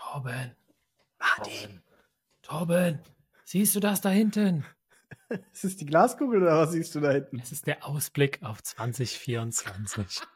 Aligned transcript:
Torben. 0.00 0.56
Martin. 1.18 1.82
Torben. 2.42 3.00
Siehst 3.44 3.76
du 3.76 3.80
das 3.80 4.00
da 4.00 4.08
hinten? 4.08 4.64
Ist 5.52 5.64
es 5.64 5.76
die 5.76 5.84
Glaskugel 5.84 6.42
oder 6.42 6.56
was 6.56 6.72
siehst 6.72 6.94
du 6.94 7.00
da 7.00 7.10
hinten? 7.10 7.38
Es 7.38 7.52
ist 7.52 7.66
der 7.66 7.86
Ausblick 7.86 8.42
auf 8.42 8.62
2024. 8.62 10.22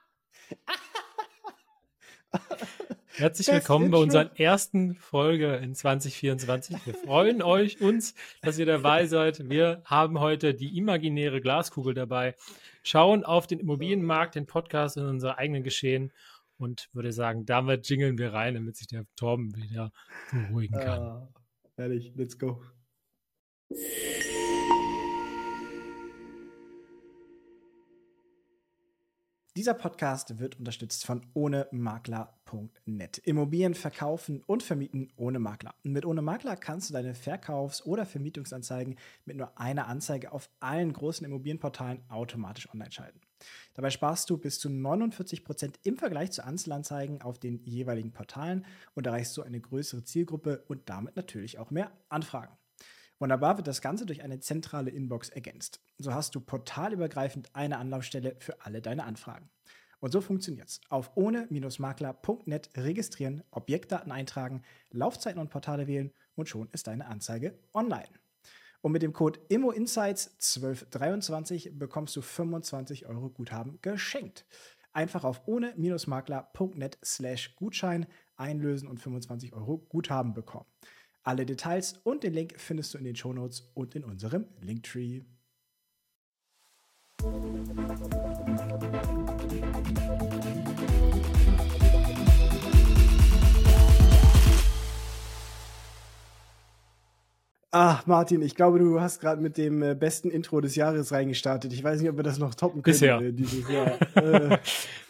Herzlich 3.17 3.49
willkommen 3.49 3.91
bei 3.91 3.99
unserer 3.99 4.39
ersten 4.39 4.95
Folge 4.97 5.55
in 5.57 5.75
2024. 5.75 6.85
Wir 6.85 6.95
freuen 6.95 7.43
euch 7.43 7.81
uns, 7.81 8.15
dass 8.43 8.59
ihr 8.59 8.67
dabei 8.67 9.07
seid. 9.07 9.49
Wir 9.49 9.83
haben 9.85 10.21
heute 10.21 10.53
die 10.53 10.77
imaginäre 10.77 11.41
Glaskugel 11.41 11.95
dabei, 11.95 12.35
schauen 12.83 13.25
auf 13.25 13.47
den 13.47 13.61
Immobilienmarkt, 13.61 14.35
den 14.35 14.47
Podcast 14.47 14.97
in 14.97 15.07
unser 15.07 15.39
eigenen 15.39 15.63
Geschehen 15.63 16.13
und 16.59 16.89
würde 16.93 17.13
sagen, 17.13 17.47
damit 17.47 17.89
jingeln 17.89 18.19
wir 18.19 18.33
rein, 18.33 18.55
damit 18.55 18.77
sich 18.77 18.87
der 18.87 19.07
Torben 19.17 19.55
wieder 19.57 19.93
beruhigen 20.31 20.75
kann. 20.75 21.03
Uh, 21.03 21.27
ehrlich, 21.77 22.13
let's 22.17 22.39
go. 22.39 22.63
Dieser 29.57 29.75
Podcast 29.75 30.41
wird 30.41 30.59
unterstützt 30.59 31.07
von 31.07 31.25
ohnemakler.net. 31.33 33.19
Immobilien 33.19 33.75
verkaufen 33.75 34.43
und 34.49 34.65
vermieten 34.65 35.13
ohne 35.15 35.39
Makler. 35.39 35.77
mit 35.85 36.05
ohne 36.05 36.23
Makler 36.23 36.57
kannst 36.57 36.91
du 36.91 36.95
deine 36.95 37.15
Verkaufs- 37.15 37.87
oder 37.87 38.05
Vermietungsanzeigen 38.05 38.97
mit 39.25 39.37
nur 39.37 39.57
einer 39.57 39.87
Anzeige 39.87 40.33
auf 40.33 40.51
allen 40.59 40.93
großen 40.93 41.25
Immobilienportalen 41.25 42.03
automatisch 42.09 42.69
online 42.69 42.91
schalten. 42.91 43.21
Dabei 43.75 43.91
sparst 43.91 44.29
du 44.29 44.39
bis 44.39 44.59
zu 44.59 44.69
49 44.69 45.45
Prozent 45.45 45.79
im 45.85 45.99
Vergleich 45.99 46.33
zu 46.33 46.45
Einzelanzeigen 46.45 47.23
auf 47.23 47.39
den 47.39 47.63
jeweiligen 47.63 48.11
Portalen 48.11 48.67
und 48.95 49.07
erreichst 49.07 49.35
so 49.35 49.43
eine 49.43 49.61
größere 49.61 50.03
Zielgruppe 50.03 50.65
und 50.67 50.89
damit 50.89 51.15
natürlich 51.15 51.61
auch 51.61 51.71
mehr 51.71 51.93
Anfragen. 52.09 52.59
Wunderbar 53.21 53.57
wird 53.57 53.69
das 53.69 53.81
Ganze 53.81 54.05
durch 54.05 54.23
eine 54.23 54.41
zentrale 54.41 54.91
Inbox 54.91 55.29
ergänzt. 55.29 55.81
So 55.99 56.13
hast 56.13 56.35
du 56.35 56.41
portalübergreifend 56.41 57.55
eine 57.55 57.79
Anlaufstelle 57.79 58.35
für 58.41 58.61
alle 58.63 58.83
deine 58.83 59.05
Anfragen. 59.05 59.49
Und 60.05 60.13
so 60.13 60.21
funktioniert's. 60.21 60.81
Auf 60.91 61.13
ohne-makler.net 61.15 62.71
registrieren, 62.77 63.43
Objektdaten 63.51 64.13
eintragen, 64.13 64.61
Laufzeiten 64.91 65.41
und 65.41 65.49
Portale 65.49 65.87
wählen 65.87 66.13
und 66.35 66.47
schon 66.47 66.69
ist 66.73 66.89
deine 66.89 67.07
Anzeige 67.07 67.59
online. 67.73 68.11
Und 68.83 68.93
mit 68.93 69.01
dem 69.01 69.15
Code 69.15 69.41
IMMOINSIGHTS1223 69.49 71.79
bekommst 71.79 72.15
du 72.17 72.21
25 72.21 73.07
Euro 73.07 73.31
Guthaben 73.31 73.79
geschenkt. 73.81 74.45
Einfach 74.93 75.25
auf 75.25 75.41
ohne-makler.net 75.47 76.99
slash 77.03 77.57
Gutschein 77.57 78.07
einlösen 78.37 78.89
und 78.89 79.01
25 79.01 79.55
Euro 79.55 79.79
Guthaben 79.79 80.35
bekommen. 80.35 80.67
Alle 81.23 81.47
Details 81.47 81.95
und 82.05 82.25
den 82.25 82.35
Link 82.35 82.57
findest 82.59 82.93
du 82.93 82.99
in 82.99 83.05
den 83.05 83.17
Shownotes 83.17 83.71
und 83.73 83.95
in 83.95 84.05
unserem 84.05 84.49
Linktree. 84.61 85.23
Ach, 97.77 98.07
Martin, 98.07 98.41
ich 98.41 98.55
glaube, 98.55 98.79
du 98.79 99.01
hast 99.01 99.19
gerade 99.19 99.43
mit 99.43 99.57
dem 99.57 99.83
äh, 99.83 99.97
besten 99.97 100.31
Intro 100.31 100.61
des 100.61 100.77
Jahres 100.77 101.11
reingestartet. 101.11 101.73
Ich 101.73 101.83
weiß 101.83 102.01
nicht, 102.01 102.09
ob 102.09 102.17
wir 102.17 102.23
das 102.23 102.39
noch 102.39 102.55
toppen 102.55 102.83
können 102.83 102.93
bisher. 102.93 103.19
Äh, 103.19 103.33
dieses 103.33 103.69
Jahr. 103.69 103.99
Äh. 104.15 104.59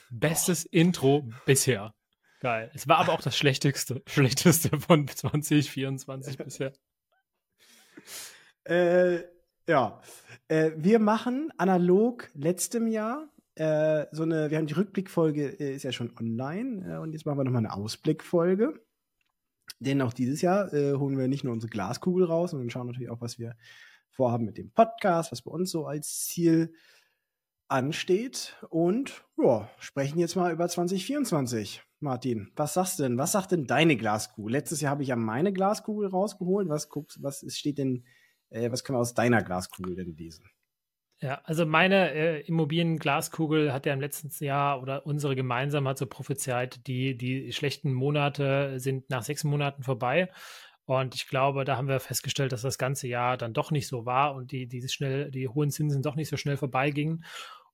Bestes 0.09 0.65
Intro 0.65 1.29
bisher. 1.45 1.93
Geil. 2.41 2.71
Es 2.73 2.89
war 2.89 2.99
aber 2.99 3.13
auch 3.13 3.21
das 3.21 3.37
schlechteste, 3.37 4.03
schlechteste 4.07 4.81
von 4.81 5.07
2024 5.07 6.39
bisher. 6.39 6.73
Ja. 9.67 10.01
Äh, 10.49 10.73
wir 10.77 10.99
machen 10.99 11.51
analog 11.57 12.31
letztem 12.35 12.87
Jahr 12.87 13.29
äh, 13.57 14.07
so 14.11 14.25
eine, 14.25 14.51
wir 14.51 14.59
haben 14.59 14.67
die 14.67 14.75
Rückblickfolge, 14.75 15.61
äh, 15.61 15.75
ist 15.75 15.85
ja 15.85 15.93
schon 15.93 16.17
online 16.19 16.95
äh, 16.95 16.99
und 16.99 17.13
jetzt 17.13 17.25
machen 17.25 17.39
wir 17.39 17.45
nochmal 17.45 17.65
eine 17.65 17.73
Ausblickfolge. 17.73 18.81
Denn 19.79 20.03
auch 20.03 20.13
dieses 20.13 20.43
Jahr 20.43 20.73
äh, 20.73 20.95
holen 20.95 21.19
wir 21.19 21.29
nicht 21.29 21.45
nur 21.45 21.53
unsere 21.53 21.71
Glaskugel 21.71 22.25
raus, 22.25 22.51
sondern 22.51 22.71
schauen 22.71 22.87
natürlich 22.87 23.11
auch, 23.11 23.21
was 23.21 23.39
wir 23.39 23.57
vorhaben 24.11 24.45
mit 24.45 24.59
dem 24.59 24.71
Podcast, 24.73 25.33
was 25.33 25.43
bei 25.43 25.51
uns 25.51 25.71
so 25.71 25.87
als 25.87 26.27
Ziel 26.27 26.73
ansteht 27.69 28.57
und 28.71 29.25
ja, 29.37 29.69
sprechen 29.79 30.19
jetzt 30.19 30.37
mal 30.37 30.53
über 30.53 30.69
2024. 30.69 31.83
Martin, 32.01 32.51
was 32.57 32.75
sagst 32.75 32.99
du 32.99 33.05
denn? 33.05 33.19
Was 33.19 33.33
sagt 33.33 33.53
denn 33.53 33.67
deine 33.67 33.97
Glaskugel? 33.97 34.53
Letztes 34.53 34.81
Jahr 34.81 34.93
habe 34.93 35.03
ich 35.03 35.09
ja 35.09 35.17
meine 35.17 35.53
Glaskugel 35.53 36.09
rausgeholt. 36.09 36.69
Was 36.69 36.89
guckst, 36.89 37.23
was 37.23 37.45
steht 37.57 37.79
denn, 37.79 38.05
äh, 38.55 38.71
was 38.71 38.85
können 38.85 38.97
wir 38.97 39.01
aus 39.01 39.15
deiner 39.15 39.43
Glaskugel 39.43 39.95
denn 39.97 40.17
lesen? 40.17 40.49
Ja, 41.21 41.41
also 41.45 41.65
meine 41.65 42.13
äh, 42.13 42.41
Immobilienglaskugel 42.43 43.73
hat 43.73 43.87
ja 43.87 43.95
im 43.95 44.01
letzten 44.01 44.31
Jahr 44.45 44.83
oder 44.83 45.07
unsere 45.07 45.37
gemeinsam 45.37 45.89
hat 45.89 45.99
so 45.99 46.07
prophezeit, 46.07 46.87
die, 46.87 47.17
die 47.17 47.53
schlechten 47.53 47.93
Monate 47.93 48.79
sind 48.79 49.09
nach 49.11 49.23
sechs 49.23 49.45
Monaten 49.45 49.83
vorbei. 49.83 50.31
Und 50.87 51.15
ich 51.15 51.27
glaube, 51.29 51.65
da 51.65 51.77
haben 51.77 51.89
wir 51.89 51.99
festgestellt, 51.99 52.53
dass 52.53 52.63
das 52.63 52.77
ganze 52.77 53.09
Jahr 53.09 53.39
dann 53.39 53.55
doch 53.55 53.71
nicht 53.71 53.89
so 53.89 54.05
war 54.05 54.35
und 54.35 54.53
die, 54.53 54.67
die 54.67 54.87
schnell, 54.89 55.31
die 55.31 55.49
hohen 55.49 55.71
Zinsen 55.71 56.03
doch 56.03 56.15
nicht 56.15 56.29
so 56.29 56.37
schnell 56.37 56.59
vorbeigingen. 56.59 57.25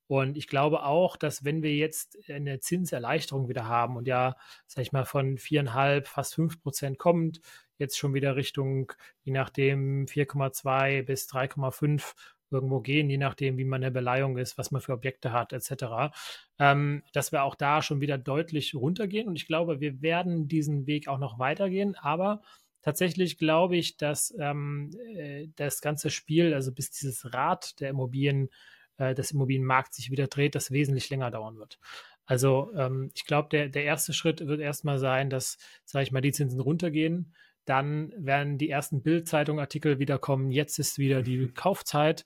Und 0.07 0.37
ich 0.37 0.47
glaube 0.47 0.85
auch, 0.85 1.17
dass 1.17 1.45
wenn 1.45 1.63
wir 1.63 1.75
jetzt 1.75 2.19
eine 2.29 2.61
Zinserleichterung 2.61 3.49
wieder 3.49 3.67
haben 3.67 3.97
und 3.97 4.07
ja, 4.07 4.37
sag 4.67 4.83
ich 4.83 4.93
mal, 4.93 5.05
von 5.05 5.39
viereinhalb, 5.39 6.09
fast 6.09 6.35
fünf 6.35 6.61
Prozent 6.63 6.99
kommt, 6.99 7.41
jetzt 7.81 7.99
schon 7.99 8.15
wieder 8.15 8.37
Richtung, 8.37 8.93
je 9.23 9.33
nachdem, 9.33 10.07
4,2 10.07 11.03
bis 11.03 11.29
3,5 11.29 12.15
irgendwo 12.51 12.81
gehen, 12.81 13.09
je 13.11 13.19
nachdem, 13.19 13.59
wie 13.59 13.65
man 13.65 13.81
der 13.81 13.91
Beleihung 13.91 14.37
ist, 14.37 14.59
was 14.59 14.71
man 14.71 14.81
für 14.81 14.93
Objekte 14.93 15.33
hat, 15.33 15.53
etc., 15.53 16.13
ähm, 16.59 17.03
dass 17.13 17.33
wir 17.33 17.45
auch 17.45 17.55
da 17.55 17.83
schon 17.83 18.01
wieder 18.01 18.19
deutlich 18.19 18.75
runtergehen. 18.75 19.29
Und 19.29 19.37
ich 19.37 19.47
glaube, 19.47 19.81
wir 19.81 20.03
werden 20.03 20.49
diesen 20.49 20.87
Weg 20.87 21.09
auch 21.09 21.19
noch 21.19 21.39
weitergehen, 21.39 21.95
aber 21.95 22.43
tatsächlich 22.83 23.39
glaube 23.39 23.77
ich, 23.77 23.97
dass 23.97 24.35
ähm, 24.39 24.91
äh, 25.15 25.49
das 25.57 25.81
ganze 25.81 26.11
Spiel, 26.11 26.55
also 26.55 26.73
bis 26.73 26.91
dieses 26.91 27.33
Rad 27.33 27.81
der 27.81 27.91
Immobilien 27.91 28.51
äh, 28.99 29.15
des 29.15 29.33
Immobilienmarkts 29.33 29.97
sich 29.97 30.11
wieder 30.11 30.27
dreht, 30.27 30.55
das 30.55 30.71
wesentlich 30.71 31.09
länger 31.11 31.31
dauern 31.31 31.59
wird. 31.59 31.79
Also 32.27 32.71
ähm, 32.77 33.11
ich 33.15 33.27
glaube, 33.27 33.49
der, 33.49 33.69
der 33.69 33.85
erste 33.85 34.13
Schritt 34.13 34.47
wird 34.47 34.61
erstmal 34.61 34.99
sein, 34.99 35.31
dass, 35.31 35.59
sage 35.85 36.05
ich 36.05 36.13
mal, 36.13 36.21
die 36.21 36.33
Zinsen 36.33 36.61
runtergehen. 36.61 37.35
Dann 37.65 38.13
werden 38.17 38.59
die 38.59 38.71
ersten 38.71 39.03
Bild-Zeitung-Artikel 39.03 39.99
wieder 39.99 40.19
kommen. 40.19 40.51
Jetzt 40.51 40.79
ist 40.79 40.99
wieder 40.99 41.23
die 41.23 41.39
mhm. 41.39 41.55
Kaufzeit. 41.55 42.25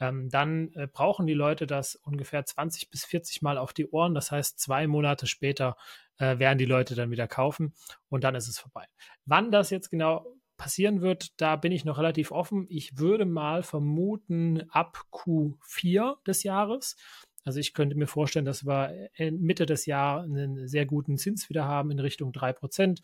Ähm, 0.00 0.28
dann 0.28 0.72
äh, 0.74 0.86
brauchen 0.86 1.26
die 1.26 1.34
Leute 1.34 1.66
das 1.66 1.94
ungefähr 1.94 2.44
20 2.44 2.90
bis 2.90 3.04
40 3.04 3.42
Mal 3.42 3.58
auf 3.58 3.72
die 3.72 3.88
Ohren. 3.88 4.14
Das 4.14 4.30
heißt, 4.30 4.58
zwei 4.58 4.86
Monate 4.86 5.26
später 5.26 5.76
äh, 6.18 6.38
werden 6.38 6.58
die 6.58 6.64
Leute 6.64 6.94
dann 6.94 7.10
wieder 7.10 7.28
kaufen 7.28 7.74
und 8.08 8.24
dann 8.24 8.34
ist 8.34 8.48
es 8.48 8.58
vorbei. 8.58 8.86
Wann 9.24 9.50
das 9.50 9.70
jetzt 9.70 9.90
genau 9.90 10.26
passieren 10.56 11.00
wird, 11.00 11.40
da 11.40 11.56
bin 11.56 11.72
ich 11.72 11.84
noch 11.84 11.98
relativ 11.98 12.30
offen. 12.30 12.66
Ich 12.68 12.98
würde 12.98 13.24
mal 13.24 13.62
vermuten 13.62 14.68
ab 14.70 15.04
Q4 15.12 16.16
des 16.26 16.42
Jahres. 16.42 16.96
Also 17.44 17.60
ich 17.60 17.74
könnte 17.74 17.96
mir 17.96 18.06
vorstellen, 18.06 18.44
dass 18.44 18.64
wir 18.66 19.10
Mitte 19.18 19.66
des 19.66 19.86
Jahres 19.86 20.24
einen 20.24 20.66
sehr 20.66 20.86
guten 20.86 21.18
Zins 21.18 21.48
wieder 21.48 21.64
haben 21.66 21.90
in 21.90 22.00
Richtung 22.00 22.32
3%, 22.32 23.00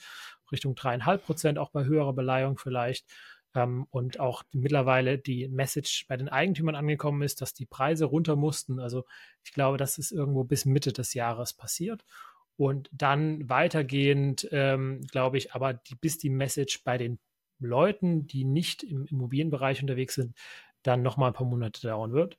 Richtung 0.51 0.75
3,5%, 0.75 1.59
auch 1.59 1.71
bei 1.71 1.85
höherer 1.85 2.13
Beleihung 2.13 2.59
vielleicht. 2.59 3.07
Ähm, 3.55 3.87
und 3.91 4.21
auch 4.21 4.45
mittlerweile 4.53 5.19
die 5.19 5.49
Message 5.49 6.07
bei 6.09 6.17
den 6.17 6.29
Eigentümern 6.29 6.77
angekommen 6.77 7.23
ist, 7.23 7.41
dass 7.41 7.53
die 7.53 7.67
Preise 7.67 8.05
runter 8.05 8.37
mussten. 8.37 8.79
Also 8.79 9.05
ich 9.45 9.53
glaube, 9.53 9.77
das 9.77 9.99
ist 9.99 10.13
irgendwo 10.13 10.45
bis 10.45 10.65
Mitte 10.65 10.93
des 10.93 11.15
Jahres 11.15 11.53
passiert. 11.53 12.05
Und 12.57 12.89
dann 12.93 13.49
weitergehend, 13.49 14.49
ähm, 14.53 15.01
glaube 15.11 15.39
ich, 15.39 15.55
aber 15.55 15.75
die, 15.75 15.95
bis 15.97 16.19
die 16.19 16.31
Message 16.31 16.85
bei 16.85 16.99
den 16.99 17.19
Leuten, 17.59 18.27
die 18.27 18.45
nicht 18.45 18.83
im 18.83 19.07
Immobilienbereich 19.07 19.81
unterwegs 19.83 20.15
sind, 20.15 20.37
dann 20.83 21.03
noch 21.03 21.17
mal 21.17 21.29
ein 21.29 21.33
paar 21.33 21.47
Monate 21.47 21.81
dauern 21.83 22.13
wird. 22.13 22.39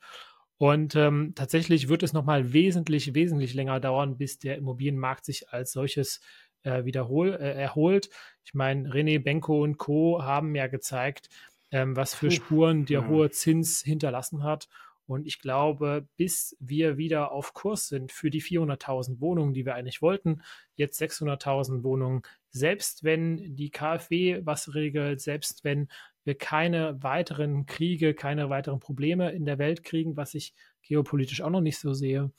Und 0.61 0.95
ähm, 0.95 1.33
tatsächlich 1.33 1.89
wird 1.89 2.03
es 2.03 2.13
noch 2.13 2.23
mal 2.23 2.53
wesentlich, 2.53 3.15
wesentlich 3.15 3.55
länger 3.55 3.79
dauern, 3.79 4.19
bis 4.19 4.37
der 4.37 4.57
Immobilienmarkt 4.57 5.25
sich 5.25 5.49
als 5.49 5.71
solches 5.71 6.21
äh, 6.61 6.85
wiederhol, 6.85 7.29
äh, 7.33 7.59
erholt. 7.59 8.11
Ich 8.43 8.53
meine, 8.53 8.87
René 8.87 9.17
Benko 9.17 9.63
und 9.63 9.79
Co. 9.79 10.21
haben 10.21 10.53
ja 10.53 10.67
gezeigt, 10.67 11.29
ähm, 11.71 11.95
was 11.95 12.13
für 12.13 12.29
Spuren 12.29 12.85
der 12.85 12.99
ja. 12.99 13.07
hohe 13.07 13.31
Zins 13.31 13.81
hinterlassen 13.81 14.43
hat. 14.43 14.67
Und 15.07 15.25
ich 15.25 15.39
glaube, 15.39 16.07
bis 16.15 16.55
wir 16.59 16.95
wieder 16.95 17.31
auf 17.31 17.55
Kurs 17.55 17.87
sind 17.87 18.11
für 18.11 18.29
die 18.29 18.43
400.000 18.43 19.19
Wohnungen, 19.19 19.55
die 19.55 19.65
wir 19.65 19.73
eigentlich 19.73 20.03
wollten, 20.03 20.43
jetzt 20.75 21.01
600.000 21.01 21.81
Wohnungen, 21.81 22.21
selbst 22.51 23.03
wenn 23.03 23.55
die 23.55 23.71
KfW 23.71 24.41
was 24.45 24.75
regelt, 24.75 25.21
selbst 25.21 25.63
wenn 25.63 25.87
wir 26.23 26.37
keine 26.37 27.01
weiteren 27.03 27.65
Kriege, 27.65 28.13
keine 28.13 28.49
weiteren 28.49 28.79
Probleme 28.79 29.31
in 29.31 29.45
der 29.45 29.57
Welt 29.57 29.83
kriegen, 29.83 30.17
was 30.17 30.33
ich 30.33 30.53
geopolitisch 30.83 31.41
auch 31.41 31.49
noch 31.49 31.61
nicht 31.61 31.79
so 31.79 31.93
sehe, 31.93 32.31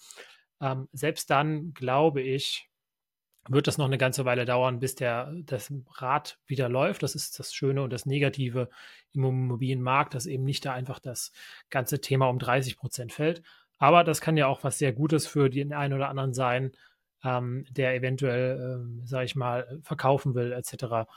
ähm, 0.61 0.89
selbst 0.93 1.31
dann 1.31 1.75
glaube 1.75 2.23
ich, 2.23 2.69
wird 3.49 3.67
das 3.67 3.77
noch 3.79 3.87
eine 3.87 3.99
ganze 3.99 4.25
Weile 4.25 4.45
dauern, 4.45 4.79
bis 4.79 4.95
der, 4.95 5.33
das 5.45 5.73
Rad 5.95 6.39
wieder 6.47 6.69
läuft. 6.69 7.03
Das 7.03 7.17
ist 7.17 7.39
das 7.39 7.53
Schöne 7.53 7.83
und 7.83 7.93
das 7.93 8.07
Negative 8.07 8.69
im 9.13 9.25
Immobilienmarkt, 9.25 10.15
dass 10.15 10.27
eben 10.27 10.45
nicht 10.45 10.65
da 10.65 10.73
einfach 10.73 11.01
das 11.01 11.33
ganze 11.69 12.01
Thema 12.01 12.29
um 12.29 12.39
30 12.39 12.77
Prozent 12.77 13.13
fällt. 13.13 13.43
Aber 13.79 14.05
das 14.05 14.21
kann 14.21 14.37
ja 14.37 14.47
auch 14.47 14.63
was 14.63 14.79
sehr 14.79 14.93
Gutes 14.93 15.27
für 15.27 15.51
den 15.51 15.73
einen 15.73 15.95
oder 15.95 16.09
anderen 16.09 16.35
sein, 16.35 16.71
ähm, 17.25 17.65
der 17.71 17.95
eventuell, 17.97 18.61
ähm, 18.61 19.03
sage 19.05 19.25
ich 19.25 19.35
mal, 19.35 19.81
verkaufen 19.83 20.37
will, 20.37 20.53
etc. 20.53 21.09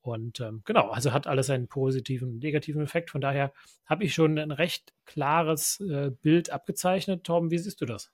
Und 0.00 0.40
ähm, 0.40 0.62
genau, 0.64 0.90
also 0.90 1.12
hat 1.12 1.26
alles 1.26 1.50
einen 1.50 1.68
positiven 1.68 2.30
und 2.30 2.38
negativen 2.38 2.82
Effekt. 2.82 3.10
Von 3.10 3.20
daher 3.20 3.52
habe 3.84 4.04
ich 4.04 4.14
schon 4.14 4.38
ein 4.38 4.52
recht 4.52 4.94
klares 5.04 5.80
äh, 5.80 6.10
Bild 6.10 6.50
abgezeichnet. 6.50 7.24
Torben, 7.24 7.50
wie 7.50 7.58
siehst 7.58 7.80
du 7.80 7.86
das? 7.86 8.10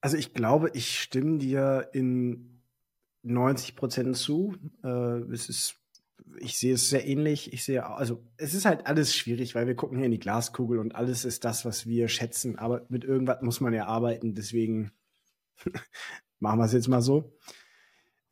Also 0.00 0.16
ich 0.16 0.34
glaube, 0.34 0.70
ich 0.74 1.00
stimme 1.00 1.38
dir 1.38 1.88
in 1.92 2.60
90 3.22 3.76
Prozent 3.76 4.16
zu. 4.16 4.54
Äh, 4.82 4.88
es 5.32 5.48
ist, 5.48 5.76
ich 6.40 6.58
sehe 6.58 6.74
es 6.74 6.90
sehr 6.90 7.06
ähnlich. 7.06 7.52
Ich 7.52 7.64
sehe, 7.64 7.86
also 7.86 8.22
es 8.36 8.54
ist 8.54 8.66
halt 8.66 8.86
alles 8.86 9.14
schwierig, 9.14 9.54
weil 9.54 9.66
wir 9.66 9.74
gucken 9.74 9.96
hier 9.96 10.06
in 10.06 10.12
die 10.12 10.18
Glaskugel 10.18 10.78
und 10.78 10.94
alles 10.94 11.24
ist 11.24 11.44
das, 11.44 11.64
was 11.64 11.86
wir 11.86 12.08
schätzen. 12.08 12.58
Aber 12.58 12.84
mit 12.88 13.04
irgendwas 13.04 13.40
muss 13.40 13.60
man 13.60 13.72
ja 13.72 13.86
arbeiten. 13.86 14.34
Deswegen 14.34 14.92
machen 16.38 16.58
wir 16.58 16.66
es 16.66 16.72
jetzt 16.72 16.88
mal 16.88 17.00
so. 17.00 17.32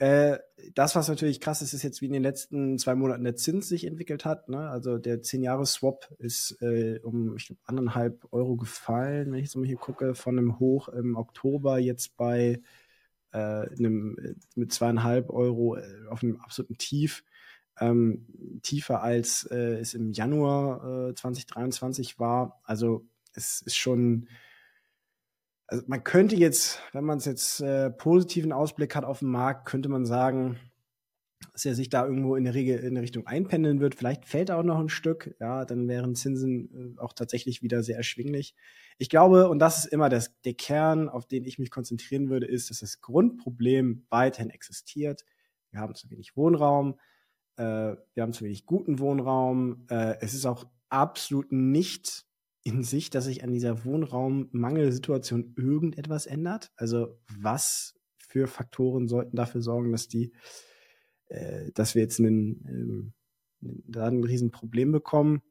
Äh, 0.02 0.40
das, 0.74 0.96
was 0.96 1.06
natürlich 1.06 1.40
krass 1.40 1.62
ist, 1.62 1.74
ist 1.74 1.84
jetzt, 1.84 2.02
wie 2.02 2.06
in 2.06 2.12
den 2.12 2.24
letzten 2.24 2.76
zwei 2.76 2.96
Monaten 2.96 3.22
der 3.22 3.36
Zins 3.36 3.68
sich 3.68 3.84
entwickelt 3.84 4.24
hat. 4.24 4.48
Ne? 4.48 4.68
Also 4.68 4.98
der 4.98 5.22
10-Jahres-Swap 5.22 6.12
ist 6.18 6.60
äh, 6.60 6.98
um, 7.04 7.36
ich 7.36 7.46
glaube, 7.46 7.60
anderthalb 7.66 8.26
Euro 8.32 8.56
gefallen, 8.56 9.30
wenn 9.30 9.38
ich 9.38 9.44
jetzt 9.44 9.54
mal 9.54 9.64
hier 9.64 9.76
gucke, 9.76 10.16
von 10.16 10.36
einem 10.36 10.58
Hoch 10.58 10.88
im 10.88 11.14
Oktober 11.14 11.78
jetzt 11.78 12.16
bei 12.16 12.60
äh, 13.30 13.38
einem, 13.38 14.16
mit 14.56 14.72
zweieinhalb 14.72 15.30
Euro 15.30 15.76
äh, 15.76 16.08
auf 16.10 16.24
einem 16.24 16.40
absoluten 16.40 16.78
Tief. 16.78 17.22
Ähm, 17.78 18.26
tiefer 18.62 19.04
als 19.04 19.44
äh, 19.52 19.78
es 19.78 19.94
im 19.94 20.10
Januar 20.10 21.14
2023 21.14 22.18
war. 22.18 22.60
Also 22.64 23.06
es 23.34 23.62
ist 23.62 23.76
schon 23.76 24.26
also 25.66 25.84
man 25.86 26.04
könnte 26.04 26.36
jetzt, 26.36 26.80
wenn 26.92 27.04
man 27.04 27.18
es 27.18 27.24
jetzt 27.24 27.60
äh, 27.60 27.90
positiven 27.90 28.52
Ausblick 28.52 28.94
hat 28.94 29.04
auf 29.04 29.20
den 29.20 29.28
Markt, 29.28 29.66
könnte 29.66 29.88
man 29.88 30.04
sagen, 30.04 30.58
dass 31.52 31.64
er 31.64 31.74
sich 31.74 31.88
da 31.88 32.04
irgendwo 32.04 32.36
in 32.36 32.44
der 32.44 32.54
Regel 32.54 32.78
in 32.78 32.94
der 32.94 33.02
Richtung 33.02 33.26
einpendeln 33.26 33.80
wird. 33.80 33.94
Vielleicht 33.94 34.24
fällt 34.24 34.48
er 34.48 34.58
auch 34.58 34.62
noch 34.62 34.78
ein 34.78 34.88
Stück, 34.88 35.34
ja, 35.40 35.64
dann 35.64 35.88
wären 35.88 36.14
Zinsen 36.14 36.96
äh, 36.96 37.00
auch 37.00 37.12
tatsächlich 37.12 37.62
wieder 37.62 37.82
sehr 37.82 37.96
erschwinglich. 37.96 38.54
Ich 38.98 39.08
glaube, 39.08 39.48
und 39.48 39.58
das 39.58 39.84
ist 39.84 39.92
immer 39.92 40.08
das, 40.08 40.40
der 40.42 40.54
Kern, 40.54 41.08
auf 41.08 41.26
den 41.26 41.44
ich 41.44 41.58
mich 41.58 41.70
konzentrieren 41.70 42.30
würde, 42.30 42.46
ist, 42.46 42.70
dass 42.70 42.80
das 42.80 43.00
Grundproblem 43.00 44.06
weiterhin 44.10 44.50
existiert. 44.50 45.24
Wir 45.70 45.80
haben 45.80 45.94
zu 45.94 46.10
wenig 46.10 46.36
Wohnraum, 46.36 46.98
äh, 47.56 47.96
wir 48.14 48.22
haben 48.22 48.32
zu 48.32 48.44
wenig 48.44 48.66
guten 48.66 48.98
Wohnraum. 48.98 49.86
Äh, 49.90 50.16
es 50.20 50.34
ist 50.34 50.46
auch 50.46 50.64
absolut 50.88 51.50
nicht 51.52 52.26
in 52.64 52.82
sich, 52.82 53.10
dass 53.10 53.24
sich 53.24 53.42
an 53.42 53.52
dieser 53.52 53.84
Wohnraummangelsituation 53.84 55.54
irgendetwas 55.56 56.26
ändert? 56.26 56.70
Also 56.76 57.18
was 57.28 57.94
für 58.18 58.46
Faktoren 58.46 59.08
sollten 59.08 59.36
dafür 59.36 59.62
sorgen, 59.62 59.92
dass 59.92 60.08
die, 60.08 60.32
äh, 61.26 61.70
dass 61.74 61.94
wir 61.94 62.02
jetzt 62.02 62.20
einen, 62.20 62.64
ähm, 62.68 63.12
da 63.60 64.06
ein 64.06 64.24
Riesenproblem 64.24 64.92
bekommen? 64.92 65.42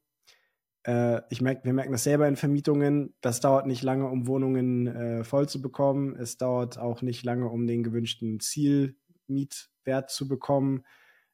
Äh, 0.84 1.22
ich 1.30 1.42
merke, 1.42 1.66
wir 1.66 1.74
merken 1.74 1.92
das 1.92 2.04
selber 2.04 2.28
in 2.28 2.38
Vermietungen. 2.38 3.14
Das 3.22 3.40
dauert 3.40 3.68
nicht 3.68 3.84
lange, 3.84 4.08
um 4.08 4.28
Wohnungen 4.28 4.88
äh, 4.88 5.24
voll 5.24 5.48
zu 5.48 5.62
bekommen. 5.62 6.16
Es 6.16 6.38
dauert 6.38 6.78
auch 6.78 7.02
nicht 7.02 7.24
lange, 7.24 7.50
um 7.50 7.68
den 7.68 7.84
gewünschten 7.84 8.40
Zielmietwert 8.40 10.10
zu 10.10 10.28
bekommen 10.28 10.84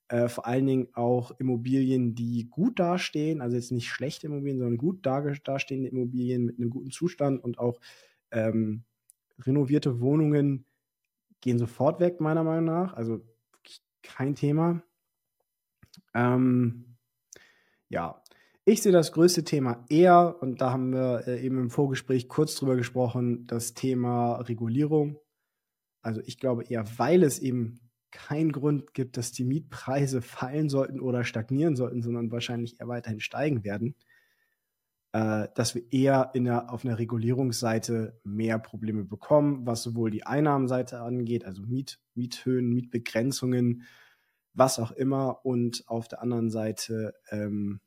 äh, 0.09 0.29
vor 0.29 0.45
allen 0.45 0.65
Dingen 0.65 0.87
auch 0.93 1.31
Immobilien, 1.39 2.15
die 2.15 2.47
gut 2.49 2.79
dastehen, 2.79 3.41
also 3.41 3.55
jetzt 3.55 3.71
nicht 3.71 3.89
schlechte 3.89 4.27
Immobilien, 4.27 4.59
sondern 4.59 4.77
gut 4.77 5.05
dastehende 5.05 5.89
Immobilien 5.89 6.45
mit 6.45 6.59
einem 6.59 6.69
guten 6.69 6.91
Zustand 6.91 7.43
und 7.43 7.59
auch 7.59 7.79
ähm, 8.31 8.83
renovierte 9.39 9.99
Wohnungen 9.99 10.65
gehen 11.41 11.59
sofort 11.59 11.99
weg, 11.99 12.21
meiner 12.21 12.43
Meinung 12.43 12.65
nach. 12.65 12.93
Also 12.93 13.21
kein 14.01 14.35
Thema. 14.35 14.81
Ähm, 16.13 16.95
ja, 17.89 18.21
ich 18.65 18.81
sehe 18.81 18.91
das 18.91 19.11
größte 19.11 19.43
Thema 19.43 19.85
eher, 19.89 20.37
und 20.41 20.61
da 20.61 20.71
haben 20.71 20.91
wir 20.91 21.27
äh, 21.27 21.45
eben 21.45 21.57
im 21.57 21.69
Vorgespräch 21.69 22.27
kurz 22.27 22.55
drüber 22.55 22.75
gesprochen, 22.75 23.47
das 23.47 23.73
Thema 23.73 24.37
Regulierung. 24.41 25.19
Also 26.01 26.21
ich 26.25 26.39
glaube 26.39 26.63
eher, 26.63 26.85
weil 26.97 27.23
es 27.23 27.39
eben 27.39 27.79
keinen 28.11 28.51
Grund 28.51 28.93
gibt, 28.93 29.17
dass 29.17 29.31
die 29.31 29.43
Mietpreise 29.43 30.21
fallen 30.21 30.69
sollten 30.69 30.99
oder 30.99 31.23
stagnieren 31.23 31.75
sollten, 31.75 32.01
sondern 32.01 32.31
wahrscheinlich 32.31 32.79
eher 32.79 32.87
weiterhin 32.87 33.19
steigen 33.19 33.63
werden, 33.63 33.95
äh, 35.13 35.47
dass 35.55 35.75
wir 35.75 35.91
eher 35.91 36.31
in 36.33 36.45
der, 36.45 36.71
auf 36.71 36.85
einer 36.85 36.99
Regulierungsseite 36.99 38.19
mehr 38.23 38.59
Probleme 38.59 39.03
bekommen, 39.03 39.65
was 39.65 39.83
sowohl 39.83 40.11
die 40.11 40.25
Einnahmenseite 40.25 40.99
angeht, 41.01 41.45
also 41.45 41.61
Miet, 41.63 41.99
Miethöhen, 42.15 42.69
Mietbegrenzungen, 42.73 43.83
was 44.53 44.79
auch 44.79 44.91
immer, 44.91 45.45
und 45.45 45.83
auf 45.87 46.07
der 46.07 46.21
anderen 46.21 46.49
Seite 46.49 47.13
ähm, 47.29 47.79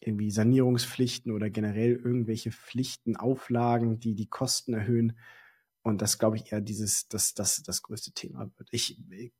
irgendwie 0.00 0.30
Sanierungspflichten 0.30 1.32
oder 1.32 1.50
generell 1.50 1.92
irgendwelche 1.96 2.52
Pflichten, 2.52 3.16
Auflagen, 3.16 4.00
die 4.00 4.14
die 4.14 4.28
Kosten 4.28 4.74
erhöhen. 4.74 5.18
Und 5.82 6.02
das 6.02 6.18
glaube 6.18 6.36
ich 6.36 6.52
eher 6.52 6.60
dieses, 6.60 7.08
das, 7.08 7.34
das, 7.34 7.62
das 7.62 7.82
größte 7.82 8.12
Thema 8.12 8.50
wird. 8.56 8.68
Ich, 8.72 8.98
ich 9.10 9.32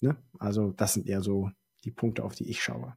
Ne? 0.00 0.16
Also 0.38 0.72
das 0.72 0.94
sind 0.94 1.06
eher 1.06 1.20
so 1.20 1.50
die 1.84 1.90
Punkte, 1.90 2.24
auf 2.24 2.34
die 2.34 2.48
ich 2.48 2.62
schaue. 2.62 2.96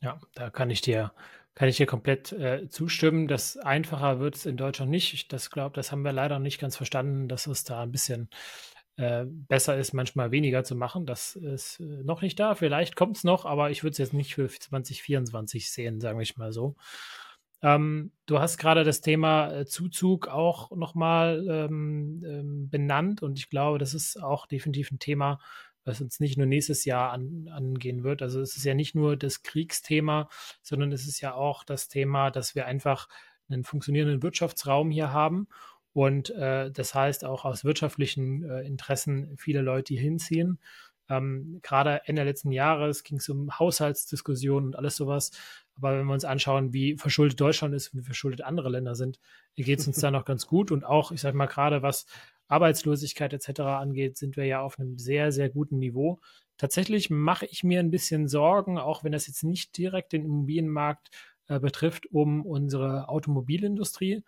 Ja, 0.00 0.20
da 0.34 0.50
kann 0.50 0.70
ich 0.70 0.80
dir, 0.80 1.12
kann 1.54 1.68
ich 1.68 1.76
dir 1.76 1.86
komplett 1.86 2.32
äh, 2.32 2.68
zustimmen. 2.68 3.28
Das 3.28 3.56
einfacher 3.56 4.18
wird 4.18 4.34
es 4.34 4.46
in 4.46 4.56
Deutschland 4.56 4.90
nicht. 4.90 5.14
Ich 5.14 5.28
das 5.28 5.50
glaube, 5.50 5.76
das 5.76 5.92
haben 5.92 6.04
wir 6.04 6.12
leider 6.12 6.38
nicht 6.38 6.60
ganz 6.60 6.76
verstanden, 6.76 7.28
dass 7.28 7.46
es 7.46 7.64
da 7.64 7.82
ein 7.82 7.92
bisschen 7.92 8.28
äh, 8.96 9.24
besser 9.26 9.78
ist, 9.78 9.92
manchmal 9.92 10.32
weniger 10.32 10.64
zu 10.64 10.74
machen. 10.74 11.06
Das 11.06 11.36
ist 11.36 11.80
äh, 11.80 12.02
noch 12.02 12.20
nicht 12.20 12.38
da. 12.40 12.54
Vielleicht 12.54 12.96
kommt 12.96 13.16
es 13.16 13.24
noch, 13.24 13.44
aber 13.44 13.70
ich 13.70 13.84
würde 13.84 13.92
es 13.92 13.98
jetzt 13.98 14.12
nicht 14.12 14.34
für 14.34 14.48
2024 14.48 15.70
sehen, 15.70 16.00
sagen 16.00 16.18
wir 16.18 16.26
mal 16.36 16.52
so. 16.52 16.76
Ähm, 17.62 18.12
du 18.26 18.40
hast 18.40 18.58
gerade 18.58 18.84
das 18.84 19.00
Thema 19.00 19.52
äh, 19.52 19.66
Zuzug 19.66 20.28
auch 20.28 20.70
nochmal 20.72 21.46
ähm, 21.48 22.22
ähm, 22.26 22.70
benannt 22.70 23.22
und 23.22 23.38
ich 23.38 23.48
glaube, 23.50 23.78
das 23.78 23.94
ist 23.94 24.20
auch 24.22 24.46
definitiv 24.46 24.90
ein 24.90 24.98
Thema, 24.98 25.38
was 25.84 26.00
uns 26.00 26.20
nicht 26.20 26.36
nur 26.36 26.46
nächstes 26.46 26.84
Jahr 26.84 27.12
an, 27.12 27.48
angehen 27.52 28.02
wird. 28.04 28.22
Also 28.22 28.40
es 28.40 28.56
ist 28.56 28.64
ja 28.64 28.74
nicht 28.74 28.94
nur 28.94 29.16
das 29.16 29.42
Kriegsthema, 29.42 30.28
sondern 30.62 30.92
es 30.92 31.06
ist 31.06 31.20
ja 31.20 31.34
auch 31.34 31.64
das 31.64 31.88
Thema, 31.88 32.30
dass 32.30 32.54
wir 32.54 32.66
einfach 32.66 33.08
einen 33.48 33.64
funktionierenden 33.64 34.22
Wirtschaftsraum 34.22 34.90
hier 34.90 35.12
haben 35.12 35.46
und 35.92 36.30
äh, 36.30 36.70
das 36.70 36.94
heißt 36.94 37.24
auch 37.24 37.44
aus 37.44 37.64
wirtschaftlichen 37.64 38.44
äh, 38.48 38.62
Interessen 38.62 39.36
viele 39.36 39.60
Leute 39.60 39.94
hier 39.94 40.02
hinziehen. 40.02 40.58
Ähm, 41.08 41.60
gerade 41.62 42.02
Ende 42.06 42.24
letzten 42.24 42.52
Jahres 42.52 43.02
ging 43.02 43.18
es 43.18 43.28
um 43.28 43.58
Haushaltsdiskussionen 43.58 44.68
und 44.68 44.76
alles 44.76 44.96
sowas. 44.96 45.32
Aber 45.76 45.98
wenn 45.98 46.06
wir 46.06 46.14
uns 46.14 46.24
anschauen, 46.24 46.72
wie 46.72 46.96
verschuldet 46.96 47.40
Deutschland 47.40 47.74
ist 47.74 47.88
und 47.88 48.00
wie 48.00 48.04
verschuldet 48.04 48.42
andere 48.42 48.68
Länder 48.68 48.94
sind, 48.94 49.18
geht 49.56 49.78
es 49.78 49.86
uns 49.86 50.00
da 50.00 50.10
noch 50.10 50.24
ganz 50.24 50.46
gut. 50.46 50.70
Und 50.70 50.84
auch, 50.84 51.12
ich 51.12 51.20
sage 51.20 51.36
mal, 51.36 51.46
gerade 51.46 51.82
was 51.82 52.06
Arbeitslosigkeit 52.48 53.32
etc. 53.32 53.60
angeht, 53.60 54.18
sind 54.18 54.36
wir 54.36 54.44
ja 54.44 54.60
auf 54.60 54.78
einem 54.78 54.98
sehr, 54.98 55.32
sehr 55.32 55.48
guten 55.48 55.78
Niveau. 55.78 56.20
Tatsächlich 56.58 57.10
mache 57.10 57.46
ich 57.46 57.64
mir 57.64 57.80
ein 57.80 57.90
bisschen 57.90 58.28
Sorgen, 58.28 58.78
auch 58.78 59.02
wenn 59.04 59.12
das 59.12 59.26
jetzt 59.26 59.42
nicht 59.42 59.76
direkt 59.76 60.12
den 60.12 60.24
Immobilienmarkt 60.24 61.10
äh, 61.48 61.58
betrifft, 61.58 62.06
um 62.12 62.44
unsere 62.44 63.08
Automobilindustrie. 63.08 64.22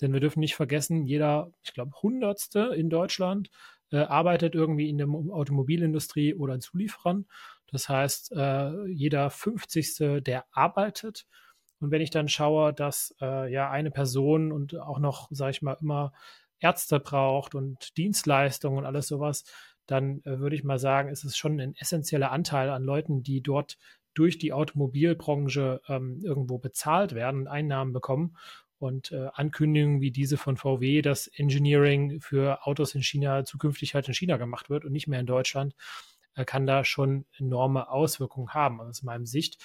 Denn 0.00 0.12
wir 0.12 0.20
dürfen 0.20 0.40
nicht 0.40 0.54
vergessen, 0.54 1.06
jeder, 1.06 1.50
ich 1.62 1.72
glaube, 1.72 1.92
Hundertste 2.02 2.72
in 2.76 2.90
Deutschland 2.90 3.50
äh, 3.90 3.98
arbeitet 3.98 4.54
irgendwie 4.54 4.88
in 4.88 4.98
der 4.98 5.08
Automobilindustrie 5.08 6.34
oder 6.34 6.54
in 6.54 6.60
Zulieferern. 6.60 7.26
Das 7.70 7.88
heißt, 7.88 8.32
äh, 8.32 8.86
jeder 8.86 9.30
50. 9.30 10.22
der 10.22 10.44
arbeitet. 10.52 11.26
Und 11.80 11.90
wenn 11.90 12.02
ich 12.02 12.10
dann 12.10 12.28
schaue, 12.28 12.72
dass 12.72 13.14
äh, 13.20 13.52
ja 13.52 13.70
eine 13.70 13.90
Person 13.90 14.52
und 14.52 14.76
auch 14.78 14.98
noch, 14.98 15.28
sage 15.30 15.52
ich 15.52 15.62
mal, 15.62 15.76
immer 15.80 16.12
Ärzte 16.60 16.98
braucht 16.98 17.54
und 17.54 17.96
Dienstleistungen 17.96 18.78
und 18.78 18.84
alles 18.84 19.06
sowas, 19.06 19.44
dann 19.86 20.22
äh, 20.24 20.38
würde 20.38 20.56
ich 20.56 20.64
mal 20.64 20.78
sagen, 20.78 21.08
ist 21.08 21.24
es 21.24 21.36
schon 21.36 21.60
ein 21.60 21.74
essentieller 21.76 22.32
Anteil 22.32 22.70
an 22.70 22.82
Leuten, 22.82 23.22
die 23.22 23.42
dort 23.42 23.78
durch 24.14 24.38
die 24.38 24.52
Automobilbranche 24.52 25.80
ähm, 25.88 26.20
irgendwo 26.24 26.58
bezahlt 26.58 27.14
werden 27.14 27.42
und 27.42 27.46
Einnahmen 27.48 27.92
bekommen. 27.92 28.36
Und 28.78 29.10
äh, 29.10 29.28
Ankündigungen 29.32 30.00
wie 30.00 30.12
diese 30.12 30.36
von 30.36 30.56
VW, 30.56 31.02
dass 31.02 31.26
Engineering 31.26 32.20
für 32.20 32.64
Autos 32.66 32.94
in 32.94 33.02
China 33.02 33.44
zukünftig 33.44 33.94
halt 33.94 34.06
in 34.06 34.14
China 34.14 34.36
gemacht 34.36 34.70
wird 34.70 34.84
und 34.84 34.92
nicht 34.92 35.08
mehr 35.08 35.18
in 35.18 35.26
Deutschland, 35.26 35.74
kann 36.44 36.66
da 36.66 36.84
schon 36.84 37.24
enorme 37.38 37.90
Auswirkungen 37.90 38.54
haben 38.54 38.80
aus 38.80 39.02
meinem 39.02 39.26
Sicht. 39.26 39.58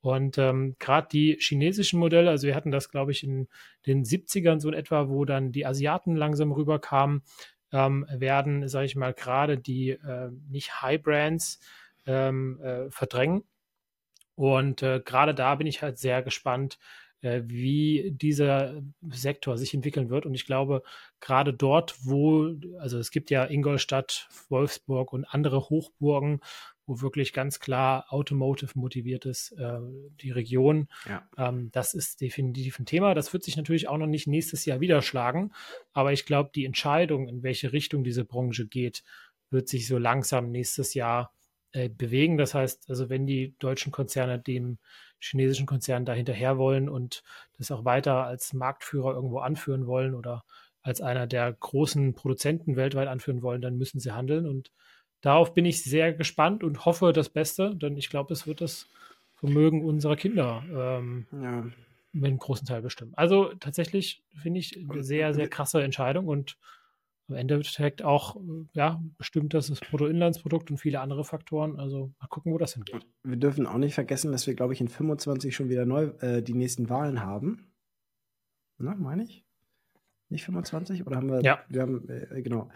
Und 0.00 0.36
ähm, 0.36 0.76
gerade 0.78 1.08
die 1.10 1.38
chinesischen 1.40 1.98
Modelle, 1.98 2.28
also 2.28 2.46
wir 2.46 2.54
hatten 2.54 2.70
das, 2.70 2.90
glaube 2.90 3.12
ich, 3.12 3.24
in 3.24 3.48
den 3.86 4.04
70ern 4.04 4.60
so 4.60 4.68
in 4.68 4.74
etwa, 4.74 5.08
wo 5.08 5.24
dann 5.24 5.50
die 5.50 5.64
Asiaten 5.64 6.14
langsam 6.14 6.52
rüberkamen, 6.52 7.22
ähm, 7.72 8.06
werden, 8.10 8.68
sage 8.68 8.86
ich 8.86 8.96
mal, 8.96 9.14
gerade 9.14 9.58
die 9.58 9.90
äh, 9.90 10.30
nicht 10.48 10.82
High 10.82 11.02
Brands 11.02 11.58
ähm, 12.06 12.60
äh, 12.60 12.90
verdrängen. 12.90 13.44
Und 14.36 14.82
äh, 14.82 15.00
gerade 15.04 15.34
da 15.34 15.54
bin 15.54 15.66
ich 15.66 15.82
halt 15.82 15.98
sehr 15.98 16.22
gespannt, 16.22 16.78
äh, 16.78 17.03
wie 17.24 18.12
dieser 18.14 18.82
Sektor 19.10 19.56
sich 19.56 19.74
entwickeln 19.74 20.10
wird. 20.10 20.26
Und 20.26 20.34
ich 20.34 20.46
glaube, 20.46 20.82
gerade 21.20 21.52
dort, 21.52 21.96
wo, 22.02 22.54
also 22.78 22.98
es 22.98 23.10
gibt 23.10 23.30
ja 23.30 23.44
Ingolstadt, 23.44 24.28
Wolfsburg 24.48 25.12
und 25.12 25.24
andere 25.24 25.70
Hochburgen, 25.70 26.40
wo 26.86 27.00
wirklich 27.00 27.32
ganz 27.32 27.60
klar 27.60 28.06
Automotive 28.10 28.72
motiviert 28.74 29.24
ist, 29.24 29.52
äh, 29.52 29.78
die 30.20 30.30
Region. 30.30 30.88
Ja. 31.08 31.26
Ähm, 31.38 31.70
das 31.72 31.94
ist 31.94 32.20
definitiv 32.20 32.78
ein 32.78 32.86
Thema. 32.86 33.14
Das 33.14 33.32
wird 33.32 33.42
sich 33.42 33.56
natürlich 33.56 33.88
auch 33.88 33.96
noch 33.96 34.06
nicht 34.06 34.26
nächstes 34.26 34.64
Jahr 34.66 34.80
widerschlagen. 34.80 35.52
Aber 35.92 36.12
ich 36.12 36.26
glaube, 36.26 36.50
die 36.54 36.66
Entscheidung, 36.66 37.28
in 37.28 37.42
welche 37.42 37.72
Richtung 37.72 38.04
diese 38.04 38.24
Branche 38.24 38.66
geht, 38.66 39.02
wird 39.50 39.68
sich 39.68 39.86
so 39.86 39.98
langsam 39.98 40.50
nächstes 40.50 40.94
Jahr 40.94 41.32
äh, 41.72 41.88
bewegen. 41.88 42.36
Das 42.36 42.54
heißt, 42.54 42.90
also 42.90 43.08
wenn 43.08 43.26
die 43.26 43.54
deutschen 43.58 43.92
Konzerne 43.92 44.38
dem 44.38 44.78
chinesischen 45.24 45.66
Konzernen 45.66 46.06
da 46.06 46.12
hinterher 46.12 46.58
wollen 46.58 46.88
und 46.88 47.22
das 47.58 47.70
auch 47.70 47.84
weiter 47.84 48.24
als 48.24 48.52
Marktführer 48.52 49.14
irgendwo 49.14 49.38
anführen 49.38 49.86
wollen 49.86 50.14
oder 50.14 50.44
als 50.82 51.00
einer 51.00 51.26
der 51.26 51.52
großen 51.52 52.14
Produzenten 52.14 52.76
weltweit 52.76 53.08
anführen 53.08 53.42
wollen, 53.42 53.62
dann 53.62 53.78
müssen 53.78 54.00
sie 54.00 54.12
handeln. 54.12 54.46
Und 54.46 54.70
darauf 55.22 55.54
bin 55.54 55.64
ich 55.64 55.82
sehr 55.82 56.12
gespannt 56.12 56.62
und 56.62 56.84
hoffe 56.84 57.12
das 57.12 57.30
Beste, 57.30 57.74
denn 57.74 57.96
ich 57.96 58.10
glaube, 58.10 58.34
es 58.34 58.46
wird 58.46 58.60
das 58.60 58.86
Vermögen 59.34 59.84
unserer 59.84 60.16
Kinder 60.16 60.62
ähm, 60.70 61.26
ja. 61.32 61.66
mit 62.12 62.26
einem 62.26 62.38
großen 62.38 62.66
Teil 62.66 62.82
bestimmen. 62.82 63.14
Also 63.14 63.52
tatsächlich 63.60 64.22
finde 64.42 64.60
ich 64.60 64.78
eine 64.90 65.02
sehr, 65.02 65.32
sehr 65.32 65.48
krasse 65.48 65.82
Entscheidung 65.82 66.28
und 66.28 66.58
am 67.28 67.36
Endeffekt 67.36 68.02
auch, 68.02 68.36
ja, 68.72 69.02
bestimmt 69.16 69.54
das 69.54 69.68
das 69.68 69.80
Bruttoinlandsprodukt 69.80 70.70
und 70.70 70.78
viele 70.78 71.00
andere 71.00 71.24
Faktoren. 71.24 71.78
Also 71.78 72.12
mal 72.20 72.26
gucken, 72.28 72.52
wo 72.52 72.58
das 72.58 72.74
hingeht. 72.74 73.06
Wir 73.22 73.36
dürfen 73.36 73.66
auch 73.66 73.78
nicht 73.78 73.94
vergessen, 73.94 74.32
dass 74.32 74.46
wir, 74.46 74.54
glaube 74.54 74.74
ich, 74.74 74.80
in 74.80 74.88
25 74.88 75.54
schon 75.54 75.68
wieder 75.68 75.86
neu 75.86 76.12
äh, 76.20 76.42
die 76.42 76.54
nächsten 76.54 76.88
Wahlen 76.90 77.22
haben. 77.22 77.72
Na, 78.78 78.94
meine 78.94 79.24
ich? 79.24 79.44
Nicht 80.28 80.44
25? 80.44 81.06
Oder 81.06 81.16
haben 81.16 81.30
wir? 81.30 81.42
Ja. 81.42 81.64
Wir 81.68 81.82
haben, 81.82 82.08
äh, 82.08 82.42
genau. 82.42 82.70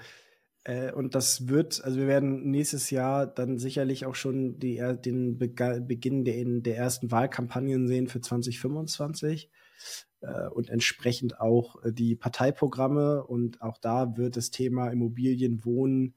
Äh, 0.65 0.93
und 0.93 1.15
das 1.15 1.49
wird, 1.49 1.83
also 1.85 1.99
wir 1.99 2.07
werden 2.07 2.51
nächstes 2.51 2.91
Jahr 2.91 3.27
dann 3.27 3.59
sicherlich 3.59 4.07
auch 4.07 4.15
schon 4.15 4.59
die, 4.59 4.77
den 5.05 5.39
Be 5.39 5.49
Beginn 5.81 6.25
der, 6.25 6.43
der 6.45 6.77
ersten 6.77 7.11
Wahlkampagnen 7.11 7.87
sehen 7.87 8.09
für 8.09 8.21
2025 8.21 9.47
äh, 9.47 9.49
und 10.51 10.71
entsprechend 10.71 11.41
auch 11.41 11.83
äh, 11.83 11.93
die 11.93 12.17
Parteiprogramme. 12.17 13.25
Und 13.25 13.63
auch 13.63 13.79
da 13.79 14.17
wird 14.17 14.37
das 14.37 14.51
Thema 14.51 14.89
Immobilien, 14.91 15.65
Wohnen 15.65 16.15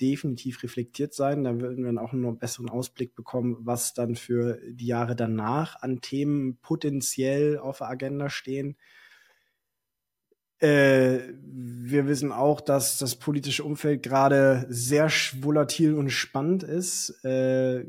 definitiv 0.00 0.62
reflektiert 0.62 1.14
sein. 1.14 1.44
Da 1.44 1.60
werden 1.60 1.78
wir 1.78 1.86
dann 1.86 1.98
auch 1.98 2.12
noch 2.12 2.28
einen 2.28 2.38
besseren 2.38 2.68
Ausblick 2.68 3.14
bekommen, 3.14 3.56
was 3.60 3.94
dann 3.94 4.16
für 4.16 4.58
die 4.68 4.86
Jahre 4.86 5.14
danach 5.14 5.80
an 5.82 6.00
Themen 6.00 6.58
potenziell 6.60 7.58
auf 7.58 7.78
der 7.78 7.88
Agenda 7.88 8.30
stehen. 8.30 8.76
Äh, 10.58 11.34
wir 11.42 12.06
wissen 12.06 12.32
auch, 12.32 12.60
dass 12.60 12.98
das 12.98 13.16
politische 13.16 13.64
Umfeld 13.64 14.02
gerade 14.02 14.66
sehr 14.68 15.08
volatil 15.40 15.94
und 15.94 16.10
spannend 16.10 16.62
ist. 16.62 17.10
Äh, 17.24 17.84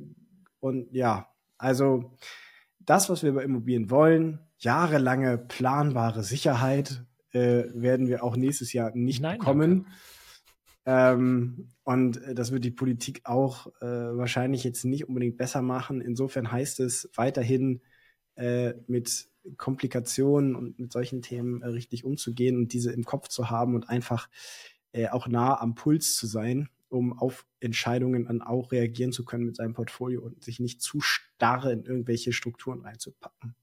und 0.59 0.91
ja, 0.91 1.29
also 1.57 2.17
das, 2.79 3.09
was 3.09 3.23
wir 3.23 3.33
bei 3.33 3.43
Immobilien 3.43 3.89
wollen, 3.89 4.39
jahrelange 4.65 5.37
planbare 5.37 6.23
Sicherheit 6.23 7.05
äh, 7.31 7.65
werden 7.73 8.07
wir 8.07 8.23
auch 8.23 8.35
nächstes 8.35 8.73
Jahr 8.73 8.91
nicht 8.93 9.21
Nein, 9.21 9.37
bekommen. 9.37 9.87
Ähm, 10.85 11.69
und 11.83 12.21
äh, 12.21 12.35
das 12.35 12.51
wird 12.51 12.63
die 12.65 12.71
Politik 12.71 13.21
auch 13.23 13.67
äh, 13.81 13.85
wahrscheinlich 13.85 14.63
jetzt 14.63 14.83
nicht 14.83 15.07
unbedingt 15.07 15.37
besser 15.37 15.61
machen. 15.61 16.01
Insofern 16.01 16.51
heißt 16.51 16.79
es 16.79 17.09
weiterhin 17.15 17.81
äh, 18.35 18.73
mit 18.87 19.29
Komplikationen 19.57 20.55
und 20.55 20.79
mit 20.79 20.91
solchen 20.91 21.21
Themen 21.21 21.61
äh, 21.61 21.67
richtig 21.67 22.03
umzugehen 22.03 22.57
und 22.57 22.73
diese 22.73 22.91
im 22.91 23.03
Kopf 23.03 23.29
zu 23.29 23.49
haben 23.49 23.75
und 23.75 23.89
einfach 23.89 24.29
äh, 24.91 25.09
auch 25.09 25.27
nah 25.27 25.59
am 25.59 25.75
Puls 25.75 26.15
zu 26.15 26.27
sein, 26.27 26.69
um 26.89 27.17
auf 27.17 27.45
Entscheidungen 27.59 28.25
dann 28.25 28.41
auch 28.41 28.71
reagieren 28.71 29.11
zu 29.11 29.25
können 29.25 29.45
mit 29.45 29.55
seinem 29.55 29.73
Portfolio 29.73 30.21
und 30.21 30.43
sich 30.43 30.59
nicht 30.59 30.81
zu 30.81 31.01
starr 31.01 31.71
in 31.71 31.83
irgendwelche 31.83 32.33
Strukturen 32.33 32.81
reinzupacken. 32.81 33.55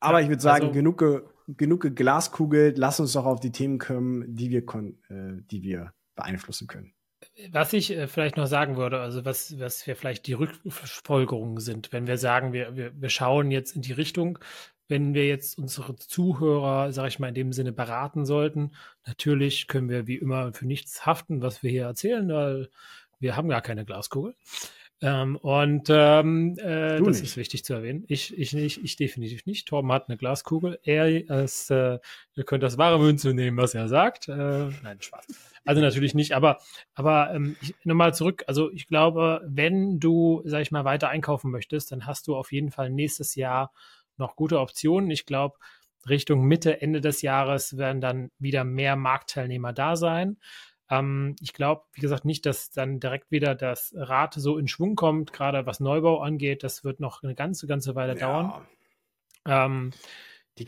Aber 0.00 0.22
ich 0.22 0.28
würde 0.28 0.42
sagen, 0.42 0.68
also, 0.68 0.74
genug, 0.74 1.04
genug 1.46 1.94
Glaskugel, 1.94 2.74
lass 2.76 3.00
uns 3.00 3.12
doch 3.12 3.26
auf 3.26 3.40
die 3.40 3.52
Themen 3.52 3.78
kommen, 3.78 4.24
die 4.34 4.50
wir, 4.50 4.62
äh, 5.08 5.42
die 5.50 5.62
wir 5.62 5.92
beeinflussen 6.14 6.66
können. 6.66 6.92
Was 7.52 7.72
ich 7.72 7.90
äh, 7.90 8.06
vielleicht 8.08 8.36
noch 8.36 8.46
sagen 8.46 8.76
würde, 8.76 9.00
also 9.00 9.24
was, 9.24 9.58
was 9.58 9.86
wir 9.86 9.94
vielleicht 9.94 10.26
die 10.26 10.32
Rückfolgerungen 10.32 11.58
sind, 11.58 11.92
wenn 11.92 12.06
wir 12.06 12.16
sagen, 12.16 12.52
wir, 12.52 12.76
wir, 12.76 12.92
wir 13.00 13.08
schauen 13.10 13.50
jetzt 13.50 13.76
in 13.76 13.82
die 13.82 13.92
Richtung, 13.92 14.38
wenn 14.88 15.14
wir 15.14 15.28
jetzt 15.28 15.56
unsere 15.56 15.94
Zuhörer, 15.96 16.92
sage 16.92 17.08
ich 17.08 17.18
mal, 17.18 17.28
in 17.28 17.34
dem 17.34 17.52
Sinne 17.52 17.72
beraten 17.72 18.24
sollten, 18.24 18.72
natürlich 19.06 19.68
können 19.68 19.88
wir 19.88 20.06
wie 20.06 20.16
immer 20.16 20.52
für 20.52 20.66
nichts 20.66 21.06
haften, 21.06 21.42
was 21.42 21.62
wir 21.62 21.70
hier 21.70 21.84
erzählen, 21.84 22.28
weil 22.28 22.70
wir 23.20 23.36
haben 23.36 23.48
gar 23.48 23.60
keine 23.60 23.84
Glaskugel. 23.84 24.34
Ähm, 25.02 25.36
und 25.36 25.88
ähm, 25.88 26.56
äh, 26.58 26.98
das 26.98 27.06
nicht. 27.06 27.22
ist 27.22 27.36
wichtig 27.36 27.64
zu 27.64 27.72
erwähnen. 27.72 28.04
Ich, 28.08 28.36
ich 28.36 28.52
nicht, 28.52 28.84
ich 28.84 28.96
definitiv 28.96 29.46
nicht. 29.46 29.66
Torben 29.66 29.90
hat 29.92 30.08
eine 30.08 30.18
Glaskugel. 30.18 30.78
Er 30.82 31.08
ist, 31.42 31.70
äh, 31.70 31.98
ihr 32.34 32.44
könnt 32.44 32.62
das 32.62 32.76
wahre 32.76 32.98
Münze 32.98 33.32
nehmen, 33.32 33.56
was 33.56 33.74
er 33.74 33.88
sagt. 33.88 34.28
Äh, 34.28 34.68
nein, 34.82 35.00
Spaß. 35.00 35.26
Also 35.64 35.80
natürlich 35.80 36.14
nicht, 36.14 36.32
aber, 36.32 36.58
aber 36.94 37.32
ähm, 37.34 37.56
nochmal 37.84 38.14
zurück. 38.14 38.44
Also 38.46 38.70
ich 38.72 38.86
glaube, 38.86 39.42
wenn 39.46 40.00
du, 40.00 40.42
sag 40.44 40.62
ich 40.62 40.70
mal, 40.70 40.84
weiter 40.84 41.08
einkaufen 41.08 41.50
möchtest, 41.50 41.92
dann 41.92 42.06
hast 42.06 42.26
du 42.26 42.36
auf 42.36 42.52
jeden 42.52 42.70
Fall 42.70 42.90
nächstes 42.90 43.34
Jahr 43.34 43.72
noch 44.16 44.36
gute 44.36 44.60
Optionen. 44.60 45.10
Ich 45.10 45.26
glaube, 45.26 45.58
Richtung 46.08 46.44
Mitte, 46.44 46.80
Ende 46.80 47.00
des 47.00 47.22
Jahres 47.22 47.76
werden 47.76 48.00
dann 48.00 48.30
wieder 48.38 48.64
mehr 48.64 48.96
Marktteilnehmer 48.96 49.72
da 49.72 49.96
sein. 49.96 50.38
Ähm, 50.90 51.36
ich 51.40 51.52
glaube, 51.52 51.84
wie 51.92 52.00
gesagt, 52.00 52.24
nicht, 52.24 52.44
dass 52.46 52.70
dann 52.70 53.00
direkt 53.00 53.30
wieder 53.30 53.54
das 53.54 53.94
Rad 53.96 54.34
so 54.34 54.58
in 54.58 54.68
Schwung 54.68 54.96
kommt, 54.96 55.32
gerade 55.32 55.64
was 55.66 55.80
Neubau 55.80 56.20
angeht. 56.20 56.64
Das 56.64 56.84
wird 56.84 57.00
noch 57.00 57.22
eine 57.22 57.34
ganze, 57.34 57.66
ganze 57.66 57.94
Weile 57.94 58.18
ja. 58.18 58.26
dauern. 58.26 58.66
Ähm, 59.46 59.90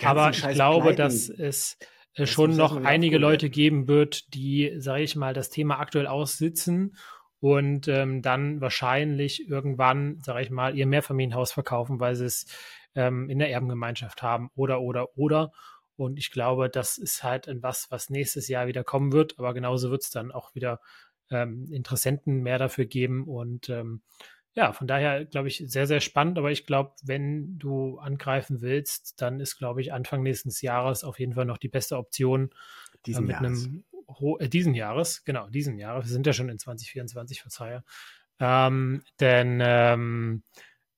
aber 0.03 0.31
ich 0.31 0.49
glaube, 0.49 0.95
Pleiten, 0.95 0.97
dass 0.97 1.29
es 1.29 1.77
äh, 2.15 2.27
schon 2.27 2.57
noch 2.57 2.77
einige 2.83 3.19
Leute 3.19 3.51
geben 3.51 3.89
wird, 3.89 4.33
die, 4.35 4.75
sage 4.77 5.03
ich 5.03 5.17
mal, 5.17 5.35
das 5.35 5.51
Thema 5.51 5.81
aktuell 5.81 6.07
aussitzen 6.07 6.97
und 7.41 7.89
ähm, 7.89 8.23
dann 8.23 8.61
wahrscheinlich 8.61 9.49
irgendwann, 9.49 10.21
sage 10.21 10.43
ich 10.43 10.51
mal, 10.51 10.77
ihr 10.77 10.87
Mehrfamilienhaus 10.87 11.53
verkaufen, 11.53 12.01
weil 12.01 12.15
sie 12.15 12.27
es 12.27 12.47
ähm, 12.95 13.29
in 13.29 13.39
der 13.39 13.51
Erbengemeinschaft 13.51 14.23
haben 14.23 14.51
oder, 14.55 14.81
oder, 14.81 15.17
oder. 15.19 15.53
Und 15.97 16.19
ich 16.19 16.31
glaube, 16.31 16.69
das 16.69 16.99
ist 16.99 17.23
halt 17.23 17.49
etwas, 17.49 17.91
was 17.91 18.11
nächstes 18.11 18.49
Jahr 18.49 18.67
wieder 18.67 18.85
kommen 18.85 19.13
wird. 19.13 19.39
Aber 19.39 19.55
genauso 19.55 19.91
wird 19.91 20.03
es 20.03 20.11
dann 20.11 20.33
auch 20.33 20.55
wieder 20.55 20.81
ähm, 21.31 21.71
Interessenten 21.71 22.43
mehr 22.43 22.59
dafür 22.59 22.87
geben. 22.87 23.25
Und 23.25 23.69
ähm, 23.69 24.03
ja, 24.55 24.73
von 24.73 24.87
daher 24.87 25.25
glaube 25.25 25.49
ich 25.49 25.65
sehr, 25.67 25.87
sehr 25.87 26.01
spannend. 26.01 26.39
Aber 26.39 26.51
ich 26.51 26.67
glaube, 26.67 26.93
wenn 27.03 27.59
du 27.59 27.99
angreifen 27.99 28.61
willst, 28.61 29.21
dann 29.21 29.41
ist, 29.41 29.57
glaube 29.57 29.81
ich, 29.81 29.93
Anfang 29.93 30.23
nächsten 30.23 30.51
Jahres 30.65 31.05
auf 31.05 31.19
jeden 31.19 31.35
Fall 31.35 31.47
noch 31.47 31.59
die 31.59 31.69
beste 31.69 31.97
Option. 31.97 32.51
Diesen 33.07 33.29
äh, 33.29 33.33
Jahres. 33.33 33.69
äh, 34.39 34.49
diesen 34.49 34.75
Jahres, 34.75 35.25
genau, 35.25 35.49
diesen 35.49 35.79
Jahres. 35.79 36.07
Wir 36.07 36.13
sind 36.13 36.27
ja 36.27 36.33
schon 36.33 36.49
in 36.49 36.59
2024, 36.59 37.41
verzeihe. 37.41 37.85
Ähm, 38.41 39.03
denn 39.21 39.61
ähm, 39.63 40.43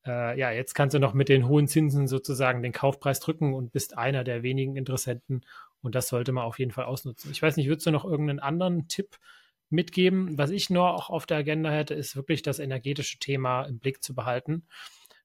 äh, 0.06 0.38
ja, 0.38 0.50
jetzt 0.50 0.74
kannst 0.74 0.94
du 0.94 0.98
noch 0.98 1.14
mit 1.14 1.28
den 1.28 1.48
hohen 1.48 1.66
Zinsen 1.66 2.06
sozusagen 2.08 2.62
den 2.62 2.72
Kaufpreis 2.72 3.20
drücken 3.20 3.54
und 3.54 3.72
bist 3.72 3.96
einer 3.96 4.24
der 4.24 4.42
wenigen 4.42 4.76
Interessenten. 4.76 5.44
Und 5.82 5.94
das 5.94 6.08
sollte 6.08 6.32
man 6.32 6.44
auf 6.44 6.58
jeden 6.58 6.72
Fall 6.72 6.84
ausnutzen. 6.84 7.30
Ich 7.30 7.42
weiß 7.42 7.56
nicht, 7.56 7.68
würdest 7.68 7.86
du 7.86 7.90
noch 7.90 8.04
irgendeinen 8.04 8.40
anderen 8.40 8.88
Tipp 8.88 9.18
mitgeben? 9.70 10.38
Was 10.38 10.50
ich 10.50 10.70
nur 10.70 10.94
auch 10.94 11.10
auf 11.10 11.26
der 11.26 11.38
Agenda 11.38 11.70
hätte, 11.70 11.94
ist 11.94 12.16
wirklich 12.16 12.42
das 12.42 12.58
energetische 12.58 13.18
Thema 13.18 13.64
im 13.64 13.78
Blick 13.78 14.02
zu 14.02 14.14
behalten. 14.14 14.66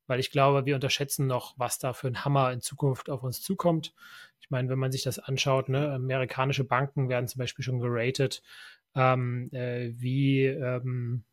Weil 0.07 0.19
ich 0.19 0.31
glaube, 0.31 0.65
wir 0.65 0.75
unterschätzen 0.75 1.27
noch, 1.27 1.53
was 1.57 1.77
da 1.77 1.93
für 1.93 2.07
ein 2.07 2.25
Hammer 2.25 2.51
in 2.51 2.61
Zukunft 2.61 3.09
auf 3.09 3.23
uns 3.23 3.41
zukommt. 3.41 3.93
Ich 4.41 4.49
meine, 4.49 4.67
wenn 4.69 4.79
man 4.79 4.91
sich 4.91 5.03
das 5.03 5.19
anschaut, 5.19 5.69
ne, 5.69 5.93
amerikanische 5.93 6.63
Banken 6.63 7.09
werden 7.09 7.27
zum 7.27 7.39
Beispiel 7.39 7.63
schon 7.63 7.79
geratet, 7.79 8.41
ähm, 8.95 9.49
äh, 9.53 9.91
wie 9.95 10.45
ähm, 10.45 11.23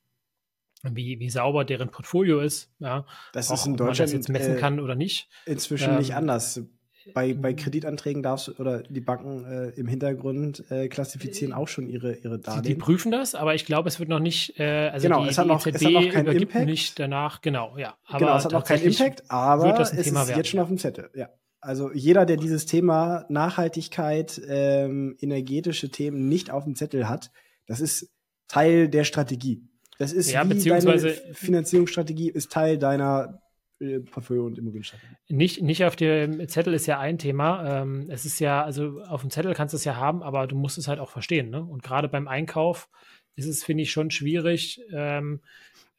wie, 0.95 1.19
wie 1.19 1.31
sauber 1.31 1.65
deren 1.65 1.91
Portfolio 1.91 2.41
ist. 2.41 2.71
Ja, 2.79 3.07
das 3.33 3.51
ist 3.51 3.67
in 3.67 3.77
Deutschland, 3.77 3.79
ob 3.79 3.87
man 3.87 3.97
das 3.97 4.13
jetzt 4.13 4.29
messen 4.29 4.57
äh, 4.57 4.61
kann 4.61 4.81
oder 4.81 4.95
nicht. 4.95 5.29
Inzwischen 5.47 5.91
ähm, 5.91 5.99
nicht 5.99 6.15
anders. 6.15 6.61
Bei, 7.15 7.35
bei 7.35 7.55
Kreditanträgen 7.55 8.23
darfst 8.23 8.49
du 8.49 8.53
oder 8.59 8.83
die 8.83 9.01
Banken 9.01 9.45
äh, 9.45 9.69
im 9.71 9.87
Hintergrund 9.87 10.65
äh, 10.71 10.89
klassifizieren 10.89 11.53
auch 11.53 11.69
schon 11.69 11.89
ihre, 11.89 12.15
ihre 12.17 12.39
Darlehen. 12.39 12.63
Die, 12.65 12.69
die 12.71 12.75
prüfen 12.75 13.13
das, 13.13 13.35
aber 13.35 13.55
ich 13.55 13.65
glaube, 13.65 13.89
es 13.89 14.01
wird 14.01 14.09
noch 14.09 14.19
nicht, 14.19 14.59
äh, 14.59 14.89
also 14.89 15.07
genau, 15.07 15.23
die, 15.23 15.31
es 15.31 15.39
hat 15.39 15.47
noch, 15.47 15.65
EZB 15.65 15.77
es 15.77 15.85
hat 15.85 15.93
noch 15.93 16.13
keinen 16.13 16.37
Impact. 16.37 16.67
nicht 16.67 16.99
danach, 16.99 17.41
genau, 17.43 17.77
ja. 17.79 17.97
Aber 18.07 18.19
genau, 18.19 18.37
es 18.37 18.45
hat 18.45 18.53
noch 18.53 18.65
keinen 18.65 18.83
Impact, 18.83 19.31
aber 19.31 19.79
es 19.79 19.93
ist 19.93 20.13
werden. 20.13 20.37
jetzt 20.37 20.49
schon 20.49 20.61
auf 20.61 20.69
dem 20.69 20.79
Zettel, 20.79 21.11
ja. 21.15 21.29
Also 21.61 21.93
jeder, 21.93 22.27
der 22.27 22.37
dieses 22.37 22.67
Thema 22.67 23.25
Nachhaltigkeit, 23.29 24.41
ähm, 24.47 25.17
energetische 25.21 25.91
Themen 25.91 26.29
nicht 26.29 26.51
auf 26.51 26.65
dem 26.65 26.77
Zettel 26.77 27.09
hat, 27.09 27.31
das 27.67 27.81
ist 27.81 28.13
Teil 28.49 28.89
der 28.89 29.05
Strategie. 29.05 29.69
Das 29.99 30.13
ist 30.13 30.31
ja, 30.31 30.45
beziehungsweise 30.45 31.11
Finanzierungsstrategie 31.33 32.31
ist 32.31 32.53
Teil 32.53 32.79
deiner 32.79 33.41
äh, 33.79 34.01
Portfolio- 34.01 34.47
und 34.47 34.59
Immobilienstrategie. 34.59 35.15
Nicht, 35.29 35.63
nicht 35.63 35.85
auf 35.85 35.97
dem 35.97 36.49
Zettel 36.49 36.75
ist 36.75 36.87
ja 36.87 36.99
ein 36.99 37.19
Thema. 37.19 37.83
Ähm, 37.83 38.07
es 38.09 38.25
ist 38.25 38.39
ja, 38.39 38.63
also 38.63 39.03
auf 39.03 39.21
dem 39.21 39.31
Zettel 39.31 39.55
kannst 39.55 39.75
du 39.75 39.77
es 39.77 39.85
ja 39.85 39.97
haben, 39.97 40.23
aber 40.23 40.47
du 40.47 40.57
musst 40.57 40.79
es 40.79 40.89
halt 40.89 40.99
auch 40.99 41.11
verstehen. 41.11 41.51
Ne? 41.51 41.63
Und 41.63 41.83
gerade 41.83 42.09
beim 42.09 42.29
Einkauf 42.29 42.89
ist 43.35 43.47
es, 43.47 43.65
finde 43.65 43.83
ich, 43.83 43.93
schon 43.93 44.11
schwierig, 44.11 44.81
ähm, 44.93 45.41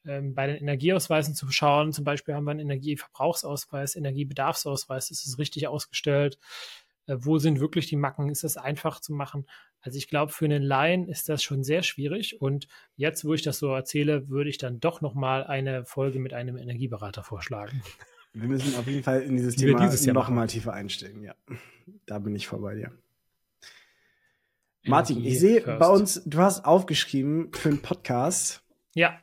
ähm, 0.06 0.34
bei 0.34 0.48
den 0.48 0.56
Energieausweisen 0.56 1.36
zu 1.36 1.51
schauen. 1.51 1.94
Zum 1.94 2.04
Beispiel 2.04 2.34
haben 2.34 2.46
wir 2.46 2.51
einen 2.51 2.62
Energieverbrauchsausweis, 2.62 3.96
Energiebedarfsausweis, 3.96 5.12
ist 5.12 5.27
es 5.27 5.38
richtig 5.38 5.68
ausgestellt? 5.68 6.39
Äh, 7.08 7.18
wo 7.20 7.40
sind 7.40 7.60
wirklich 7.60 7.88
die 7.88 7.96
Macken? 7.96 8.30
Ist 8.30 8.44
das 8.44 8.58
einfach 8.58 9.00
zu 9.00 9.14
machen? 9.14 9.48
Also 9.82 9.98
ich 9.98 10.08
glaube, 10.08 10.32
für 10.32 10.46
einen 10.46 10.64
Laien 10.64 11.08
ist 11.08 11.30
das 11.30 11.42
schon 11.42 11.64
sehr 11.64 11.82
schwierig. 11.82 12.42
Und 12.42 12.68
jetzt, 12.96 13.26
wo 13.26 13.34
ich 13.34 13.42
das 13.42 13.60
so 13.60 13.74
erzähle, 13.74 14.30
würde 14.30 14.50
ich 14.50 14.58
dann 14.58 14.80
doch 14.80 15.02
noch 15.02 15.16
mal 15.16 15.44
eine 15.46 15.86
Folge 15.86 16.20
mit 16.20 16.34
einem 16.34 16.58
Energieberater 16.58 17.24
vorschlagen. 17.24 17.82
Wir 18.34 18.48
müssen 18.48 18.76
auf 18.76 18.86
jeden 18.86 19.04
Fall 19.04 19.22
in 19.22 19.36
dieses 19.36 19.56
Die 19.56 19.66
Thema 19.66 19.88
dieses 19.88 20.06
noch 20.06 20.30
mal 20.30 20.48
tiefer 20.48 20.74
einsteigen. 20.74 21.24
Ja, 21.24 21.34
da 22.06 22.20
bin 22.20 22.36
ich 22.36 22.48
vorbei 22.48 22.76
dir. 22.76 22.92
Martin, 24.84 25.26
ich 25.26 25.40
sehe 25.40 25.62
bei 25.62 25.88
uns, 25.88 26.22
du 26.26 26.38
hast 26.40 26.64
aufgeschrieben 26.64 27.52
für 27.54 27.70
einen 27.70 27.82
Podcast. 27.82 28.64
Ja. 28.94 29.20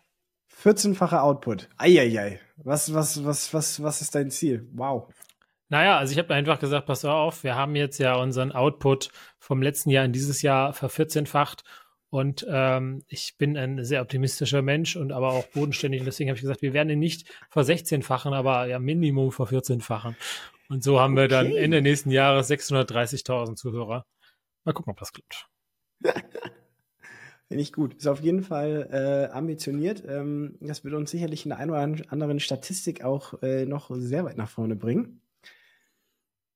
14-facher 0.62 1.22
Output. 1.22 1.68
Eieiei. 1.78 2.40
Was, 2.56 2.92
was, 2.92 3.24
was, 3.24 3.54
was, 3.54 3.82
was 3.82 4.00
ist 4.00 4.14
dein 4.14 4.30
Ziel? 4.30 4.68
Wow. 4.72 5.08
Naja, 5.74 5.98
also 5.98 6.12
ich 6.12 6.18
habe 6.18 6.32
einfach 6.32 6.60
gesagt, 6.60 6.86
pass 6.86 7.04
auf, 7.04 7.42
wir 7.42 7.56
haben 7.56 7.74
jetzt 7.74 7.98
ja 7.98 8.14
unseren 8.14 8.52
Output 8.52 9.10
vom 9.40 9.60
letzten 9.60 9.90
Jahr 9.90 10.04
in 10.04 10.12
dieses 10.12 10.40
Jahr 10.40 10.72
vervierzehnfacht 10.72 11.64
und 12.10 12.46
ähm, 12.48 13.02
ich 13.08 13.34
bin 13.38 13.56
ein 13.56 13.84
sehr 13.84 14.00
optimistischer 14.00 14.62
Mensch 14.62 14.94
und 14.94 15.10
aber 15.10 15.32
auch 15.32 15.48
bodenständig. 15.48 16.00
Und 16.00 16.06
deswegen 16.06 16.30
habe 16.30 16.36
ich 16.36 16.42
gesagt, 16.42 16.62
wir 16.62 16.74
werden 16.74 16.90
ihn 16.90 17.00
nicht 17.00 17.28
versechzehnfachen, 17.50 18.34
aber 18.34 18.66
ja 18.66 18.78
Minimum 18.78 19.32
vervierzehnfachen. 19.32 20.14
Und 20.68 20.84
so 20.84 21.00
haben 21.00 21.16
wir 21.16 21.26
dann 21.26 21.50
Ende 21.50 21.82
nächsten 21.82 22.12
Jahres 22.12 22.48
630.000 22.48 23.56
Zuhörer. 23.56 24.06
Mal 24.62 24.74
gucken, 24.74 24.92
ob 24.92 25.00
das 25.00 25.12
klappt. 25.12 25.48
Finde 27.48 27.62
ich 27.62 27.72
gut. 27.72 27.94
Ist 27.94 28.06
auf 28.06 28.20
jeden 28.20 28.44
Fall 28.44 28.88
äh, 28.92 29.34
ambitioniert. 29.34 30.04
Ähm, 30.06 30.56
das 30.60 30.84
wird 30.84 30.94
uns 30.94 31.10
sicherlich 31.10 31.44
in 31.44 31.48
der 31.48 31.58
einen 31.58 31.72
oder 31.72 32.12
anderen 32.12 32.38
Statistik 32.38 33.02
auch 33.02 33.42
äh, 33.42 33.66
noch 33.66 33.90
sehr 33.92 34.24
weit 34.24 34.36
nach 34.36 34.48
vorne 34.48 34.76
bringen. 34.76 35.20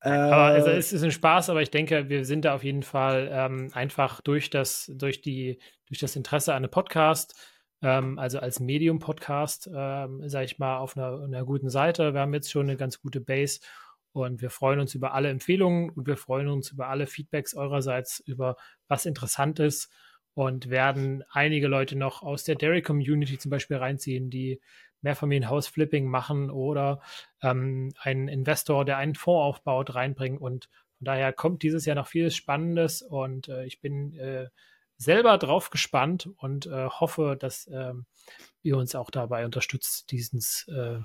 Aber 0.00 0.44
also 0.44 0.70
es 0.70 0.92
ist 0.92 1.02
ein 1.02 1.10
Spaß, 1.10 1.50
aber 1.50 1.62
ich 1.62 1.70
denke, 1.70 2.08
wir 2.08 2.24
sind 2.24 2.44
da 2.44 2.54
auf 2.54 2.62
jeden 2.62 2.82
Fall 2.82 3.28
ähm, 3.32 3.70
einfach 3.72 4.20
durch 4.20 4.48
das, 4.48 4.92
durch 4.94 5.20
die, 5.20 5.58
durch 5.86 5.98
das 5.98 6.14
Interesse 6.14 6.52
an 6.52 6.58
einem 6.58 6.70
Podcast, 6.70 7.34
ähm, 7.82 8.18
also 8.18 8.38
als 8.38 8.60
Medium-Podcast, 8.60 9.68
ähm, 9.74 10.28
sage 10.28 10.44
ich 10.44 10.58
mal, 10.58 10.78
auf 10.78 10.96
einer, 10.96 11.22
einer 11.24 11.44
guten 11.44 11.68
Seite. 11.68 12.14
Wir 12.14 12.20
haben 12.20 12.34
jetzt 12.34 12.50
schon 12.50 12.68
eine 12.68 12.76
ganz 12.76 13.00
gute 13.00 13.20
Base 13.20 13.60
und 14.12 14.40
wir 14.40 14.50
freuen 14.50 14.78
uns 14.80 14.94
über 14.94 15.14
alle 15.14 15.30
Empfehlungen 15.30 15.90
und 15.90 16.06
wir 16.06 16.16
freuen 16.16 16.48
uns 16.48 16.70
über 16.70 16.88
alle 16.88 17.06
Feedbacks 17.06 17.54
eurerseits, 17.54 18.20
über 18.20 18.56
was 18.86 19.04
interessant 19.04 19.58
ist 19.58 19.92
und 20.34 20.70
werden 20.70 21.24
einige 21.30 21.66
Leute 21.66 21.96
noch 21.96 22.22
aus 22.22 22.44
der 22.44 22.54
Dairy 22.54 22.82
Community 22.82 23.38
zum 23.38 23.50
Beispiel 23.50 23.78
reinziehen, 23.78 24.30
die 24.30 24.60
Mehrfamilienhaus-Flipping 25.02 26.06
machen 26.06 26.50
oder 26.50 27.00
ähm, 27.42 27.92
einen 28.00 28.28
Investor, 28.28 28.84
der 28.84 28.96
einen 28.96 29.14
Fonds 29.14 29.56
aufbaut, 29.56 29.94
reinbringen. 29.94 30.38
Und 30.38 30.68
von 30.98 31.04
daher 31.04 31.32
kommt 31.32 31.62
dieses 31.62 31.84
Jahr 31.84 31.96
noch 31.96 32.08
vieles 32.08 32.34
Spannendes 32.34 33.02
und 33.02 33.48
äh, 33.48 33.64
ich 33.64 33.80
bin 33.80 34.14
äh, 34.14 34.48
selber 34.96 35.38
drauf 35.38 35.70
gespannt 35.70 36.28
und 36.36 36.66
äh, 36.66 36.88
hoffe, 36.88 37.36
dass 37.38 37.68
ähm, 37.72 38.06
ihr 38.62 38.76
uns 38.76 38.94
auch 38.94 39.10
dabei 39.10 39.44
unterstützt, 39.44 40.10
diesen, 40.10 40.40
äh, 40.74 41.00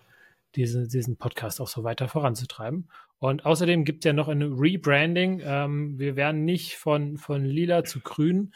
diesen, 0.55 0.89
diesen 0.89 1.17
Podcast 1.17 1.61
auch 1.61 1.67
so 1.67 1.83
weiter 1.83 2.07
voranzutreiben. 2.07 2.89
Und 3.19 3.45
außerdem 3.45 3.85
gibt 3.85 4.03
es 4.03 4.07
ja 4.07 4.13
noch 4.13 4.27
ein 4.27 4.41
Rebranding. 4.41 5.41
Ähm, 5.45 5.99
wir 5.99 6.15
werden 6.15 6.43
nicht 6.43 6.75
von, 6.75 7.17
von 7.17 7.45
lila 7.45 7.83
zu 7.83 8.01
grün, 8.01 8.53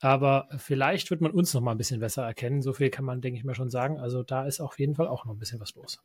aber 0.00 0.48
vielleicht 0.58 1.10
wird 1.10 1.20
man 1.20 1.32
uns 1.32 1.54
noch 1.54 1.60
mal 1.60 1.72
ein 1.72 1.78
bisschen 1.78 2.00
besser 2.00 2.24
erkennen. 2.24 2.62
So 2.62 2.72
viel 2.72 2.90
kann 2.90 3.04
man, 3.04 3.20
denke 3.20 3.38
ich 3.38 3.44
mal, 3.44 3.54
schon 3.54 3.70
sagen. 3.70 3.98
Also 3.98 4.22
da 4.22 4.46
ist 4.46 4.60
auf 4.60 4.78
jeden 4.78 4.94
Fall 4.94 5.08
auch 5.08 5.24
noch 5.24 5.32
ein 5.32 5.38
bisschen 5.38 5.60
was 5.60 5.74
los. 5.74 5.98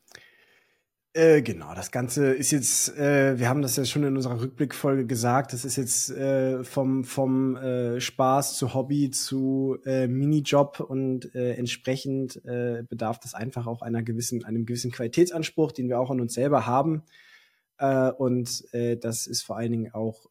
Äh, 1.13 1.41
genau, 1.41 1.75
das 1.75 1.91
Ganze 1.91 2.31
ist 2.31 2.51
jetzt, 2.51 2.97
äh, 2.97 3.37
wir 3.37 3.49
haben 3.49 3.61
das 3.61 3.75
ja 3.75 3.83
schon 3.83 4.05
in 4.05 4.15
unserer 4.15 4.39
Rückblickfolge 4.39 5.05
gesagt, 5.05 5.51
das 5.51 5.65
ist 5.65 5.75
jetzt 5.75 6.09
äh, 6.11 6.63
vom, 6.63 7.03
vom 7.03 7.57
äh, 7.57 7.99
Spaß 7.99 8.57
zu 8.57 8.73
Hobby 8.73 9.11
zu 9.11 9.77
äh, 9.83 10.07
Minijob 10.07 10.79
und 10.79 11.35
äh, 11.35 11.55
entsprechend 11.55 12.41
bedarf 12.43 13.19
das 13.19 13.33
einfach 13.33 13.67
auch 13.67 13.81
einer 13.81 14.03
gewissen, 14.03 14.45
einem 14.45 14.65
gewissen 14.65 14.91
Qualitätsanspruch, 14.91 15.73
den 15.73 15.89
wir 15.89 15.99
auch 15.99 16.11
an 16.11 16.21
uns 16.21 16.33
selber 16.33 16.65
haben. 16.65 17.03
Und 18.17 18.63
das 18.71 19.25
ist 19.25 19.41
vor 19.41 19.57
allen 19.57 19.71
Dingen 19.71 19.93
auch, 19.93 20.27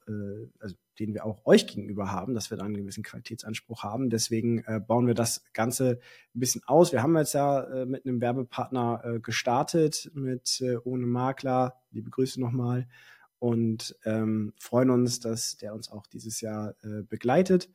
also 0.61 0.77
den 1.01 1.15
wir 1.15 1.25
auch 1.25 1.45
euch 1.47 1.67
gegenüber 1.67 2.13
haben, 2.13 2.35
dass 2.35 2.51
wir 2.51 2.59
da 2.59 2.65
einen 2.65 2.77
gewissen 2.77 3.03
Qualitätsanspruch 3.03 3.83
haben. 3.83 4.11
Deswegen 4.11 4.63
äh, 4.67 4.79
bauen 4.79 5.07
wir 5.07 5.15
das 5.15 5.43
Ganze 5.55 5.99
ein 6.35 6.41
bisschen 6.41 6.63
aus. 6.67 6.93
Wir 6.93 7.03
haben 7.03 7.17
jetzt 7.17 7.33
ja 7.33 7.63
äh, 7.63 7.87
mit 7.87 8.05
einem 8.05 8.21
Werbepartner 8.21 9.03
äh, 9.05 9.21
gestartet, 9.21 10.11
mit 10.15 10.61
äh, 10.61 10.77
Ohne 10.85 11.07
Makler. 11.07 11.81
Liebe 11.91 12.11
Grüße 12.11 12.39
nochmal. 12.39 12.87
Und 13.39 13.97
ähm, 14.05 14.53
freuen 14.59 14.91
uns, 14.91 15.19
dass 15.19 15.57
der 15.57 15.75
uns 15.75 15.91
auch 15.91 16.07
dieses 16.07 16.43
Jahr 16.43 16.75
äh, 16.85 17.03
begleitet. 17.03 17.71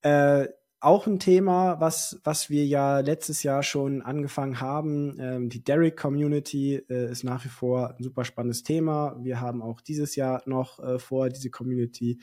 Äh, 0.00 0.48
auch 0.84 1.06
ein 1.06 1.18
Thema, 1.18 1.80
was, 1.80 2.20
was 2.24 2.50
wir 2.50 2.66
ja 2.66 3.00
letztes 3.00 3.42
Jahr 3.42 3.62
schon 3.62 4.02
angefangen 4.02 4.60
haben. 4.60 5.16
Ähm, 5.18 5.48
die 5.48 5.64
Derek 5.64 5.96
Community 5.96 6.76
äh, 6.76 7.10
ist 7.10 7.24
nach 7.24 7.44
wie 7.44 7.48
vor 7.48 7.94
ein 7.96 8.02
super 8.02 8.24
spannendes 8.24 8.62
Thema. 8.64 9.16
Wir 9.22 9.40
haben 9.40 9.62
auch 9.62 9.80
dieses 9.80 10.14
Jahr 10.14 10.42
noch 10.44 10.78
äh, 10.80 10.98
vor, 10.98 11.30
diese 11.30 11.48
Community 11.48 12.20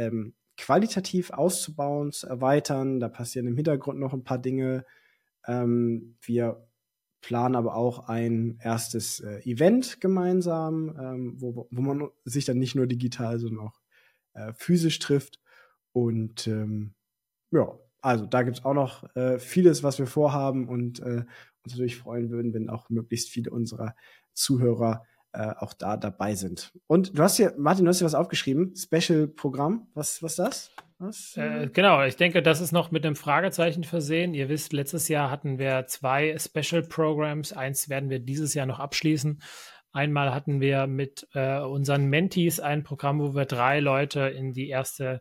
ähm, 0.00 0.34
qualitativ 0.56 1.30
auszubauen, 1.30 2.12
zu 2.12 2.26
erweitern. 2.26 3.00
Da 3.00 3.08
passieren 3.08 3.46
im 3.46 3.56
Hintergrund 3.56 3.98
noch 3.98 4.12
ein 4.12 4.24
paar 4.24 4.38
Dinge. 4.38 4.84
Ähm, 5.46 6.16
wir 6.22 6.66
planen 7.20 7.54
aber 7.54 7.74
auch 7.74 8.08
ein 8.08 8.58
erstes 8.62 9.20
äh, 9.20 9.40
Event 9.40 10.00
gemeinsam, 10.00 10.96
ähm, 10.98 11.34
wo, 11.40 11.68
wo 11.70 11.80
man 11.82 12.08
sich 12.24 12.44
dann 12.44 12.58
nicht 12.58 12.74
nur 12.74 12.86
digital, 12.86 13.38
sondern 13.38 13.66
auch 13.66 13.80
äh, 14.34 14.52
physisch 14.54 14.98
trifft. 14.98 15.38
Und 15.92 16.46
ähm, 16.46 16.94
ja, 17.50 17.78
also 18.00 18.26
da 18.26 18.42
gibt 18.42 18.58
es 18.58 18.64
auch 18.64 18.74
noch 18.74 19.14
äh, 19.16 19.38
vieles, 19.38 19.82
was 19.82 19.98
wir 19.98 20.06
vorhaben 20.06 20.68
und 20.68 21.00
äh, 21.00 21.24
uns 21.64 21.74
natürlich 21.74 21.98
freuen 21.98 22.30
würden, 22.30 22.54
wenn 22.54 22.70
auch 22.70 22.88
möglichst 22.88 23.28
viele 23.28 23.50
unserer 23.50 23.94
Zuhörer 24.32 25.04
äh, 25.32 25.52
auch 25.58 25.72
da 25.72 25.96
dabei 25.96 26.34
sind. 26.34 26.72
Und 26.86 27.16
du 27.16 27.22
hast 27.22 27.36
hier, 27.36 27.54
Martin, 27.56 27.84
du 27.84 27.90
hast 27.90 27.98
hier 27.98 28.06
was 28.06 28.14
aufgeschrieben, 28.14 28.74
Special-Programm. 28.76 29.88
Was, 29.94 30.22
was 30.22 30.36
das? 30.36 30.70
Was? 30.98 31.36
Äh, 31.36 31.68
genau, 31.72 32.02
ich 32.04 32.16
denke, 32.16 32.42
das 32.42 32.60
ist 32.60 32.72
noch 32.72 32.90
mit 32.90 33.06
einem 33.06 33.16
Fragezeichen 33.16 33.84
versehen. 33.84 34.34
Ihr 34.34 34.48
wisst, 34.48 34.72
letztes 34.72 35.08
Jahr 35.08 35.30
hatten 35.30 35.58
wir 35.58 35.86
zwei 35.86 36.36
Special 36.38 36.82
Programs. 36.82 37.52
Eins 37.52 37.88
werden 37.88 38.10
wir 38.10 38.18
dieses 38.18 38.54
Jahr 38.54 38.66
noch 38.66 38.80
abschließen. 38.80 39.40
Einmal 39.92 40.34
hatten 40.34 40.60
wir 40.60 40.86
mit 40.86 41.26
äh, 41.34 41.60
unseren 41.60 42.06
Mentees 42.06 42.60
ein 42.60 42.82
Programm, 42.82 43.20
wo 43.20 43.34
wir 43.34 43.44
drei 43.44 43.80
Leute 43.80 44.20
in 44.20 44.52
die 44.52 44.68
erste 44.68 45.20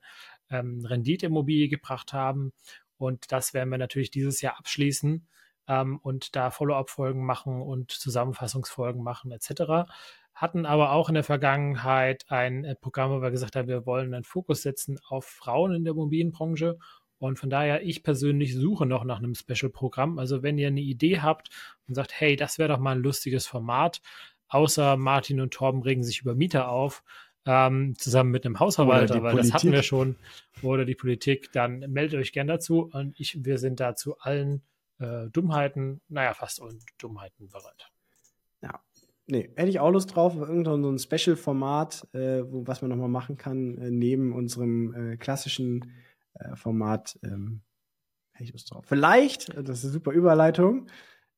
ähm, 0.49 0.85
Renditeimmobilie 0.85 1.69
gebracht 1.69 2.13
haben. 2.13 2.51
Und 2.97 3.31
das 3.31 3.53
werden 3.53 3.69
wir 3.69 3.77
natürlich 3.77 4.11
dieses 4.11 4.41
Jahr 4.41 4.57
abschließen 4.59 5.27
ähm, 5.69 5.99
und 6.01 6.35
da 6.35 6.49
Follow-up-Folgen 6.49 7.23
machen 7.25 7.61
und 7.61 7.91
Zusammenfassungsfolgen 7.91 9.01
machen 9.01 9.31
etc. 9.31 9.89
Hatten 10.33 10.65
aber 10.65 10.91
auch 10.91 11.07
in 11.07 11.15
der 11.15 11.23
Vergangenheit 11.23 12.25
ein 12.29 12.65
äh, 12.65 12.75
Programm, 12.75 13.11
wo 13.11 13.21
wir 13.21 13.31
gesagt 13.31 13.55
haben, 13.55 13.69
wir 13.69 13.85
wollen 13.85 14.13
einen 14.13 14.25
Fokus 14.25 14.63
setzen 14.63 14.99
auf 15.07 15.25
Frauen 15.25 15.73
in 15.73 15.83
der 15.85 15.93
Immobilienbranche. 15.93 16.77
Und 17.19 17.37
von 17.37 17.49
daher, 17.49 17.83
ich 17.83 18.01
persönlich 18.01 18.55
suche 18.55 18.85
noch 18.85 19.03
nach 19.03 19.19
einem 19.19 19.35
Special-Programm. 19.35 20.19
Also 20.19 20.41
wenn 20.41 20.57
ihr 20.57 20.67
eine 20.67 20.81
Idee 20.81 21.19
habt 21.19 21.49
und 21.87 21.93
sagt, 21.93 22.19
hey, 22.19 22.35
das 22.35 22.57
wäre 22.57 22.69
doch 22.69 22.79
mal 22.79 22.95
ein 22.95 23.03
lustiges 23.03 23.45
Format, 23.45 24.01
außer 24.47 24.97
Martin 24.97 25.41
und 25.41 25.53
Torben 25.53 25.83
regen 25.83 26.03
sich 26.03 26.21
über 26.21 26.33
Mieter 26.33 26.69
auf, 26.69 27.03
ähm, 27.45 27.95
zusammen 27.97 28.31
mit 28.31 28.45
einem 28.45 28.59
Hausverwalter, 28.59 29.21
weil 29.21 29.31
Politik. 29.31 29.51
das 29.51 29.53
hatten 29.53 29.71
wir 29.71 29.83
schon, 29.83 30.15
oder 30.61 30.85
die 30.85 30.95
Politik, 30.95 31.51
dann 31.51 31.79
meldet 31.79 32.19
euch 32.19 32.31
gern 32.31 32.47
dazu 32.47 32.89
und 32.91 33.19
ich, 33.19 33.43
wir 33.43 33.57
sind 33.57 33.79
da 33.79 33.95
zu 33.95 34.17
allen 34.19 34.63
äh, 34.99 35.29
Dummheiten, 35.31 36.01
naja, 36.07 36.33
fast 36.33 36.59
und 36.59 36.83
Dummheiten 36.97 37.49
bereit. 37.49 37.91
Ja. 38.61 38.79
Nee, 39.27 39.51
hätte 39.55 39.69
ich 39.69 39.79
auch 39.79 39.91
Lust 39.91 40.15
drauf, 40.15 40.35
irgendein 40.35 40.81
so 40.81 40.91
ein 40.91 40.99
Special-Format, 40.99 42.07
äh, 42.13 42.41
was 42.45 42.81
man 42.81 42.89
nochmal 42.89 43.09
machen 43.09 43.37
kann, 43.37 43.77
äh, 43.77 43.91
neben 43.91 44.33
unserem 44.33 44.93
äh, 44.93 45.17
klassischen 45.17 45.93
äh, 46.33 46.55
Format, 46.55 47.19
ähm, 47.23 47.61
hätte 48.31 48.45
ich 48.45 48.53
Lust 48.53 48.71
drauf. 48.71 48.85
Vielleicht, 48.87 49.49
das 49.55 49.79
ist 49.79 49.85
eine 49.85 49.93
super 49.93 50.11
Überleitung, 50.11 50.87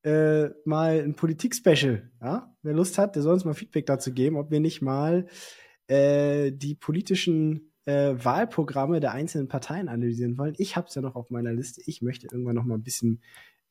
äh, 0.04 0.50
mal 0.66 1.02
ein 1.02 1.16
Politik-Special. 1.16 2.10
Ja? 2.22 2.56
Wer 2.62 2.74
Lust 2.74 2.98
hat, 2.98 3.16
der 3.16 3.24
soll 3.24 3.34
uns 3.34 3.46
mal 3.46 3.54
Feedback 3.54 3.86
dazu 3.86 4.14
geben, 4.14 4.38
ob 4.38 4.52
wir 4.52 4.60
nicht 4.60 4.82
mal 4.82 5.28
äh, 5.88 6.52
die 6.52 6.76
politischen 6.76 7.74
äh, 7.86 8.14
Wahlprogramme 8.16 9.00
der 9.00 9.12
einzelnen 9.12 9.48
Parteien 9.48 9.90
analysieren 9.90 10.38
wollen. 10.38 10.56
Ich 10.58 10.76
habe 10.76 10.88
es 10.88 10.96
ja 10.96 11.02
noch 11.02 11.16
auf 11.16 11.30
meiner 11.30 11.54
Liste. 11.54 11.82
Ich 11.86 12.02
möchte 12.02 12.28
irgendwann 12.32 12.56
noch 12.56 12.66
mal 12.66 12.76
ein 12.76 12.84
bisschen 12.84 13.22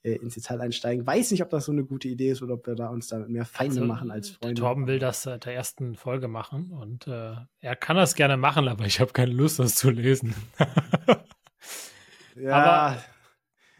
äh, 0.02 0.12
ins 0.12 0.34
Detail 0.34 0.60
einsteigen. 0.60 1.06
Weiß 1.06 1.30
nicht, 1.30 1.42
ob 1.42 1.50
das 1.50 1.66
so 1.66 1.72
eine 1.72 1.84
gute 1.84 2.08
Idee 2.08 2.30
ist 2.30 2.42
oder 2.42 2.54
ob 2.54 2.66
wir 2.66 2.74
da 2.74 2.88
uns 2.88 3.08
damit 3.08 3.28
mehr 3.28 3.44
Feinde 3.44 3.76
also, 3.76 3.86
machen 3.86 4.10
als 4.10 4.30
Freunde. 4.30 4.60
Torben 4.60 4.86
will 4.86 4.98
das 4.98 5.22
seit 5.22 5.44
der 5.44 5.54
ersten 5.54 5.96
Folge 5.96 6.28
machen 6.28 6.70
und 6.72 7.06
äh, 7.06 7.34
er 7.60 7.76
kann 7.76 7.96
das 7.96 8.14
gerne 8.14 8.36
machen, 8.36 8.68
aber 8.68 8.86
ich 8.86 9.00
habe 9.00 9.12
keine 9.12 9.32
Lust, 9.32 9.58
das 9.58 9.74
zu 9.74 9.90
lesen. 9.90 10.34
ja. 12.36 12.52
Aber 12.52 13.04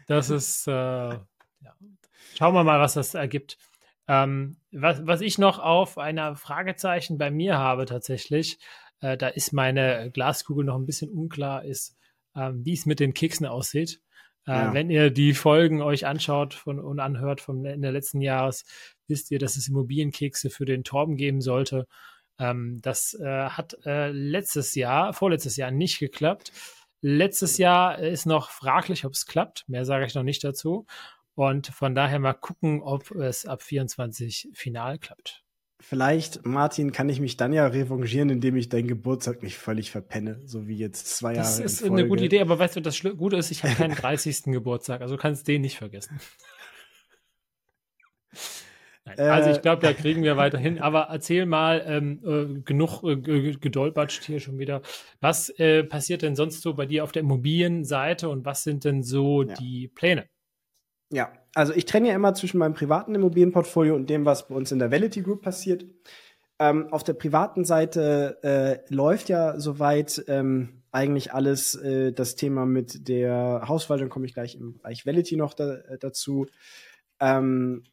das 0.07 0.29
ist, 0.29 0.67
äh, 0.67 0.71
ja. 0.71 1.21
schauen 2.37 2.53
wir 2.53 2.63
mal, 2.63 2.79
was 2.79 2.93
das 2.93 3.13
ergibt. 3.13 3.57
Ähm, 4.07 4.57
was, 4.71 5.05
was 5.05 5.21
ich 5.21 5.37
noch 5.37 5.59
auf 5.59 5.97
einer 5.97 6.35
Fragezeichen 6.35 7.17
bei 7.17 7.31
mir 7.31 7.57
habe 7.57 7.85
tatsächlich, 7.85 8.59
äh, 8.99 9.17
da 9.17 9.27
ist 9.27 9.53
meine 9.53 10.11
Glaskugel 10.11 10.65
noch 10.65 10.75
ein 10.75 10.85
bisschen 10.85 11.09
unklar, 11.09 11.63
ist, 11.63 11.97
ähm, 12.35 12.65
wie 12.65 12.73
es 12.73 12.85
mit 12.85 12.99
den 12.99 13.13
Keksen 13.13 13.45
aussieht. 13.45 14.01
Äh, 14.47 14.51
ja. 14.51 14.73
Wenn 14.73 14.89
ihr 14.89 15.11
die 15.11 15.33
Folgen 15.33 15.81
euch 15.81 16.05
anschaut 16.05 16.53
von, 16.53 16.79
und 16.79 16.99
anhört 16.99 17.41
vom 17.41 17.65
Ende 17.65 17.91
letzten 17.91 18.21
Jahres, 18.21 18.63
wisst 19.07 19.31
ihr, 19.31 19.39
dass 19.39 19.57
es 19.57 19.67
Immobilienkekse 19.67 20.49
für 20.49 20.65
den 20.65 20.83
Torben 20.83 21.15
geben 21.15 21.41
sollte. 21.41 21.87
Ähm, 22.39 22.79
das 22.81 23.13
äh, 23.13 23.49
hat 23.49 23.77
äh, 23.85 24.11
letztes 24.11 24.75
Jahr, 24.75 25.13
vorletztes 25.13 25.57
Jahr 25.57 25.71
nicht 25.71 25.99
geklappt. 25.99 26.51
Letztes 27.01 27.57
Jahr 27.57 27.99
ist 27.99 28.25
noch 28.25 28.49
fraglich, 28.51 29.05
ob 29.05 29.13
es 29.13 29.25
klappt. 29.25 29.67
Mehr 29.67 29.85
sage 29.85 30.05
ich 30.05 30.15
noch 30.15 30.23
nicht 30.23 30.43
dazu. 30.43 30.85
Und 31.35 31.67
von 31.67 31.95
daher 31.95 32.19
mal 32.19 32.33
gucken, 32.33 32.81
ob 32.81 33.11
es 33.11 33.45
ab 33.45 33.63
24 33.63 34.49
final 34.53 34.99
klappt. 34.99 35.43
Vielleicht, 35.83 36.45
Martin, 36.45 36.91
kann 36.91 37.09
ich 37.09 37.19
mich 37.19 37.37
dann 37.37 37.53
ja 37.53 37.65
revanchieren, 37.65 38.29
indem 38.29 38.55
ich 38.55 38.69
deinen 38.69 38.87
Geburtstag 38.87 39.41
nicht 39.41 39.57
völlig 39.57 39.89
verpenne, 39.89 40.39
so 40.45 40.67
wie 40.67 40.77
jetzt 40.77 41.17
zwei 41.17 41.33
das 41.33 41.53
Jahre. 41.57 41.63
Das 41.63 41.81
ist 41.81 41.83
eine 41.83 42.07
gute 42.07 42.23
Idee, 42.23 42.39
aber 42.39 42.59
weißt 42.59 42.75
du, 42.75 42.81
das 42.81 43.01
Gute 43.01 43.37
ist, 43.37 43.49
ich 43.49 43.63
habe 43.63 43.73
keinen 43.73 43.95
30. 43.95 44.43
Geburtstag, 44.45 45.01
also 45.01 45.17
kannst 45.17 45.47
den 45.47 45.61
nicht 45.61 45.77
vergessen. 45.77 46.19
Nein, 49.05 49.17
äh, 49.17 49.23
also 49.23 49.49
ich 49.49 49.63
glaube, 49.63 49.81
da 49.81 49.91
kriegen 50.01 50.21
wir 50.23 50.37
weiterhin. 50.37 50.79
Aber 50.79 51.07
erzähl 51.09 51.47
mal, 51.47 51.83
ähm, 51.87 52.21
äh, 52.23 52.61
genug 52.61 53.03
äh, 53.03 53.15
gedolpatscht 53.55 54.23
hier 54.23 54.39
schon 54.39 54.59
wieder. 54.59 54.83
Was 55.19 55.49
äh, 55.49 55.83
passiert 55.83 56.21
denn 56.21 56.35
sonst 56.35 56.61
so 56.61 56.75
bei 56.75 56.85
dir 56.85 57.03
auf 57.03 57.11
der 57.11 57.21
Immobilienseite 57.23 58.29
und 58.29 58.45
was 58.45 58.63
sind 58.63 58.85
denn 58.85 59.01
so 59.01 59.41
ja. 59.41 59.55
die 59.55 59.87
Pläne? 59.87 60.29
Ja, 61.11 61.33
also 61.53 61.73
ich 61.73 61.85
trenne 61.85 62.09
ja 62.09 62.15
immer 62.15 62.33
zwischen 62.33 62.57
meinem 62.57 62.73
privaten 62.73 63.15
Immobilienportfolio 63.15 63.95
und 63.95 64.09
dem, 64.09 64.25
was 64.25 64.47
bei 64.47 64.55
uns 64.55 64.71
in 64.71 64.79
der 64.79 64.91
Vality 64.91 65.21
Group 65.21 65.41
passiert. 65.41 65.85
Ähm, 66.59 66.91
auf 66.91 67.03
der 67.03 67.13
privaten 67.13 67.65
Seite 67.65 68.37
äh, 68.43 68.93
läuft 68.93 69.29
ja 69.29 69.59
soweit 69.59 70.23
ähm, 70.27 70.83
eigentlich 70.91 71.33
alles 71.33 71.75
äh, 71.75 72.13
das 72.13 72.35
Thema 72.35 72.65
mit 72.65 73.07
der 73.07 73.63
Hausverwaltung, 73.67 74.09
komme 74.09 74.25
ich 74.25 74.33
gleich 74.33 74.55
im 74.55 74.73
Bereich 74.73 75.05
Vality 75.05 75.37
noch 75.37 75.53
da, 75.53 75.75
äh, 75.75 75.97
dazu. 75.97 76.47
Ähm, 77.19 77.83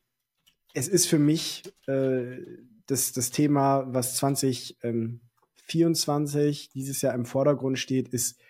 es 0.75 0.89
ist 0.89 1.07
für 1.07 1.19
mich 1.19 1.63
äh, 1.87 2.39
das, 2.87 3.13
das 3.13 3.31
Thema, 3.31 3.87
was 3.89 4.17
2024 4.17 6.71
dieses 6.71 7.03
Jahr 7.03 7.15
im 7.15 7.25
Vordergrund 7.25 7.79
steht, 7.79 8.09
ist 8.09 8.41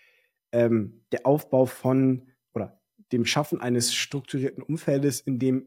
ähm, 0.52 1.02
der 1.12 1.26
Aufbau 1.26 1.66
von 1.66 2.27
dem 3.12 3.24
Schaffen 3.24 3.60
eines 3.60 3.94
strukturierten 3.94 4.62
Umfeldes, 4.62 5.20
in 5.20 5.38
dem 5.38 5.66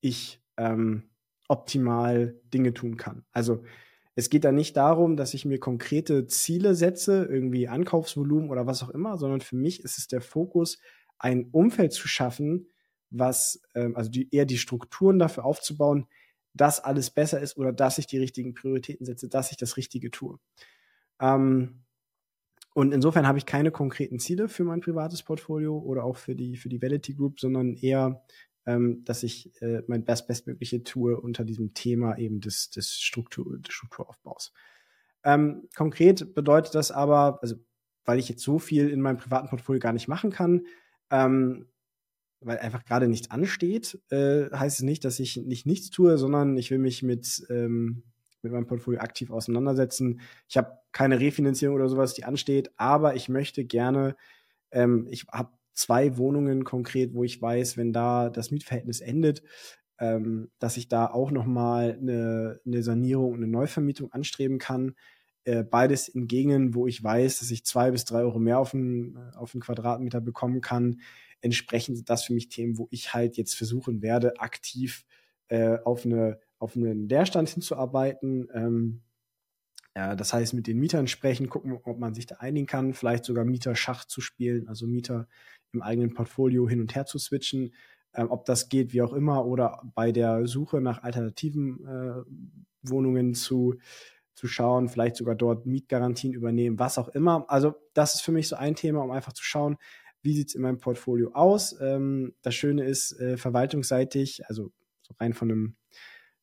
ich 0.00 0.42
ähm, 0.56 1.10
optimal 1.48 2.40
Dinge 2.52 2.74
tun 2.74 2.96
kann. 2.96 3.24
Also 3.32 3.62
es 4.14 4.28
geht 4.28 4.44
da 4.44 4.52
nicht 4.52 4.76
darum, 4.76 5.16
dass 5.16 5.34
ich 5.34 5.44
mir 5.44 5.58
konkrete 5.58 6.26
Ziele 6.26 6.74
setze, 6.74 7.24
irgendwie 7.24 7.68
Ankaufsvolumen 7.68 8.50
oder 8.50 8.66
was 8.66 8.82
auch 8.82 8.90
immer, 8.90 9.16
sondern 9.16 9.40
für 9.40 9.56
mich 9.56 9.82
ist 9.82 9.98
es 9.98 10.06
der 10.06 10.20
Fokus, 10.20 10.78
ein 11.18 11.48
Umfeld 11.50 11.92
zu 11.92 12.08
schaffen, 12.08 12.68
was, 13.10 13.62
ähm, 13.74 13.96
also 13.96 14.10
die, 14.10 14.34
eher 14.34 14.44
die 14.44 14.58
Strukturen 14.58 15.18
dafür 15.18 15.44
aufzubauen, 15.44 16.06
dass 16.54 16.80
alles 16.80 17.10
besser 17.10 17.40
ist 17.40 17.56
oder 17.56 17.72
dass 17.72 17.98
ich 17.98 18.06
die 18.06 18.18
richtigen 18.18 18.54
Prioritäten 18.54 19.06
setze, 19.06 19.28
dass 19.28 19.50
ich 19.50 19.56
das 19.56 19.76
Richtige 19.76 20.10
tue. 20.10 20.38
Ähm, 21.20 21.81
und 22.74 22.92
insofern 22.92 23.26
habe 23.26 23.38
ich 23.38 23.46
keine 23.46 23.70
konkreten 23.70 24.18
Ziele 24.18 24.48
für 24.48 24.64
mein 24.64 24.80
privates 24.80 25.22
Portfolio 25.22 25.78
oder 25.78 26.04
auch 26.04 26.16
für 26.16 26.34
die, 26.34 26.56
für 26.56 26.68
die 26.68 26.80
Validity 26.80 27.14
Group, 27.14 27.38
sondern 27.38 27.74
eher, 27.74 28.24
ähm, 28.64 29.04
dass 29.04 29.22
ich 29.22 29.52
äh, 29.60 29.82
mein 29.88 30.04
Best 30.04 30.26
Bestmögliche 30.26 30.82
tue 30.82 31.20
unter 31.20 31.44
diesem 31.44 31.74
Thema 31.74 32.16
eben 32.16 32.40
des, 32.40 32.70
des, 32.70 32.98
Struktur, 33.00 33.58
des 33.58 33.74
Strukturaufbaus. 33.74 34.52
Ähm, 35.24 35.68
konkret 35.76 36.34
bedeutet 36.34 36.74
das 36.74 36.90
aber, 36.90 37.38
also 37.42 37.56
weil 38.04 38.18
ich 38.18 38.28
jetzt 38.28 38.42
so 38.42 38.58
viel 38.58 38.88
in 38.88 39.00
meinem 39.00 39.18
privaten 39.18 39.48
Portfolio 39.48 39.78
gar 39.78 39.92
nicht 39.92 40.08
machen 40.08 40.30
kann, 40.30 40.66
ähm, 41.10 41.68
weil 42.40 42.58
einfach 42.58 42.84
gerade 42.84 43.06
nichts 43.06 43.30
ansteht, 43.30 44.00
äh, 44.10 44.50
heißt 44.50 44.78
es 44.78 44.82
nicht, 44.82 45.04
dass 45.04 45.20
ich 45.20 45.36
nicht 45.36 45.66
nichts 45.66 45.90
tue, 45.90 46.18
sondern 46.18 46.56
ich 46.56 46.70
will 46.70 46.78
mich 46.78 47.02
mit 47.02 47.46
ähm, 47.50 48.02
mit 48.42 48.52
meinem 48.52 48.66
Portfolio 48.66 49.00
aktiv 49.00 49.30
auseinandersetzen. 49.30 50.20
Ich 50.48 50.56
habe 50.56 50.78
keine 50.92 51.20
Refinanzierung 51.20 51.76
oder 51.76 51.88
sowas, 51.88 52.14
die 52.14 52.24
ansteht, 52.24 52.70
aber 52.76 53.14
ich 53.14 53.28
möchte 53.28 53.64
gerne, 53.64 54.16
ähm, 54.70 55.06
ich 55.10 55.26
habe 55.32 55.50
zwei 55.74 56.16
Wohnungen 56.16 56.64
konkret, 56.64 57.14
wo 57.14 57.24
ich 57.24 57.40
weiß, 57.40 57.76
wenn 57.76 57.92
da 57.92 58.30
das 58.30 58.50
Mietverhältnis 58.50 59.00
endet, 59.00 59.42
ähm, 59.98 60.50
dass 60.58 60.76
ich 60.76 60.88
da 60.88 61.06
auch 61.06 61.30
nochmal 61.30 61.96
eine, 62.00 62.60
eine 62.66 62.82
Sanierung, 62.82 63.34
eine 63.34 63.46
Neuvermietung 63.46 64.12
anstreben 64.12 64.58
kann. 64.58 64.94
Äh, 65.44 65.64
beides 65.64 66.08
in 66.08 66.28
Gegenden, 66.28 66.74
wo 66.74 66.86
ich 66.86 67.02
weiß, 67.02 67.40
dass 67.40 67.50
ich 67.50 67.64
zwei 67.64 67.90
bis 67.90 68.04
drei 68.04 68.20
Euro 68.20 68.38
mehr 68.38 68.58
auf 68.58 68.74
einen, 68.74 69.16
auf 69.34 69.54
einen 69.54 69.62
Quadratmeter 69.62 70.20
bekommen 70.20 70.60
kann. 70.60 71.00
Entsprechend 71.40 71.96
sind 71.96 72.10
das 72.10 72.24
für 72.24 72.34
mich 72.34 72.48
Themen, 72.48 72.78
wo 72.78 72.86
ich 72.90 73.14
halt 73.14 73.36
jetzt 73.36 73.54
versuchen 73.54 74.02
werde, 74.02 74.38
aktiv 74.38 75.04
äh, 75.48 75.78
auf 75.84 76.04
eine 76.06 76.38
auf 76.62 76.76
einen 76.76 77.08
Leerstand 77.08 77.48
hinzuarbeiten. 77.48 78.48
Ähm, 78.54 79.02
ja, 79.96 80.14
das 80.14 80.32
heißt, 80.32 80.54
mit 80.54 80.68
den 80.68 80.78
Mietern 80.78 81.08
sprechen, 81.08 81.48
gucken, 81.48 81.78
ob 81.82 81.98
man 81.98 82.14
sich 82.14 82.26
da 82.26 82.36
einigen 82.36 82.66
kann, 82.66 82.94
vielleicht 82.94 83.24
sogar 83.24 83.44
Mieter-Schach 83.44 84.04
zu 84.04 84.20
spielen, 84.20 84.68
also 84.68 84.86
Mieter 84.86 85.26
im 85.72 85.82
eigenen 85.82 86.14
Portfolio 86.14 86.68
hin 86.68 86.80
und 86.80 86.94
her 86.94 87.04
zu 87.04 87.18
switchen. 87.18 87.74
Ähm, 88.14 88.30
ob 88.30 88.44
das 88.44 88.68
geht, 88.68 88.92
wie 88.92 89.02
auch 89.02 89.12
immer, 89.12 89.44
oder 89.44 89.82
bei 89.94 90.12
der 90.12 90.46
Suche 90.46 90.80
nach 90.80 91.02
alternativen 91.02 91.84
äh, 91.84 92.22
Wohnungen 92.82 93.34
zu, 93.34 93.74
zu 94.34 94.46
schauen, 94.46 94.88
vielleicht 94.88 95.16
sogar 95.16 95.34
dort 95.34 95.66
Mietgarantien 95.66 96.32
übernehmen, 96.32 96.78
was 96.78 96.96
auch 96.96 97.08
immer. 97.08 97.44
Also, 97.48 97.74
das 97.92 98.14
ist 98.14 98.20
für 98.20 98.32
mich 98.32 98.48
so 98.48 98.56
ein 98.56 98.76
Thema, 98.76 99.02
um 99.02 99.10
einfach 99.10 99.32
zu 99.32 99.42
schauen, 99.42 99.78
wie 100.22 100.34
sieht 100.34 100.48
es 100.48 100.54
in 100.54 100.62
meinem 100.62 100.78
Portfolio 100.78 101.32
aus. 101.32 101.76
Ähm, 101.80 102.34
das 102.42 102.54
Schöne 102.54 102.84
ist, 102.84 103.18
äh, 103.18 103.36
verwaltungsseitig, 103.36 104.46
also 104.46 104.70
so 105.02 105.14
rein 105.18 105.32
von 105.32 105.50
einem 105.50 105.76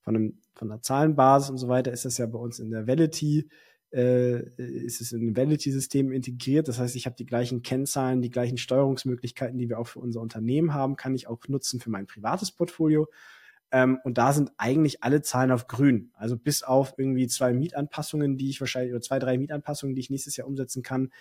von, 0.09 0.15
einem, 0.15 0.39
von 0.55 0.71
einer 0.71 0.81
Zahlenbasis 0.81 1.51
und 1.51 1.59
so 1.59 1.67
weiter 1.67 1.91
ist 1.91 2.03
das 2.03 2.17
ja 2.17 2.25
bei 2.25 2.39
uns 2.39 2.57
in 2.57 2.71
der 2.71 2.87
Validity, 2.87 3.47
äh, 3.93 4.39
ist 4.57 5.01
es 5.01 5.11
in 5.11 5.21
dem 5.21 5.37
Validity-System 5.37 6.11
integriert. 6.11 6.67
Das 6.67 6.79
heißt, 6.79 6.95
ich 6.95 7.05
habe 7.05 7.15
die 7.15 7.27
gleichen 7.27 7.61
Kennzahlen, 7.61 8.23
die 8.23 8.31
gleichen 8.31 8.57
Steuerungsmöglichkeiten, 8.57 9.59
die 9.59 9.69
wir 9.69 9.77
auch 9.77 9.85
für 9.85 9.99
unser 9.99 10.21
Unternehmen 10.21 10.73
haben, 10.73 10.95
kann 10.95 11.13
ich 11.13 11.27
auch 11.27 11.39
nutzen 11.47 11.79
für 11.79 11.91
mein 11.91 12.07
privates 12.07 12.51
Portfolio. 12.51 13.07
Ähm, 13.71 13.99
und 14.03 14.17
da 14.17 14.33
sind 14.33 14.51
eigentlich 14.57 15.03
alle 15.03 15.21
Zahlen 15.21 15.51
auf 15.51 15.67
grün. 15.67 16.09
Also 16.15 16.37
bis 16.37 16.63
auf 16.63 16.95
irgendwie 16.97 17.27
zwei 17.27 17.53
Mietanpassungen, 17.53 18.35
die 18.35 18.49
ich 18.49 18.59
wahrscheinlich, 18.59 18.93
oder 18.93 19.01
zwei, 19.01 19.19
drei 19.19 19.37
Mietanpassungen, 19.37 19.93
die 19.93 20.01
ich 20.01 20.09
nächstes 20.09 20.37
Jahr 20.37 20.47
umsetzen 20.47 20.81
kann, 20.81 21.11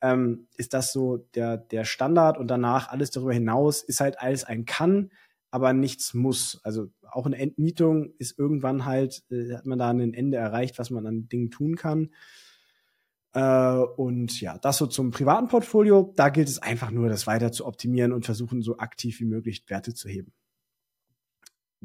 ähm, 0.00 0.46
ist 0.56 0.72
das 0.72 0.94
so 0.94 1.18
der, 1.34 1.58
der 1.58 1.84
Standard 1.84 2.38
und 2.38 2.48
danach 2.48 2.88
alles 2.88 3.10
darüber 3.10 3.34
hinaus 3.34 3.82
ist 3.82 4.00
halt 4.00 4.18
alles 4.18 4.44
ein 4.44 4.64
Kann 4.64 5.10
aber 5.50 5.72
nichts 5.72 6.14
muss. 6.14 6.60
Also 6.62 6.88
auch 7.10 7.26
eine 7.26 7.38
Entmietung 7.38 8.12
ist 8.18 8.38
irgendwann 8.38 8.84
halt, 8.84 9.24
äh, 9.30 9.54
hat 9.54 9.66
man 9.66 9.78
da 9.78 9.90
ein 9.90 10.14
Ende 10.14 10.38
erreicht, 10.38 10.78
was 10.78 10.90
man 10.90 11.06
an 11.06 11.28
Dingen 11.28 11.50
tun 11.50 11.76
kann. 11.76 12.10
Äh, 13.32 13.76
und 13.96 14.40
ja, 14.40 14.58
das 14.58 14.78
so 14.78 14.86
zum 14.86 15.10
privaten 15.10 15.48
Portfolio. 15.48 16.12
Da 16.16 16.28
gilt 16.28 16.48
es 16.48 16.60
einfach 16.60 16.90
nur, 16.90 17.08
das 17.08 17.26
weiter 17.26 17.52
zu 17.52 17.66
optimieren 17.66 18.12
und 18.12 18.24
versuchen, 18.24 18.62
so 18.62 18.78
aktiv 18.78 19.20
wie 19.20 19.24
möglich 19.24 19.64
Werte 19.68 19.94
zu 19.94 20.08
heben. 20.08 20.32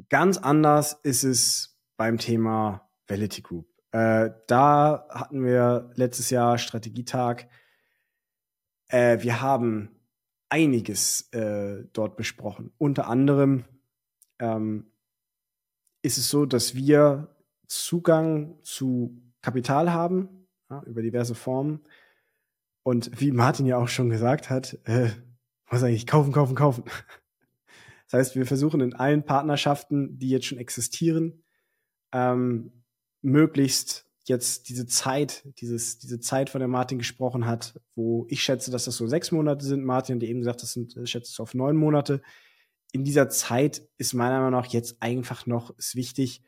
Ganz 0.09 0.37
anders 0.37 0.99
ist 1.03 1.23
es 1.23 1.79
beim 1.97 2.17
Thema 2.17 2.89
Validity 3.07 3.41
Group. 3.41 3.67
Äh, 3.91 4.31
da 4.47 5.05
hatten 5.09 5.43
wir 5.43 5.91
letztes 5.95 6.29
Jahr 6.29 6.57
Strategietag. 6.57 7.47
Äh, 8.89 9.21
wir 9.21 9.41
haben 9.41 9.94
einiges 10.49 11.29
äh, 11.33 11.85
dort 11.93 12.17
besprochen. 12.17 12.71
Unter 12.77 13.07
anderem 13.07 13.65
ähm, 14.39 14.91
ist 16.01 16.17
es 16.17 16.29
so, 16.29 16.45
dass 16.45 16.75
wir 16.75 17.35
Zugang 17.67 18.59
zu 18.63 19.21
Kapital 19.41 19.91
haben, 19.91 20.47
ja, 20.69 20.83
über 20.83 21.01
diverse 21.01 21.35
Formen. 21.35 21.81
Und 22.83 23.19
wie 23.19 23.31
Martin 23.31 23.65
ja 23.65 23.77
auch 23.77 23.87
schon 23.87 24.09
gesagt 24.09 24.49
hat, 24.49 24.77
äh, 24.83 25.09
muss 25.71 25.83
eigentlich 25.83 26.07
kaufen, 26.07 26.31
kaufen, 26.31 26.55
kaufen. 26.55 26.83
Das 28.07 28.19
heißt, 28.19 28.35
wir 28.35 28.45
versuchen 28.45 28.81
in 28.81 28.93
allen 28.93 29.23
Partnerschaften, 29.23 30.19
die 30.19 30.29
jetzt 30.29 30.45
schon 30.45 30.59
existieren, 30.59 31.43
ähm, 32.13 32.83
möglichst 33.21 34.07
jetzt 34.29 34.69
diese 34.69 34.85
Zeit, 34.85 35.43
dieses, 35.59 35.99
diese 35.99 36.19
Zeit, 36.19 36.49
von 36.49 36.59
der 36.59 36.67
Martin 36.67 36.97
gesprochen 36.97 37.45
hat, 37.45 37.79
wo 37.95 38.25
ich 38.29 38.41
schätze, 38.41 38.71
dass 38.71 38.85
das 38.85 38.97
so 38.97 39.07
sechs 39.07 39.31
Monate 39.31 39.65
sind. 39.65 39.83
Martin 39.83 40.15
hat 40.15 40.23
eben 40.23 40.39
gesagt, 40.39 40.63
das 40.63 40.73
sind, 40.73 40.95
äh, 40.97 41.05
schätze 41.05 41.31
es 41.31 41.39
auf 41.39 41.53
neun 41.53 41.75
Monate. 41.75 42.21
In 42.91 43.03
dieser 43.03 43.29
Zeit 43.29 43.87
ist 43.97 44.13
meiner 44.13 44.39
Meinung 44.39 44.51
nach 44.51 44.67
jetzt 44.67 45.01
einfach 45.01 45.45
noch 45.45 45.77
ist 45.77 45.95
wichtig, 45.95 46.41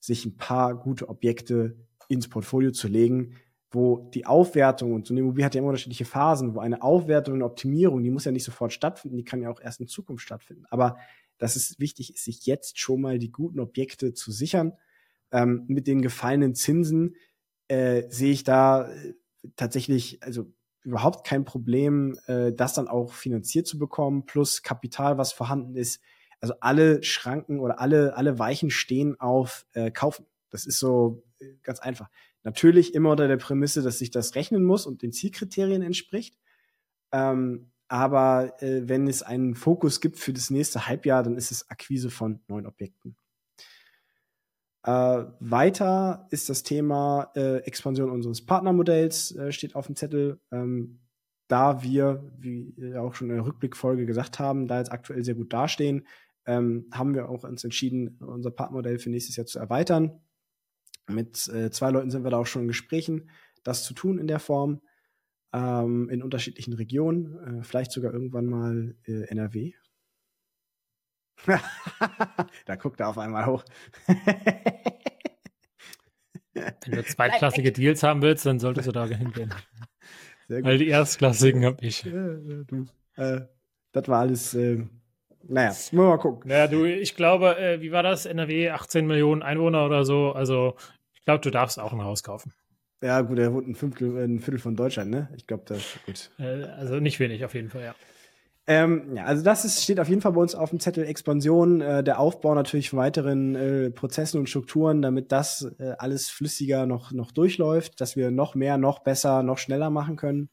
sich 0.00 0.26
ein 0.26 0.36
paar 0.36 0.74
gute 0.74 1.08
Objekte 1.08 1.76
ins 2.08 2.28
Portfolio 2.28 2.72
zu 2.72 2.88
legen, 2.88 3.36
wo 3.70 4.10
die 4.12 4.26
Aufwertung 4.26 4.92
und 4.92 5.06
so 5.06 5.14
eine 5.14 5.20
Immobilie 5.20 5.46
hat 5.46 5.54
ja 5.54 5.60
immer 5.60 5.68
unterschiedliche 5.68 6.04
Phasen, 6.04 6.54
wo 6.54 6.60
eine 6.60 6.82
Aufwertung 6.82 7.34
und 7.34 7.42
Optimierung, 7.42 8.02
die 8.02 8.10
muss 8.10 8.24
ja 8.24 8.32
nicht 8.32 8.44
sofort 8.44 8.72
stattfinden, 8.72 9.16
die 9.16 9.24
kann 9.24 9.40
ja 9.40 9.50
auch 9.50 9.60
erst 9.60 9.80
in 9.80 9.86
Zukunft 9.86 10.24
stattfinden. 10.24 10.64
Aber 10.70 10.98
dass 11.38 11.56
es 11.56 11.78
wichtig 11.78 12.14
ist, 12.14 12.24
sich 12.24 12.46
jetzt 12.46 12.78
schon 12.78 13.00
mal 13.00 13.18
die 13.18 13.32
guten 13.32 13.60
Objekte 13.60 14.12
zu 14.12 14.30
sichern. 14.30 14.74
Ähm, 15.32 15.64
mit 15.66 15.86
den 15.86 16.02
gefallenen 16.02 16.54
Zinsen 16.54 17.16
äh, 17.68 18.04
sehe 18.08 18.32
ich 18.32 18.44
da 18.44 18.88
äh, 18.88 19.14
tatsächlich, 19.56 20.22
also 20.22 20.52
überhaupt 20.82 21.26
kein 21.26 21.44
Problem, 21.44 22.18
äh, 22.26 22.52
das 22.52 22.74
dann 22.74 22.88
auch 22.88 23.12
finanziert 23.12 23.66
zu 23.66 23.78
bekommen, 23.78 24.26
plus 24.26 24.62
Kapital, 24.62 25.18
was 25.18 25.32
vorhanden 25.32 25.76
ist. 25.76 26.00
Also 26.40 26.54
alle 26.60 27.02
Schranken 27.02 27.60
oder 27.60 27.80
alle, 27.80 28.16
alle 28.16 28.38
Weichen 28.38 28.70
stehen 28.70 29.18
auf 29.20 29.64
äh, 29.72 29.90
Kaufen. 29.90 30.26
Das 30.50 30.66
ist 30.66 30.78
so 30.78 31.22
äh, 31.38 31.54
ganz 31.62 31.80
einfach. 31.80 32.08
Natürlich 32.42 32.94
immer 32.94 33.12
unter 33.12 33.28
der 33.28 33.36
Prämisse, 33.36 33.82
dass 33.82 33.98
sich 33.98 34.10
das 34.10 34.34
rechnen 34.34 34.64
muss 34.64 34.86
und 34.86 35.02
den 35.02 35.12
Zielkriterien 35.12 35.82
entspricht. 35.82 36.36
Ähm, 37.12 37.70
aber 37.88 38.60
äh, 38.62 38.88
wenn 38.88 39.06
es 39.06 39.22
einen 39.22 39.54
Fokus 39.54 40.00
gibt 40.00 40.18
für 40.18 40.32
das 40.32 40.50
nächste 40.50 40.86
Halbjahr, 40.86 41.22
dann 41.22 41.36
ist 41.36 41.52
es 41.52 41.70
Akquise 41.70 42.10
von 42.10 42.40
neuen 42.48 42.66
Objekten. 42.66 43.16
Äh, 44.84 45.24
weiter 45.38 46.26
ist 46.30 46.48
das 46.48 46.62
Thema 46.62 47.30
äh, 47.36 47.58
Expansion 47.58 48.10
unseres 48.10 48.44
Partnermodells 48.44 49.36
äh, 49.36 49.52
steht 49.52 49.76
auf 49.76 49.86
dem 49.86 49.96
Zettel. 49.96 50.40
Ähm, 50.50 50.98
da 51.48 51.82
wir, 51.82 52.32
wie 52.38 52.96
auch 52.96 53.14
schon 53.14 53.28
in 53.28 53.36
der 53.36 53.44
Rückblickfolge 53.44 54.06
gesagt 54.06 54.38
haben, 54.38 54.68
da 54.68 54.78
jetzt 54.78 54.90
aktuell 54.90 55.22
sehr 55.22 55.34
gut 55.34 55.52
dastehen, 55.52 56.06
ähm, 56.46 56.86
haben 56.92 57.14
wir 57.14 57.28
auch 57.28 57.44
uns 57.44 57.62
entschieden, 57.62 58.16
unser 58.20 58.50
Partnermodell 58.50 58.98
für 58.98 59.10
nächstes 59.10 59.36
Jahr 59.36 59.46
zu 59.46 59.58
erweitern. 59.58 60.20
Mit 61.08 61.48
äh, 61.48 61.70
zwei 61.70 61.90
Leuten 61.90 62.10
sind 62.10 62.24
wir 62.24 62.30
da 62.30 62.38
auch 62.38 62.46
schon 62.46 62.62
in 62.62 62.68
Gesprächen, 62.68 63.30
das 63.64 63.84
zu 63.84 63.92
tun 63.94 64.18
in 64.18 64.26
der 64.26 64.38
Form, 64.38 64.80
ähm, 65.52 66.08
in 66.08 66.22
unterschiedlichen 66.22 66.72
Regionen, 66.72 67.60
äh, 67.60 67.64
vielleicht 67.64 67.92
sogar 67.92 68.12
irgendwann 68.12 68.46
mal 68.46 68.96
äh, 69.04 69.24
NRW. 69.28 69.74
da 72.66 72.76
guckt 72.76 73.00
er 73.00 73.08
auf 73.08 73.18
einmal 73.18 73.46
hoch. 73.46 73.64
Wenn 76.54 76.74
du 76.86 77.04
zweitklassige 77.04 77.72
Deals 77.72 78.02
haben 78.02 78.22
willst, 78.22 78.46
dann 78.46 78.58
solltest 78.58 78.88
du 78.88 78.92
da 78.92 79.06
hingehen. 79.06 79.54
Weil 80.48 80.78
die 80.78 80.88
erstklassigen 80.88 81.64
habe 81.64 81.84
ich. 81.84 82.02
Du, 82.02 82.86
äh, 83.16 83.40
das 83.92 84.08
war 84.08 84.20
alles 84.20 84.54
äh, 84.54 84.84
naja, 85.48 85.68
müssen 85.70 85.96
wir 85.96 86.04
mal 86.04 86.18
gucken. 86.18 86.48
Naja, 86.48 86.66
du, 86.66 86.84
ich 86.84 87.16
glaube, 87.16 87.58
äh, 87.58 87.80
wie 87.80 87.92
war 87.92 88.02
das? 88.02 88.26
NRW, 88.26 88.70
18 88.70 89.06
Millionen 89.06 89.42
Einwohner 89.42 89.84
oder 89.84 90.04
so. 90.04 90.32
Also, 90.32 90.76
ich 91.14 91.24
glaube, 91.24 91.40
du 91.40 91.50
darfst 91.50 91.78
auch 91.78 91.92
ein 91.92 92.02
Haus 92.02 92.22
kaufen. 92.22 92.52
Ja, 93.02 93.20
gut, 93.22 93.38
er 93.38 93.52
wohnt 93.52 93.66
ein 93.66 93.74
Fünftel, 93.74 94.16
ein 94.22 94.38
Viertel 94.38 94.60
von 94.60 94.76
Deutschland, 94.76 95.10
ne? 95.10 95.28
Ich 95.36 95.46
glaube, 95.46 95.64
das 95.66 95.78
ist 95.78 96.06
gut. 96.06 96.30
Äh, 96.38 96.64
also 96.64 97.00
nicht 97.00 97.18
wenig, 97.18 97.44
auf 97.44 97.54
jeden 97.54 97.68
Fall, 97.68 97.82
ja. 97.82 97.94
Ähm, 98.68 99.16
ja, 99.16 99.24
also 99.24 99.42
das 99.42 99.64
ist, 99.64 99.82
steht 99.82 99.98
auf 99.98 100.08
jeden 100.08 100.20
Fall 100.20 100.32
bei 100.32 100.40
uns 100.40 100.54
auf 100.54 100.70
dem 100.70 100.78
Zettel 100.78 101.04
Expansion, 101.04 101.80
äh, 101.80 102.04
der 102.04 102.20
Aufbau 102.20 102.54
natürlich 102.54 102.90
von 102.90 103.00
weiteren 103.00 103.56
äh, 103.56 103.90
Prozessen 103.90 104.38
und 104.38 104.48
Strukturen, 104.48 105.02
damit 105.02 105.32
das 105.32 105.68
äh, 105.80 105.94
alles 105.98 106.30
flüssiger 106.30 106.86
noch, 106.86 107.10
noch 107.10 107.32
durchläuft, 107.32 108.00
dass 108.00 108.14
wir 108.14 108.30
noch 108.30 108.54
mehr, 108.54 108.78
noch 108.78 109.00
besser, 109.00 109.42
noch 109.42 109.58
schneller 109.58 109.90
machen 109.90 110.16
können. 110.16 110.48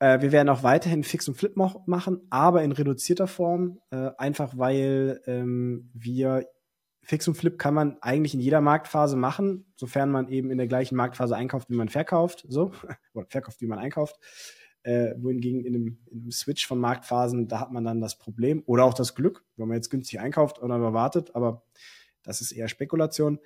Äh, 0.00 0.20
wir 0.20 0.32
werden 0.32 0.50
auch 0.50 0.62
weiterhin 0.62 1.02
Fix 1.02 1.26
und 1.26 1.36
Flip 1.36 1.56
machen, 1.56 2.26
aber 2.28 2.62
in 2.62 2.72
reduzierter 2.72 3.26
Form, 3.26 3.80
äh, 3.90 4.10
einfach 4.18 4.58
weil 4.58 5.22
ähm, 5.26 5.90
wir 5.94 6.46
Fix 7.04 7.26
und 7.28 7.36
Flip 7.36 7.58
kann 7.58 7.74
man 7.74 7.98
eigentlich 8.00 8.34
in 8.34 8.40
jeder 8.40 8.60
Marktphase 8.60 9.16
machen, 9.16 9.72
sofern 9.76 10.10
man 10.10 10.28
eben 10.28 10.50
in 10.50 10.58
der 10.58 10.66
gleichen 10.66 10.96
Marktphase 10.96 11.36
einkauft, 11.36 11.70
wie 11.70 11.76
man 11.76 11.88
verkauft, 11.88 12.44
so 12.48 12.72
oder 13.14 13.26
verkauft, 13.28 13.60
wie 13.60 13.66
man 13.66 13.78
einkauft. 13.78 14.18
Äh, 14.84 15.14
wohingegen 15.16 15.64
in 15.64 15.74
einem, 15.74 15.98
in 16.10 16.20
einem 16.20 16.30
Switch 16.30 16.66
von 16.66 16.78
Marktphasen, 16.78 17.48
da 17.48 17.58
hat 17.60 17.72
man 17.72 17.84
dann 17.84 18.00
das 18.00 18.18
Problem 18.18 18.62
oder 18.66 18.84
auch 18.84 18.94
das 18.94 19.14
Glück, 19.14 19.44
wenn 19.56 19.66
man 19.66 19.76
jetzt 19.76 19.90
günstig 19.90 20.20
einkauft 20.20 20.62
oder 20.62 20.92
wartet, 20.92 21.34
aber 21.34 21.62
das 22.22 22.40
ist 22.40 22.52
eher 22.52 22.68
Spekulation. 22.68 23.38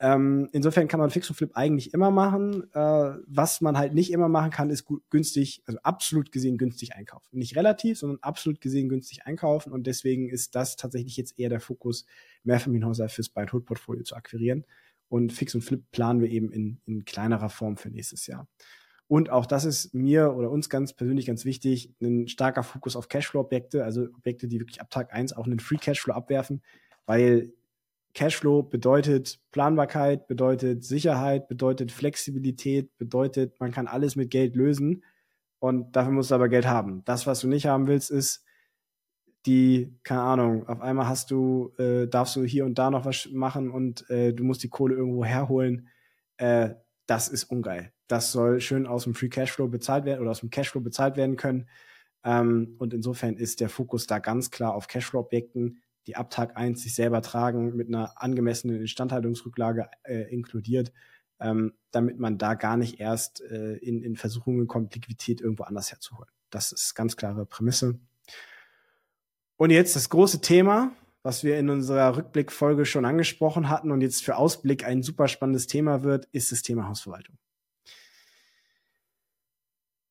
Ähm, 0.00 0.48
insofern 0.52 0.86
kann 0.86 1.00
man 1.00 1.10
Fix 1.10 1.28
und 1.28 1.34
Flip 1.36 1.50
eigentlich 1.54 1.92
immer 1.92 2.10
machen. 2.10 2.72
Äh, 2.72 3.18
was 3.26 3.60
man 3.60 3.76
halt 3.76 3.94
nicht 3.94 4.12
immer 4.12 4.28
machen 4.28 4.50
kann, 4.50 4.70
ist 4.70 4.84
gut, 4.84 5.02
günstig, 5.10 5.62
also 5.66 5.80
absolut 5.82 6.30
gesehen 6.30 6.56
günstig 6.56 6.94
einkaufen. 6.94 7.36
Nicht 7.36 7.56
relativ, 7.56 7.98
sondern 7.98 8.18
absolut 8.22 8.60
gesehen 8.60 8.88
günstig 8.88 9.26
einkaufen. 9.26 9.72
Und 9.72 9.86
deswegen 9.88 10.28
ist 10.28 10.54
das 10.54 10.76
tatsächlich 10.76 11.16
jetzt 11.16 11.38
eher 11.38 11.48
der 11.48 11.60
Fokus, 11.60 12.06
Mehrfamilienhäuser 12.44 13.08
fürs 13.08 13.28
Buy-and-Hold-Portfolio 13.28 14.04
zu 14.04 14.14
akquirieren. 14.14 14.64
Und 15.08 15.32
Fix 15.32 15.54
und 15.54 15.62
Flip 15.62 15.82
planen 15.90 16.20
wir 16.20 16.30
eben 16.30 16.52
in, 16.52 16.80
in 16.86 17.04
kleinerer 17.04 17.48
Form 17.48 17.76
für 17.76 17.90
nächstes 17.90 18.26
Jahr. 18.26 18.46
Und 19.08 19.30
auch 19.30 19.46
das 19.46 19.64
ist 19.64 19.94
mir 19.94 20.34
oder 20.34 20.50
uns 20.50 20.68
ganz 20.68 20.92
persönlich 20.92 21.26
ganz 21.26 21.46
wichtig, 21.46 21.94
ein 22.00 22.28
starker 22.28 22.62
Fokus 22.62 22.94
auf 22.94 23.08
Cashflow-Objekte, 23.08 23.82
also 23.82 24.02
Objekte, 24.14 24.48
die 24.48 24.60
wirklich 24.60 24.82
ab 24.82 24.90
Tag 24.90 25.14
eins 25.14 25.32
auch 25.32 25.46
einen 25.46 25.60
Free 25.60 25.78
Cashflow 25.78 26.12
abwerfen, 26.12 26.62
weil 27.06 27.52
Cashflow 28.14 28.62
bedeutet 28.62 29.40
Planbarkeit, 29.50 30.26
bedeutet 30.26 30.84
Sicherheit, 30.84 31.48
bedeutet 31.48 31.90
Flexibilität, 31.90 32.96
bedeutet, 32.98 33.58
man 33.60 33.72
kann 33.72 33.86
alles 33.86 34.14
mit 34.14 34.30
Geld 34.30 34.56
lösen 34.56 35.04
und 35.58 35.96
dafür 35.96 36.12
musst 36.12 36.30
du 36.30 36.34
aber 36.34 36.50
Geld 36.50 36.66
haben. 36.66 37.02
Das, 37.06 37.26
was 37.26 37.40
du 37.40 37.48
nicht 37.48 37.66
haben 37.66 37.86
willst, 37.86 38.10
ist 38.10 38.44
die, 39.46 39.96
keine 40.02 40.20
Ahnung, 40.20 40.68
auf 40.68 40.80
einmal 40.80 41.08
hast 41.08 41.30
du, 41.30 41.72
äh, 41.78 42.06
darfst 42.08 42.36
du 42.36 42.44
hier 42.44 42.66
und 42.66 42.78
da 42.78 42.90
noch 42.90 43.06
was 43.06 43.28
machen 43.32 43.70
und 43.70 44.08
äh, 44.10 44.34
du 44.34 44.44
musst 44.44 44.62
die 44.62 44.68
Kohle 44.68 44.94
irgendwo 44.94 45.24
herholen. 45.24 45.88
Äh, 46.36 46.74
das 47.08 47.28
ist 47.28 47.44
ungeil. 47.44 47.92
Das 48.06 48.30
soll 48.30 48.60
schön 48.60 48.86
aus 48.86 49.02
dem 49.04 49.14
Free 49.14 49.28
Cashflow 49.28 49.66
bezahlt 49.66 50.04
werden 50.04 50.20
oder 50.20 50.30
aus 50.30 50.40
dem 50.40 50.50
Cashflow 50.50 50.80
bezahlt 50.80 51.16
werden 51.16 51.36
können. 51.36 51.68
Ähm, 52.22 52.76
und 52.78 52.94
insofern 52.94 53.36
ist 53.36 53.60
der 53.60 53.68
Fokus 53.68 54.06
da 54.06 54.20
ganz 54.20 54.52
klar 54.52 54.74
auf 54.74 54.86
Cashflow-Objekten 54.86 55.80
die 56.08 56.16
ab 56.16 56.30
Tag 56.30 56.56
1 56.56 56.82
sich 56.82 56.94
selber 56.94 57.20
tragen, 57.20 57.76
mit 57.76 57.88
einer 57.88 58.20
angemessenen 58.20 58.80
Instandhaltungsrücklage 58.80 59.90
äh, 60.04 60.22
inkludiert, 60.32 60.90
ähm, 61.38 61.74
damit 61.90 62.18
man 62.18 62.38
da 62.38 62.54
gar 62.54 62.78
nicht 62.78 62.98
erst 62.98 63.42
äh, 63.42 63.76
in, 63.76 64.02
in 64.02 64.16
Versuchungen 64.16 64.66
kommt, 64.66 64.94
Liquidität 64.94 65.42
irgendwo 65.42 65.64
anders 65.64 65.92
herzuholen. 65.92 66.30
Das 66.48 66.72
ist 66.72 66.94
ganz 66.94 67.16
klare 67.16 67.44
Prämisse. 67.44 68.00
Und 69.58 69.68
jetzt 69.68 69.96
das 69.96 70.08
große 70.08 70.40
Thema, 70.40 70.92
was 71.22 71.44
wir 71.44 71.58
in 71.58 71.68
unserer 71.68 72.16
Rückblickfolge 72.16 72.86
schon 72.86 73.04
angesprochen 73.04 73.68
hatten 73.68 73.90
und 73.90 74.00
jetzt 74.00 74.24
für 74.24 74.36
Ausblick 74.36 74.84
ein 74.84 75.02
super 75.02 75.28
spannendes 75.28 75.66
Thema 75.66 76.02
wird, 76.02 76.26
ist 76.32 76.52
das 76.52 76.62
Thema 76.62 76.88
Hausverwaltung. 76.88 77.36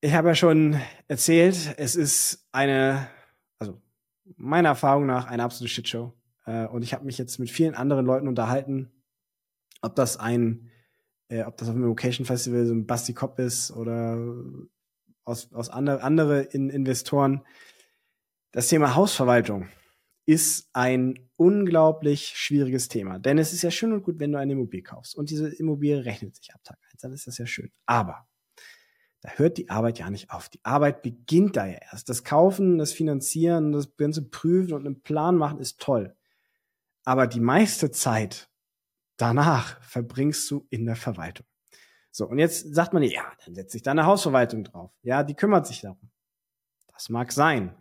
Ich 0.02 0.14
habe 0.14 0.28
ja 0.28 0.36
schon 0.36 0.80
erzählt, 1.08 1.74
es 1.78 1.96
ist 1.96 2.48
eine, 2.52 3.08
also 3.58 3.82
meiner 4.36 4.70
Erfahrung 4.70 5.06
nach 5.08 5.26
eine 5.26 5.44
absolute 5.44 5.74
Shitshow. 5.74 6.14
Äh, 6.46 6.68
und 6.68 6.84
ich 6.84 6.94
habe 6.94 7.06
mich 7.06 7.18
jetzt 7.18 7.40
mit 7.40 7.50
vielen 7.50 7.74
anderen 7.74 8.06
Leuten 8.06 8.28
unterhalten, 8.28 8.92
ob 9.82 9.96
das 9.96 10.18
ein, 10.18 10.70
äh, 11.30 11.44
ob 11.44 11.58
das 11.58 11.70
auf 11.70 11.76
einem 11.76 11.86
Location 11.86 12.26
Festival 12.26 12.66
so 12.66 12.74
ein 12.74 12.86
Basti 12.86 13.14
Kopp 13.14 13.40
ist 13.40 13.72
oder 13.72 14.18
aus, 15.24 15.52
aus 15.54 15.70
andere, 15.70 16.04
andere 16.04 16.42
in 16.42 16.70
Investoren. 16.70 17.42
Das 18.52 18.68
Thema 18.68 18.96
Hausverwaltung 18.96 19.68
ist 20.28 20.70
ein 20.74 21.18
unglaublich 21.38 22.34
schwieriges 22.36 22.90
Thema. 22.90 23.18
Denn 23.18 23.38
es 23.38 23.54
ist 23.54 23.62
ja 23.62 23.72
schön 23.72 23.94
und 23.94 24.04
gut, 24.04 24.20
wenn 24.20 24.34
du 24.34 24.38
eine 24.38 24.52
Immobilie 24.52 24.84
kaufst. 24.84 25.16
Und 25.16 25.30
diese 25.30 25.48
Immobilie 25.56 26.04
rechnet 26.04 26.36
sich 26.36 26.54
ab 26.54 26.62
Tag 26.64 26.78
1, 26.92 27.02
dann 27.02 27.14
ist 27.14 27.28
das 27.28 27.38
ja 27.38 27.48
schön. 27.48 27.72
Aber 27.86 28.28
da 29.22 29.30
hört 29.32 29.58
die 29.58 29.70
Arbeit 29.70 30.00
ja 30.00 30.10
nicht 30.10 30.30
auf. 30.30 30.50
Die 30.50 30.64
Arbeit 30.64 31.02
beginnt 31.02 31.56
da 31.56 31.66
ja 31.66 31.80
erst. 31.92 32.10
Das 32.10 32.26
Kaufen, 32.26 32.78
das 32.78 32.92
Finanzieren, 32.92 33.72
das 33.72 33.96
ganze 33.96 34.22
Prüfen 34.22 34.74
und 34.74 34.86
einen 34.86 35.02
Plan 35.02 35.38
machen 35.38 35.60
ist 35.60 35.80
toll. 35.80 36.14
Aber 37.06 37.26
die 37.26 37.40
meiste 37.40 37.90
Zeit 37.90 38.50
danach 39.16 39.82
verbringst 39.82 40.52
du 40.52 40.68
in 40.70 40.86
der 40.86 40.98
Verwaltung. 40.98 41.48
So, 42.12 42.28
und 42.28 42.38
jetzt 42.38 42.76
sagt 42.76 42.92
man, 42.92 43.02
ja, 43.02 43.32
dann 43.46 43.56
setze 43.56 43.78
ich 43.78 43.84
da 43.84 43.92
eine 43.92 44.06
Hausverwaltung 44.06 44.66
drauf. 44.66 44.92
Ja, 45.04 45.24
die 45.24 45.36
kümmert 45.36 45.68
sich 45.68 45.82
darum. 45.82 46.12
Das 46.92 47.08
mag 47.08 47.32
sein. 47.32 47.78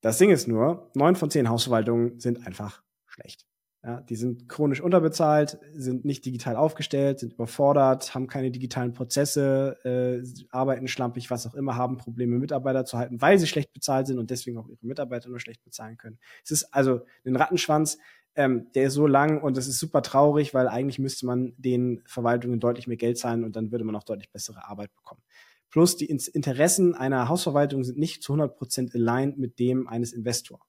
Das 0.00 0.18
Ding 0.18 0.30
ist 0.30 0.48
nur, 0.48 0.90
neun 0.94 1.16
von 1.16 1.30
zehn 1.30 1.48
Hausverwaltungen 1.48 2.18
sind 2.20 2.46
einfach 2.46 2.82
schlecht. 3.06 3.46
Ja, 3.82 4.02
die 4.02 4.16
sind 4.16 4.46
chronisch 4.46 4.82
unterbezahlt, 4.82 5.58
sind 5.72 6.04
nicht 6.04 6.26
digital 6.26 6.54
aufgestellt, 6.54 7.20
sind 7.20 7.32
überfordert, 7.32 8.14
haben 8.14 8.26
keine 8.26 8.50
digitalen 8.50 8.92
Prozesse, 8.92 9.78
äh, 9.84 10.46
arbeiten 10.50 10.86
schlampig, 10.86 11.30
was 11.30 11.46
auch 11.46 11.54
immer, 11.54 11.76
haben 11.76 11.96
Probleme, 11.96 12.38
Mitarbeiter 12.38 12.84
zu 12.84 12.98
halten, 12.98 13.22
weil 13.22 13.38
sie 13.38 13.46
schlecht 13.46 13.72
bezahlt 13.72 14.06
sind 14.06 14.18
und 14.18 14.30
deswegen 14.30 14.58
auch 14.58 14.68
ihre 14.68 14.84
Mitarbeiter 14.86 15.30
nur 15.30 15.40
schlecht 15.40 15.64
bezahlen 15.64 15.96
können. 15.96 16.18
Es 16.44 16.50
ist 16.50 16.74
also 16.74 17.00
ein 17.24 17.36
Rattenschwanz, 17.36 17.96
ähm, 18.34 18.70
der 18.74 18.88
ist 18.88 18.94
so 18.94 19.06
lang 19.06 19.40
und 19.42 19.56
das 19.56 19.66
ist 19.66 19.78
super 19.78 20.02
traurig, 20.02 20.52
weil 20.52 20.68
eigentlich 20.68 20.98
müsste 20.98 21.24
man 21.24 21.54
den 21.56 22.02
Verwaltungen 22.06 22.60
deutlich 22.60 22.86
mehr 22.86 22.98
Geld 22.98 23.16
zahlen 23.16 23.44
und 23.44 23.56
dann 23.56 23.72
würde 23.72 23.84
man 23.84 23.96
auch 23.96 24.04
deutlich 24.04 24.30
bessere 24.30 24.68
Arbeit 24.68 24.94
bekommen. 24.94 25.22
Plus 25.70 25.96
die 25.96 26.06
Interessen 26.06 26.94
einer 26.94 27.28
Hausverwaltung 27.28 27.84
sind 27.84 27.98
nicht 27.98 28.22
zu 28.22 28.32
100 28.32 28.56
Prozent 28.56 28.94
aligned 28.94 29.38
mit 29.38 29.58
dem 29.58 29.86
eines 29.86 30.12
Investors. 30.12 30.60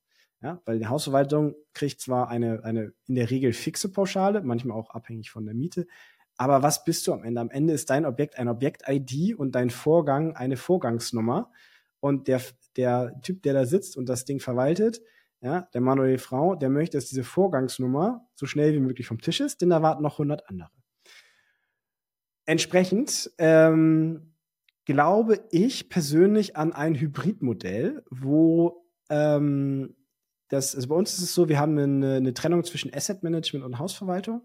Ja, 0.41 0.59
weil 0.65 0.79
die 0.79 0.87
Hausverwaltung 0.87 1.53
kriegt 1.73 2.01
zwar 2.01 2.29
eine, 2.29 2.63
eine 2.63 2.93
in 3.05 3.13
der 3.13 3.29
Regel 3.29 3.53
fixe 3.53 3.91
Pauschale, 3.91 4.41
manchmal 4.41 4.75
auch 4.75 4.89
abhängig 4.89 5.29
von 5.29 5.45
der 5.45 5.53
Miete, 5.53 5.85
aber 6.41 6.63
was 6.63 6.83
bist 6.83 7.05
du 7.05 7.13
am 7.13 7.23
Ende? 7.23 7.39
Am 7.39 7.51
Ende 7.51 7.73
ist 7.73 7.91
dein 7.91 8.03
Objekt 8.03 8.39
ein 8.39 8.47
Objekt-ID 8.47 9.35
und 9.37 9.53
dein 9.53 9.69
Vorgang 9.69 10.35
eine 10.35 10.57
Vorgangsnummer. 10.57 11.51
Und 11.99 12.27
der, 12.27 12.41
der 12.77 13.21
Typ, 13.21 13.43
der 13.43 13.53
da 13.53 13.65
sitzt 13.67 13.95
und 13.95 14.09
das 14.09 14.25
Ding 14.25 14.39
verwaltet, 14.39 15.01
ja, 15.41 15.69
der 15.75 15.81
Mann 15.81 15.99
oder 15.99 16.09
die 16.09 16.17
Frau, 16.17 16.55
der 16.55 16.71
möchte, 16.71 16.97
dass 16.97 17.05
diese 17.05 17.23
Vorgangsnummer 17.23 18.27
so 18.33 18.47
schnell 18.47 18.73
wie 18.73 18.79
möglich 18.79 19.05
vom 19.05 19.21
Tisch 19.21 19.39
ist, 19.39 19.61
denn 19.61 19.69
da 19.69 19.83
warten 19.83 20.01
noch 20.01 20.15
100 20.15 20.49
andere. 20.49 20.71
Entsprechend 22.45 23.29
ähm, 23.37 24.30
glaube 24.91 25.39
ich 25.51 25.89
persönlich 25.89 26.57
an 26.57 26.73
ein 26.73 26.95
Hybridmodell, 26.95 28.03
wo 28.09 28.85
ähm, 29.09 29.95
das, 30.49 30.75
also 30.75 30.89
bei 30.89 30.95
uns 30.95 31.13
ist 31.13 31.21
es 31.21 31.33
so, 31.33 31.47
wir 31.47 31.59
haben 31.59 31.77
eine, 31.77 32.15
eine 32.15 32.33
Trennung 32.33 32.63
zwischen 32.63 32.93
Asset 32.93 33.23
Management 33.23 33.63
und 33.63 33.79
Hausverwaltung. 33.79 34.41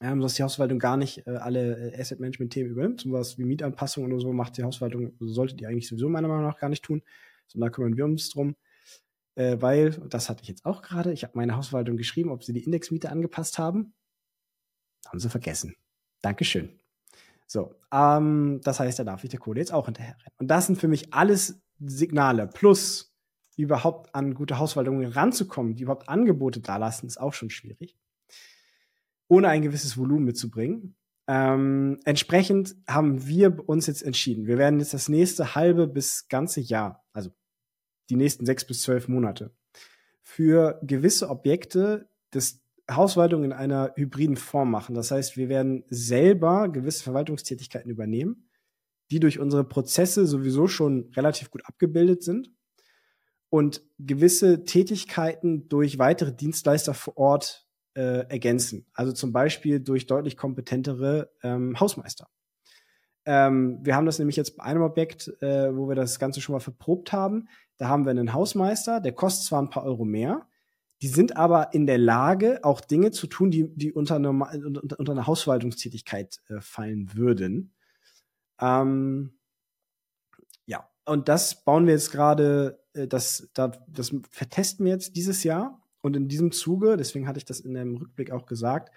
Ähm, 0.00 0.20
dass 0.20 0.34
die 0.34 0.42
Hausverwaltung 0.42 0.80
gar 0.80 0.96
nicht 0.96 1.26
äh, 1.26 1.36
alle 1.36 1.92
äh, 1.92 2.00
Asset 2.00 2.18
Management 2.18 2.52
Themen 2.52 2.70
übernimmt. 2.70 3.02
Sowas 3.02 3.38
wie 3.38 3.44
Mietanpassungen 3.44 4.10
oder 4.10 4.20
so 4.20 4.32
macht 4.32 4.56
die 4.56 4.64
Hausverwaltung, 4.64 5.12
sollte 5.20 5.54
die 5.54 5.66
eigentlich 5.66 5.86
sowieso 5.88 6.08
meiner 6.08 6.26
Meinung 6.26 6.44
nach 6.44 6.58
gar 6.58 6.70
nicht 6.70 6.82
tun. 6.82 7.02
Sondern 7.46 7.68
da 7.68 7.72
kümmern 7.72 7.96
wir 7.96 8.04
uns 8.04 8.30
drum. 8.30 8.56
Äh, 9.36 9.58
weil, 9.60 9.90
das 10.08 10.28
hatte 10.28 10.42
ich 10.42 10.48
jetzt 10.48 10.64
auch 10.64 10.82
gerade, 10.82 11.12
ich 11.12 11.22
habe 11.22 11.34
meine 11.36 11.56
Hausverwaltung 11.56 11.96
geschrieben, 11.96 12.30
ob 12.30 12.42
sie 12.42 12.52
die 12.52 12.64
Indexmiete 12.64 13.10
angepasst 13.10 13.58
haben. 13.58 13.94
Haben 15.06 15.20
sie 15.20 15.30
vergessen. 15.30 15.76
Dankeschön. 16.20 16.81
So, 17.52 17.74
ähm, 17.92 18.62
das 18.64 18.80
heißt, 18.80 18.98
da 18.98 19.04
darf 19.04 19.24
ich 19.24 19.30
der 19.30 19.38
Kohle 19.38 19.60
jetzt 19.60 19.74
auch 19.74 19.84
hinterher 19.84 20.14
rennen. 20.14 20.36
Und 20.38 20.48
das 20.48 20.68
sind 20.68 20.80
für 20.80 20.88
mich 20.88 21.12
alles 21.12 21.60
Signale. 21.80 22.46
Plus, 22.46 23.14
überhaupt 23.58 24.14
an 24.14 24.32
gute 24.32 24.58
Hausverwaltungen 24.58 25.12
ranzukommen, 25.12 25.74
die 25.74 25.82
überhaupt 25.82 26.08
Angebote 26.08 26.60
da 26.60 26.78
lassen, 26.78 27.06
ist 27.06 27.20
auch 27.20 27.34
schon 27.34 27.50
schwierig. 27.50 27.94
Ohne 29.28 29.48
ein 29.48 29.60
gewisses 29.60 29.98
Volumen 29.98 30.24
mitzubringen. 30.24 30.96
Ähm, 31.28 32.00
entsprechend 32.06 32.74
haben 32.88 33.26
wir 33.26 33.68
uns 33.68 33.86
jetzt 33.86 34.02
entschieden. 34.02 34.46
Wir 34.46 34.56
werden 34.56 34.80
jetzt 34.80 34.94
das 34.94 35.10
nächste 35.10 35.54
halbe 35.54 35.86
bis 35.86 36.28
ganze 36.28 36.62
Jahr, 36.62 37.04
also 37.12 37.32
die 38.08 38.16
nächsten 38.16 38.46
sechs 38.46 38.66
bis 38.66 38.80
zwölf 38.80 39.08
Monate, 39.08 39.54
für 40.22 40.80
gewisse 40.82 41.28
Objekte 41.28 42.08
das 42.30 42.62
Hausverwaltung 42.90 43.44
in 43.44 43.52
einer 43.52 43.92
hybriden 43.96 44.36
Form 44.36 44.70
machen. 44.70 44.94
Das 44.94 45.10
heißt, 45.10 45.36
wir 45.36 45.48
werden 45.48 45.84
selber 45.88 46.68
gewisse 46.68 47.04
Verwaltungstätigkeiten 47.04 47.90
übernehmen, 47.90 48.48
die 49.10 49.20
durch 49.20 49.38
unsere 49.38 49.64
Prozesse 49.64 50.26
sowieso 50.26 50.66
schon 50.66 51.10
relativ 51.14 51.50
gut 51.50 51.64
abgebildet 51.66 52.22
sind 52.22 52.50
und 53.50 53.82
gewisse 53.98 54.64
Tätigkeiten 54.64 55.68
durch 55.68 55.98
weitere 55.98 56.34
Dienstleister 56.34 56.94
vor 56.94 57.16
Ort 57.16 57.66
äh, 57.94 58.26
ergänzen. 58.28 58.86
Also 58.94 59.12
zum 59.12 59.32
Beispiel 59.32 59.80
durch 59.80 60.06
deutlich 60.06 60.36
kompetentere 60.36 61.30
ähm, 61.42 61.78
Hausmeister. 61.78 62.28
Ähm, 63.24 63.78
wir 63.82 63.94
haben 63.94 64.06
das 64.06 64.18
nämlich 64.18 64.36
jetzt 64.36 64.56
bei 64.56 64.64
einem 64.64 64.82
Objekt, 64.82 65.28
äh, 65.40 65.76
wo 65.76 65.88
wir 65.88 65.94
das 65.94 66.18
Ganze 66.18 66.40
schon 66.40 66.54
mal 66.54 66.60
verprobt 66.60 67.12
haben. 67.12 67.48
Da 67.76 67.88
haben 67.88 68.04
wir 68.04 68.10
einen 68.10 68.32
Hausmeister, 68.32 69.00
der 69.00 69.12
kostet 69.12 69.46
zwar 69.46 69.62
ein 69.62 69.70
paar 69.70 69.84
Euro 69.84 70.04
mehr, 70.04 70.48
die 71.02 71.08
sind 71.08 71.36
aber 71.36 71.74
in 71.74 71.86
der 71.86 71.98
Lage, 71.98 72.60
auch 72.62 72.80
Dinge 72.80 73.10
zu 73.10 73.26
tun, 73.26 73.50
die, 73.50 73.68
die 73.74 73.92
unter, 73.92 74.20
normal, 74.20 74.64
unter, 74.64 74.98
unter 75.00 75.26
Hausverwaltungstätigkeit 75.26 76.38
äh, 76.48 76.60
fallen 76.60 77.14
würden. 77.14 77.74
Ähm, 78.60 79.34
ja, 80.64 80.88
und 81.04 81.28
das 81.28 81.64
bauen 81.64 81.86
wir 81.86 81.92
jetzt 81.92 82.12
gerade 82.12 82.80
äh, 82.94 83.08
das, 83.08 83.50
da, 83.52 83.72
das 83.88 84.14
vertesten 84.30 84.84
wir 84.84 84.92
jetzt 84.92 85.16
dieses 85.16 85.42
Jahr. 85.42 85.82
Und 86.02 86.14
in 86.14 86.28
diesem 86.28 86.52
Zuge, 86.52 86.96
deswegen 86.96 87.26
hatte 87.26 87.38
ich 87.38 87.44
das 87.44 87.58
in 87.58 87.74
dem 87.74 87.96
Rückblick 87.96 88.30
auch 88.30 88.46
gesagt, 88.46 88.94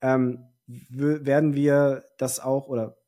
ähm, 0.00 0.46
werden 0.68 1.54
wir 1.54 2.04
das 2.18 2.38
auch 2.38 2.68
oder 2.68 2.98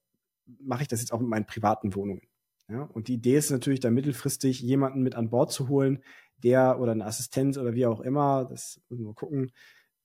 mache 0.60 0.82
ich 0.82 0.88
das 0.88 1.00
jetzt 1.00 1.12
auch 1.12 1.20
mit 1.20 1.28
meinen 1.28 1.46
privaten 1.46 1.94
Wohnungen. 1.94 2.22
Ja? 2.68 2.82
Und 2.82 3.06
die 3.06 3.14
Idee 3.14 3.36
ist 3.36 3.50
natürlich, 3.50 3.80
da 3.80 3.90
mittelfristig 3.90 4.60
jemanden 4.60 5.02
mit 5.02 5.14
an 5.14 5.30
Bord 5.30 5.52
zu 5.52 5.68
holen, 5.68 6.02
der 6.40 6.81
oder 6.81 6.92
eine 6.92 7.05
Assistenz 7.05 7.59
oder 7.59 7.74
wie 7.74 7.87
auch 7.87 8.00
immer, 8.00 8.44
das 8.44 8.81
müssen 8.88 9.07
wir 9.07 9.14
gucken, 9.14 9.53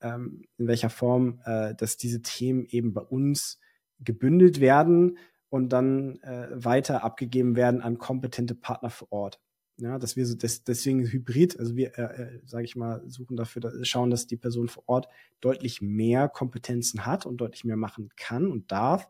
ähm, 0.00 0.44
in 0.58 0.66
welcher 0.66 0.90
Form, 0.90 1.40
äh, 1.44 1.74
dass 1.74 1.96
diese 1.96 2.22
Themen 2.22 2.64
eben 2.66 2.92
bei 2.92 3.02
uns 3.02 3.58
gebündelt 3.98 4.60
werden 4.60 5.18
und 5.48 5.70
dann 5.70 6.20
äh, 6.22 6.48
weiter 6.52 7.04
abgegeben 7.04 7.56
werden 7.56 7.80
an 7.80 7.98
kompetente 7.98 8.54
Partner 8.54 8.90
vor 8.90 9.12
Ort. 9.12 9.40
Ja, 9.78 9.98
dass 9.98 10.16
wir 10.16 10.24
so 10.24 10.34
des, 10.34 10.64
deswegen 10.64 11.06
Hybrid, 11.06 11.58
also 11.58 11.76
wir, 11.76 11.98
äh, 11.98 12.22
äh 12.22 12.40
sage 12.46 12.64
ich 12.64 12.76
mal, 12.76 13.02
suchen 13.08 13.36
dafür, 13.36 13.60
dass, 13.60 13.86
schauen, 13.86 14.10
dass 14.10 14.26
die 14.26 14.38
Person 14.38 14.68
vor 14.68 14.84
Ort 14.86 15.08
deutlich 15.40 15.82
mehr 15.82 16.30
Kompetenzen 16.30 17.04
hat 17.04 17.26
und 17.26 17.36
deutlich 17.38 17.64
mehr 17.64 17.76
machen 17.76 18.08
kann 18.16 18.50
und 18.50 18.72
darf. 18.72 19.06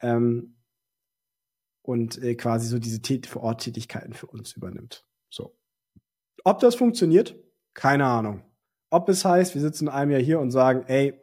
Ähm, 0.00 0.54
und 1.82 2.22
äh, 2.22 2.36
quasi 2.36 2.68
so 2.68 2.78
diese 2.78 3.00
vor 3.26 3.42
Ort 3.42 3.62
Tätigkeiten 3.62 4.14
für 4.14 4.28
uns 4.28 4.52
übernimmt. 4.52 5.04
So. 5.28 5.56
Ob 6.44 6.60
das 6.60 6.74
funktioniert? 6.74 7.36
Keine 7.74 8.06
Ahnung. 8.06 8.42
Ob 8.90 9.08
es 9.08 9.24
heißt, 9.24 9.54
wir 9.54 9.62
sitzen 9.62 9.86
in 9.86 9.92
einem 9.92 10.10
Jahr 10.10 10.20
hier 10.20 10.40
und 10.40 10.50
sagen, 10.50 10.84
ey, 10.86 11.14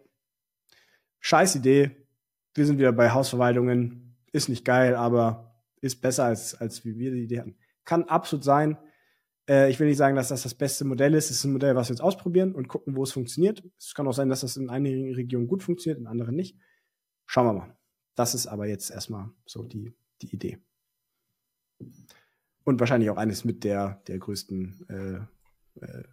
scheiß 1.20 1.56
Idee, 1.56 2.08
wir 2.56 2.66
sind 2.66 2.80
wieder 2.80 2.92
bei 2.92 3.12
Hausverwaltungen, 3.12 4.18
ist 4.32 4.50
nicht 4.50 4.66
geil, 4.66 4.96
aber 4.96 5.64
ist 5.82 6.02
besser 6.02 6.26
als, 6.26 6.56
als 6.56 6.84
wie 6.84 6.98
wir 6.98 7.12
die 7.12 7.24
Idee 7.24 7.40
hatten 7.40 7.56
kann 7.90 8.04
absolut 8.04 8.44
sein. 8.44 8.78
Äh, 9.50 9.72
ich 9.72 9.80
will 9.80 9.88
nicht 9.88 9.98
sagen, 9.98 10.16
dass 10.16 10.28
das 10.30 10.44
das 10.44 10.54
beste 10.54 10.86
Modell 10.86 11.16
ist. 11.16 11.32
Es 11.32 11.38
ist 11.38 11.44
ein 11.46 11.52
Modell, 11.52 11.76
was 11.76 11.90
wir 11.90 11.96
jetzt 11.96 12.04
ausprobieren 12.04 12.54
und 12.54 12.68
gucken, 12.68 12.96
wo 12.96 13.02
es 13.02 13.12
funktioniert. 13.12 13.64
Es 13.80 13.96
kann 13.96 14.08
auch 14.08 14.14
sein, 14.14 14.30
dass 14.30 14.42
das 14.42 14.58
in 14.58 14.70
einigen 14.70 15.16
Regionen 15.16 15.48
gut 15.48 15.64
funktioniert, 15.64 16.00
in 16.00 16.06
anderen 16.06 16.36
nicht. 16.36 16.56
Schauen 17.26 17.48
wir 17.48 17.54
mal. 17.54 17.78
Das 18.14 18.36
ist 18.36 18.46
aber 18.46 18.68
jetzt 18.68 18.92
erstmal 18.92 19.32
so 19.46 19.64
die, 19.64 19.96
die 20.22 20.34
Idee. 20.34 20.60
Und 22.70 22.80
wahrscheinlich 22.80 23.10
auch 23.10 23.18
eines 23.18 23.46
mit 23.46 23.64
der, 23.64 24.00
der 24.08 24.20
größten 24.20 25.28
äh, 25.82 25.84
äh, 25.84 26.04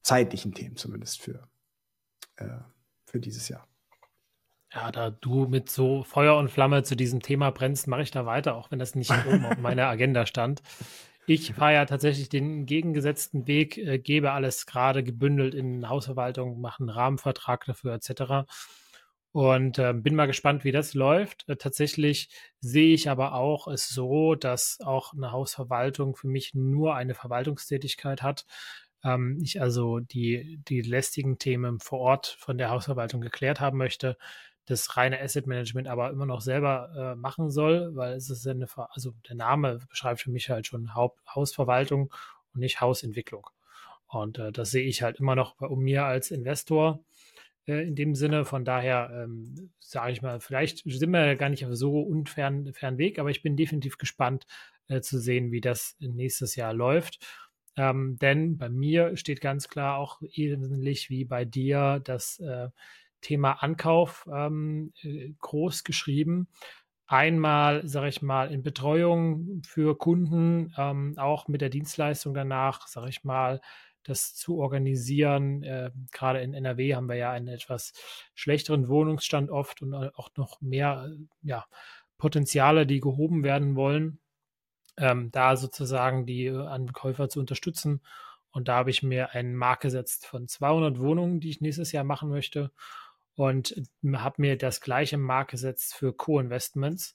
zeitlichen 0.00 0.54
Themen, 0.54 0.76
zumindest 0.76 1.20
für, 1.20 1.48
äh, 2.36 2.60
für 3.04 3.18
dieses 3.18 3.48
Jahr. 3.48 3.66
Ja, 4.72 4.92
da 4.92 5.10
du 5.10 5.48
mit 5.48 5.70
so 5.70 6.04
Feuer 6.04 6.36
und 6.36 6.52
Flamme 6.52 6.84
zu 6.84 6.94
diesem 6.94 7.18
Thema 7.18 7.50
brennst, 7.50 7.88
mache 7.88 8.02
ich 8.02 8.12
da 8.12 8.26
weiter, 8.26 8.54
auch 8.54 8.70
wenn 8.70 8.78
das 8.78 8.94
nicht 8.94 9.10
oben 9.26 9.44
auf 9.44 9.58
meiner 9.58 9.86
Agenda 9.88 10.24
stand. 10.24 10.62
Ich 11.26 11.52
fahre 11.54 11.74
ja 11.74 11.84
tatsächlich 11.84 12.28
den 12.28 12.64
gegengesetzten 12.64 13.48
Weg, 13.48 13.76
äh, 13.76 13.98
gebe 13.98 14.30
alles 14.30 14.66
gerade 14.66 15.02
gebündelt 15.02 15.52
in 15.52 15.88
Hausverwaltung, 15.88 16.60
mache 16.60 16.78
einen 16.78 16.90
Rahmenvertrag 16.90 17.64
dafür 17.64 17.92
etc. 17.92 18.48
Und 19.32 19.78
äh, 19.78 19.92
bin 19.92 20.14
mal 20.14 20.26
gespannt, 20.26 20.64
wie 20.64 20.72
das 20.72 20.94
läuft. 20.94 21.48
Äh, 21.48 21.56
tatsächlich 21.56 22.30
sehe 22.60 22.94
ich 22.94 23.10
aber 23.10 23.34
auch 23.34 23.68
es 23.68 23.88
so, 23.88 24.34
dass 24.34 24.78
auch 24.82 25.12
eine 25.12 25.32
Hausverwaltung 25.32 26.16
für 26.16 26.28
mich 26.28 26.54
nur 26.54 26.94
eine 26.94 27.14
Verwaltungstätigkeit 27.14 28.22
hat. 28.22 28.46
Ähm, 29.04 29.38
ich 29.42 29.60
also 29.60 30.00
die, 30.00 30.60
die 30.68 30.80
lästigen 30.80 31.38
Themen 31.38 31.78
vor 31.78 32.00
Ort 32.00 32.36
von 32.40 32.58
der 32.58 32.70
Hausverwaltung 32.70 33.20
geklärt 33.20 33.60
haben 33.60 33.78
möchte 33.78 34.16
das 34.68 34.96
reine 34.96 35.20
Asset 35.20 35.46
Management 35.46 35.88
aber 35.88 36.10
immer 36.10 36.26
noch 36.26 36.40
selber 36.40 36.90
äh, 36.96 37.16
machen 37.16 37.50
soll, 37.50 37.94
weil 37.94 38.14
es 38.14 38.28
ist 38.28 38.46
eine, 38.46 38.66
also 38.90 39.12
der 39.28 39.36
Name 39.36 39.78
beschreibt 39.88 40.20
für 40.20 40.30
mich 40.30 40.50
halt 40.50 40.66
schon 40.66 40.94
Haupt 40.94 41.20
Hausverwaltung 41.34 42.12
und 42.52 42.60
nicht 42.60 42.80
Hausentwicklung. 42.80 43.46
Und 44.06 44.38
äh, 44.38 44.52
das 44.52 44.70
sehe 44.70 44.86
ich 44.86 45.02
halt 45.02 45.20
immer 45.20 45.34
noch 45.36 45.56
bei 45.56 45.68
mir 45.70 46.04
als 46.04 46.30
Investor 46.30 47.00
in 47.68 47.94
dem 47.94 48.14
Sinne. 48.14 48.44
Von 48.44 48.64
daher 48.64 49.10
ähm, 49.12 49.70
sage 49.80 50.12
ich 50.12 50.22
mal, 50.22 50.40
vielleicht 50.40 50.82
sind 50.84 51.10
wir 51.10 51.36
gar 51.36 51.48
nicht 51.48 51.64
auf 51.66 51.74
so 51.74 52.00
unfern 52.00 52.72
fern 52.72 52.98
Weg, 52.98 53.18
aber 53.18 53.30
ich 53.30 53.42
bin 53.42 53.56
definitiv 53.56 53.98
gespannt 53.98 54.46
äh, 54.88 55.00
zu 55.00 55.18
sehen, 55.18 55.52
wie 55.52 55.60
das 55.60 55.96
nächstes 56.00 56.56
Jahr 56.56 56.74
läuft. 56.74 57.24
Ähm, 57.76 58.18
denn 58.20 58.58
bei 58.58 58.68
mir 58.68 59.16
steht 59.16 59.40
ganz 59.40 59.68
klar 59.68 59.98
auch 59.98 60.20
ähnlich 60.34 61.10
wie 61.10 61.24
bei 61.24 61.44
dir, 61.44 62.00
dass 62.04 62.40
äh, 62.40 62.68
Thema 63.20 63.62
Ankauf 63.62 64.28
ähm, 64.32 64.92
äh, 65.02 65.32
groß 65.38 65.84
geschrieben. 65.84 66.48
Einmal, 67.06 67.86
sage 67.88 68.08
ich 68.08 68.20
mal, 68.20 68.52
in 68.52 68.62
Betreuung 68.62 69.62
für 69.64 69.96
Kunden, 69.96 70.74
ähm, 70.76 71.14
auch 71.16 71.48
mit 71.48 71.62
der 71.62 71.70
Dienstleistung 71.70 72.34
danach, 72.34 72.86
sage 72.86 73.08
ich 73.08 73.24
mal, 73.24 73.60
das 74.08 74.34
zu 74.34 74.58
organisieren. 74.58 75.62
Äh, 75.62 75.90
Gerade 76.12 76.40
in 76.40 76.54
NRW 76.54 76.94
haben 76.94 77.08
wir 77.08 77.16
ja 77.16 77.30
einen 77.30 77.48
etwas 77.48 77.92
schlechteren 78.34 78.88
Wohnungsstand 78.88 79.50
oft 79.50 79.82
und 79.82 79.94
auch 79.94 80.30
noch 80.36 80.60
mehr 80.60 81.10
ja, 81.42 81.66
Potenziale, 82.16 82.86
die 82.86 83.00
gehoben 83.00 83.44
werden 83.44 83.76
wollen, 83.76 84.20
ähm, 84.96 85.30
da 85.30 85.56
sozusagen 85.56 86.26
die 86.26 86.50
Ankäufer 86.50 87.28
zu 87.28 87.40
unterstützen. 87.40 88.00
Und 88.50 88.68
da 88.68 88.76
habe 88.76 88.90
ich 88.90 89.02
mir 89.02 89.34
einen 89.34 89.54
Markt 89.54 89.82
gesetzt 89.82 90.26
von 90.26 90.48
200 90.48 90.98
Wohnungen, 90.98 91.40
die 91.40 91.50
ich 91.50 91.60
nächstes 91.60 91.92
Jahr 91.92 92.04
machen 92.04 92.28
möchte. 92.28 92.72
Und 93.34 93.80
habe 94.14 94.42
mir 94.42 94.58
das 94.58 94.80
gleiche 94.80 95.16
Markt 95.16 95.52
gesetzt 95.52 95.94
für 95.94 96.12
Co-Investments, 96.12 97.14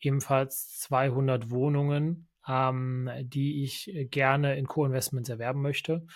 ebenfalls 0.00 0.78
200 0.80 1.50
Wohnungen, 1.50 2.28
ähm, 2.48 3.10
die 3.22 3.64
ich 3.64 3.90
gerne 4.10 4.56
in 4.56 4.66
Co-Investments 4.66 5.28
erwerben 5.28 5.62
möchte. 5.62 6.06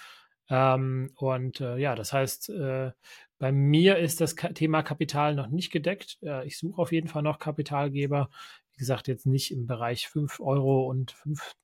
Ähm, 0.48 1.10
und 1.16 1.60
äh, 1.60 1.76
ja, 1.76 1.94
das 1.94 2.12
heißt, 2.12 2.50
äh, 2.50 2.92
bei 3.38 3.52
mir 3.52 3.98
ist 3.98 4.20
das 4.20 4.34
Thema 4.34 4.82
Kapital 4.82 5.34
noch 5.34 5.48
nicht 5.48 5.70
gedeckt. 5.70 6.18
Äh, 6.22 6.46
ich 6.46 6.58
suche 6.58 6.80
auf 6.80 6.92
jeden 6.92 7.08
Fall 7.08 7.22
noch 7.22 7.38
Kapitalgeber. 7.38 8.30
Wie 8.72 8.78
gesagt, 8.78 9.08
jetzt 9.08 9.26
nicht 9.26 9.52
im 9.52 9.66
Bereich 9.66 10.08
5 10.08 10.40
Euro 10.40 10.88
und 10.88 11.16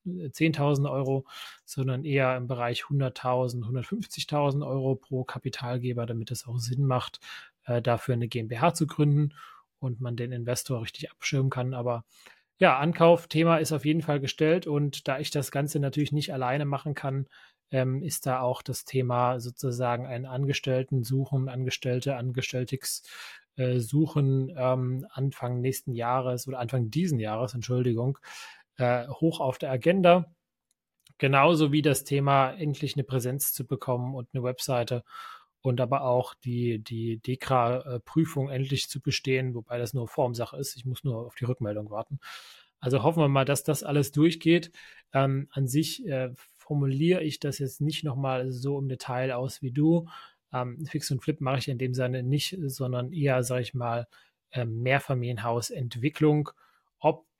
10.000 0.06 0.86
äh, 0.86 0.88
Euro, 0.88 1.26
sondern 1.64 2.04
eher 2.04 2.36
im 2.36 2.46
Bereich 2.46 2.84
100.000, 2.84 3.64
150.000 3.64 4.66
Euro 4.66 4.96
pro 4.96 5.24
Kapitalgeber, 5.24 6.06
damit 6.06 6.30
es 6.30 6.46
auch 6.46 6.58
Sinn 6.58 6.84
macht, 6.86 7.20
äh, 7.64 7.82
dafür 7.82 8.14
eine 8.14 8.28
GmbH 8.28 8.74
zu 8.74 8.86
gründen 8.86 9.34
und 9.78 10.00
man 10.00 10.16
den 10.16 10.32
Investor 10.32 10.82
richtig 10.82 11.10
abschirmen 11.10 11.50
kann. 11.50 11.74
Aber 11.74 12.04
ja, 12.58 12.78
Ankaufthema 12.78 13.56
ist 13.56 13.72
auf 13.72 13.84
jeden 13.84 14.02
Fall 14.02 14.20
gestellt 14.20 14.66
und 14.66 15.08
da 15.08 15.18
ich 15.18 15.30
das 15.30 15.50
Ganze 15.50 15.80
natürlich 15.80 16.12
nicht 16.12 16.32
alleine 16.32 16.64
machen 16.64 16.94
kann, 16.94 17.26
ähm, 17.70 18.02
ist 18.02 18.26
da 18.26 18.40
auch 18.40 18.62
das 18.62 18.84
Thema 18.84 19.40
sozusagen 19.40 20.06
einen 20.06 20.26
Angestellten 20.26 21.02
suchen, 21.02 21.48
Angestellte, 21.48 22.16
Angestelltix 22.16 23.02
äh, 23.56 23.80
suchen 23.80 24.52
ähm, 24.56 25.06
Anfang 25.10 25.60
nächsten 25.60 25.92
Jahres 25.92 26.46
oder 26.46 26.58
Anfang 26.58 26.90
diesen 26.90 27.18
Jahres, 27.18 27.54
Entschuldigung, 27.54 28.18
äh, 28.76 29.08
hoch 29.08 29.40
auf 29.40 29.58
der 29.58 29.70
Agenda. 29.70 30.32
Genauso 31.18 31.72
wie 31.72 31.82
das 31.82 32.04
Thema, 32.04 32.50
endlich 32.52 32.94
eine 32.96 33.04
Präsenz 33.04 33.52
zu 33.52 33.66
bekommen 33.66 34.14
und 34.14 34.28
eine 34.32 34.42
Webseite 34.42 35.04
und 35.62 35.80
aber 35.80 36.02
auch 36.02 36.34
die, 36.34 36.80
die 36.80 37.18
DEKRA-Prüfung 37.18 38.50
endlich 38.50 38.88
zu 38.88 39.00
bestehen, 39.00 39.54
wobei 39.54 39.78
das 39.78 39.94
nur 39.94 40.08
Formsache 40.08 40.56
ist. 40.56 40.76
Ich 40.76 40.84
muss 40.84 41.04
nur 41.04 41.26
auf 41.26 41.34
die 41.36 41.44
Rückmeldung 41.44 41.90
warten. 41.90 42.18
Also 42.80 43.02
hoffen 43.02 43.22
wir 43.22 43.28
mal, 43.28 43.44
dass 43.44 43.62
das 43.62 43.84
alles 43.84 44.10
durchgeht. 44.12 44.72
Ähm, 45.12 45.48
an 45.52 45.68
sich 45.68 46.04
äh, 46.06 46.30
formuliere 46.56 47.22
ich 47.22 47.38
das 47.38 47.58
jetzt 47.58 47.80
nicht 47.80 48.04
nochmal 48.04 48.50
so 48.50 48.78
im 48.78 48.88
Detail 48.88 49.32
aus 49.32 49.62
wie 49.62 49.70
du. 49.70 50.08
Ähm, 50.52 50.84
Fix 50.84 51.10
und 51.10 51.22
Flip 51.22 51.40
mache 51.40 51.58
ich 51.58 51.68
in 51.68 51.78
dem 51.78 51.94
Sinne 51.94 52.22
nicht, 52.22 52.58
sondern 52.66 53.12
eher, 53.12 53.42
sage 53.44 53.62
ich 53.62 53.72
mal, 53.72 54.08
äh, 54.50 54.64
Mehrfamilienhausentwicklung 54.64 56.50
ob 56.50 56.54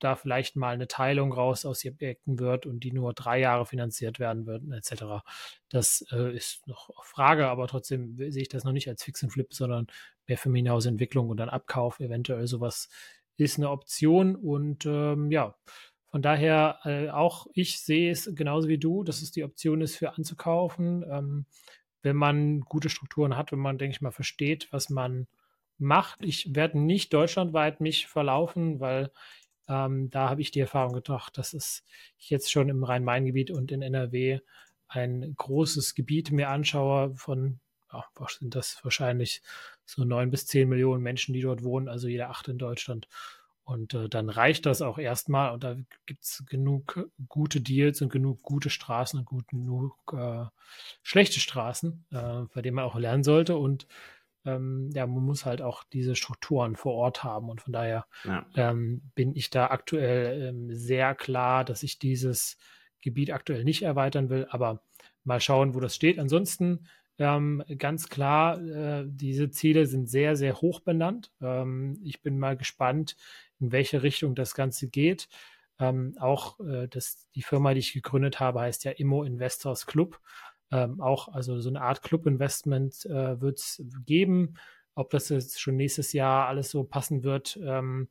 da 0.05 0.17
vielleicht 0.17 0.57
mal 0.57 0.75
eine 0.75 0.89
Teilung 0.89 1.33
raus 1.33 1.65
aus 1.65 1.81
den 1.81 1.95
Objekten 1.95 2.39
wird 2.39 2.67
und 2.67 2.81
die 2.81 2.93
nur 2.93 3.13
drei 3.15 3.41
Jahre 3.41 3.67
finanziert 3.67 4.19
werden 4.19 4.47
würden, 4.47 4.73
etc. 4.73 5.25
Das 5.69 6.05
äh, 6.13 6.35
ist 6.35 6.67
noch 6.67 6.91
Frage, 7.05 7.49
aber 7.49 7.67
trotzdem 7.69 8.17
sehe 8.17 8.43
ich 8.43 8.49
das 8.49 8.65
noch 8.65 8.73
nicht 8.73 8.89
als 8.89 9.03
Fix 9.03 9.23
und 9.23 9.31
Flip, 9.31 9.53
sondern 9.53 9.87
mehr 10.27 10.39
für 10.39 10.51
Entwicklung 10.89 11.29
und 11.29 11.37
dann 11.39 11.49
Abkauf, 11.49 12.01
eventuell 12.01 12.47
sowas 12.47 12.89
ist 13.37 13.59
eine 13.59 13.71
Option 13.71 14.37
und 14.37 14.87
ähm, 14.87 15.31
ja, 15.31 15.55
von 16.11 16.23
daher 16.23 16.79
äh, 16.85 17.09
auch 17.09 17.47
ich 17.55 17.81
sehe 17.81 18.11
es 18.11 18.31
genauso 18.35 18.69
wie 18.69 18.79
du, 18.79 19.03
dass 19.03 19.23
es 19.23 19.33
die 19.33 19.45
Option 19.45 19.81
ist 19.81 19.97
für 19.97 20.15
anzukaufen, 20.15 21.05
ähm, 21.11 21.47
wenn 22.03 22.17
man 22.17 22.61
gute 22.61 22.91
Strukturen 22.91 23.37
hat, 23.37 23.53
wenn 23.53 23.59
man, 23.59 23.79
denke 23.79 23.97
ich 23.97 24.01
mal, 24.01 24.11
versteht, 24.11 24.69
was 24.73 24.91
man 24.91 25.27
macht. 25.79 26.25
Ich 26.25 26.55
werde 26.55 26.79
nicht 26.79 27.13
deutschlandweit 27.13 27.81
mich 27.81 28.07
verlaufen, 28.07 28.81
weil 28.81 29.11
ähm, 29.69 30.11
da 30.11 30.29
habe 30.29 30.41
ich 30.41 30.51
die 30.51 30.61
Erfahrung 30.61 30.95
gebracht, 30.95 31.39
dass 31.39 31.53
es 31.53 31.85
jetzt 32.19 32.51
schon 32.51 32.69
im 32.69 32.85
Rhein-Main-Gebiet 32.85 33.51
und 33.51 33.73
in 33.73 33.83
NRW 33.83 34.41
ein 34.89 35.35
großes 35.37 35.95
Gebiet 35.95 36.31
mir 36.33 36.51
anschaue 36.51 37.15
von, 37.17 37.61
ja, 37.93 38.05
was 38.15 38.35
sind 38.35 38.55
das 38.55 38.79
wahrscheinlich 38.83 39.43
so 39.85 40.05
neun 40.05 40.31
bis 40.31 40.47
zehn 40.47 40.69
Millionen 40.69 41.03
Menschen, 41.03 41.33
die 41.33 41.41
dort 41.41 41.63
wohnen, 41.63 41.89
also 41.89 42.09
jeder 42.09 42.31
acht 42.31 42.49
in 42.49 42.59
Deutschland. 42.59 43.09
Und 43.65 43.95
äh, 43.95 44.09
dann 44.09 44.29
reicht 44.29 44.67
das 44.67 44.83
auch 44.83 44.99
erstmal 44.99 45.53
und 45.55 45.63
da 45.63 45.77
gibt 46.07 46.25
es 46.25 46.45
genug 46.47 47.09
gute 47.29 47.61
Deals 47.61 48.03
und 48.03 48.11
genug 48.11 48.43
gute 48.43 48.71
Straßen 48.71 49.21
und 49.21 49.25
gut, 49.25 49.49
genug 49.49 49.97
äh, 50.17 50.45
schlechte 51.03 51.39
Straßen, 51.39 52.05
äh, 52.11 52.43
bei 52.53 52.61
denen 52.61 52.75
man 52.75 52.85
auch 52.85 52.97
lernen 52.97 53.23
sollte. 53.23 53.57
Und 53.57 53.87
ähm, 54.45 54.91
ja, 54.95 55.07
man 55.07 55.25
muss 55.25 55.47
halt 55.47 55.63
auch 55.63 55.85
diese 55.85 56.17
Strukturen 56.17 56.77
vor 56.77 56.95
Ort 56.95 57.25
haben. 57.25 57.49
Und 57.49 57.61
von 57.61 57.73
daher 57.73 58.07
ja. 58.25 58.47
ähm, 58.57 59.03
bin 59.15 59.35
ich 59.35 59.51
da 59.51 59.69
aktuell 59.69 60.49
ähm, 60.49 60.75
sehr 60.75 61.15
klar, 61.15 61.65
dass 61.65 61.83
ich 61.83 61.99
dieses 61.99 62.57
Gebiet 63.01 63.33
aktuell 63.33 63.65
nicht 63.65 63.83
erweitern 63.83 64.31
will, 64.31 64.47
aber 64.51 64.83
mal 65.25 65.41
schauen, 65.41 65.75
wo 65.75 65.81
das 65.81 65.95
steht. 65.95 66.19
Ansonsten 66.19 66.87
ähm, 67.19 67.63
ganz 67.79 68.09
klar, 68.09 68.61
äh, 68.61 69.05
diese 69.07 69.51
Ziele 69.51 69.87
sind 69.87 70.09
sehr, 70.09 70.37
sehr 70.37 70.61
hoch 70.61 70.81
benannt. 70.81 71.31
Ähm, 71.41 72.01
ich 72.03 72.23
bin 72.23 72.39
mal 72.39 72.57
gespannt, 72.57 73.17
in 73.61 73.71
welche 73.71 74.03
Richtung 74.03 74.35
das 74.35 74.55
Ganze 74.55 74.89
geht. 74.89 75.29
Ähm, 75.79 76.17
auch 76.19 76.59
äh, 76.61 76.89
das, 76.89 77.29
die 77.35 77.43
Firma, 77.43 77.75
die 77.75 77.81
ich 77.81 77.93
gegründet 77.93 78.41
habe, 78.41 78.61
heißt 78.61 78.85
ja 78.85 78.93
Immo 78.93 79.25
Investors 79.25 79.87
Club 79.87 80.21
ähm, 80.73 81.01
auch, 81.01 81.29
also 81.29 81.61
so 81.61 81.69
eine 81.69 81.83
Art 81.83 82.03
Club-Investment 82.03 83.07
äh, 83.07 83.41
wird 83.41 83.59
es 83.59 83.85
geben. 84.05 84.55
Ob 84.95 85.11
das 85.11 85.29
jetzt 85.29 85.61
schon 85.61 85.77
nächstes 85.77 86.13
Jahr 86.13 86.49
alles 86.49 86.71
so 86.71 86.85
passen 86.85 87.23
wird, 87.23 87.59
ähm, 87.63 88.09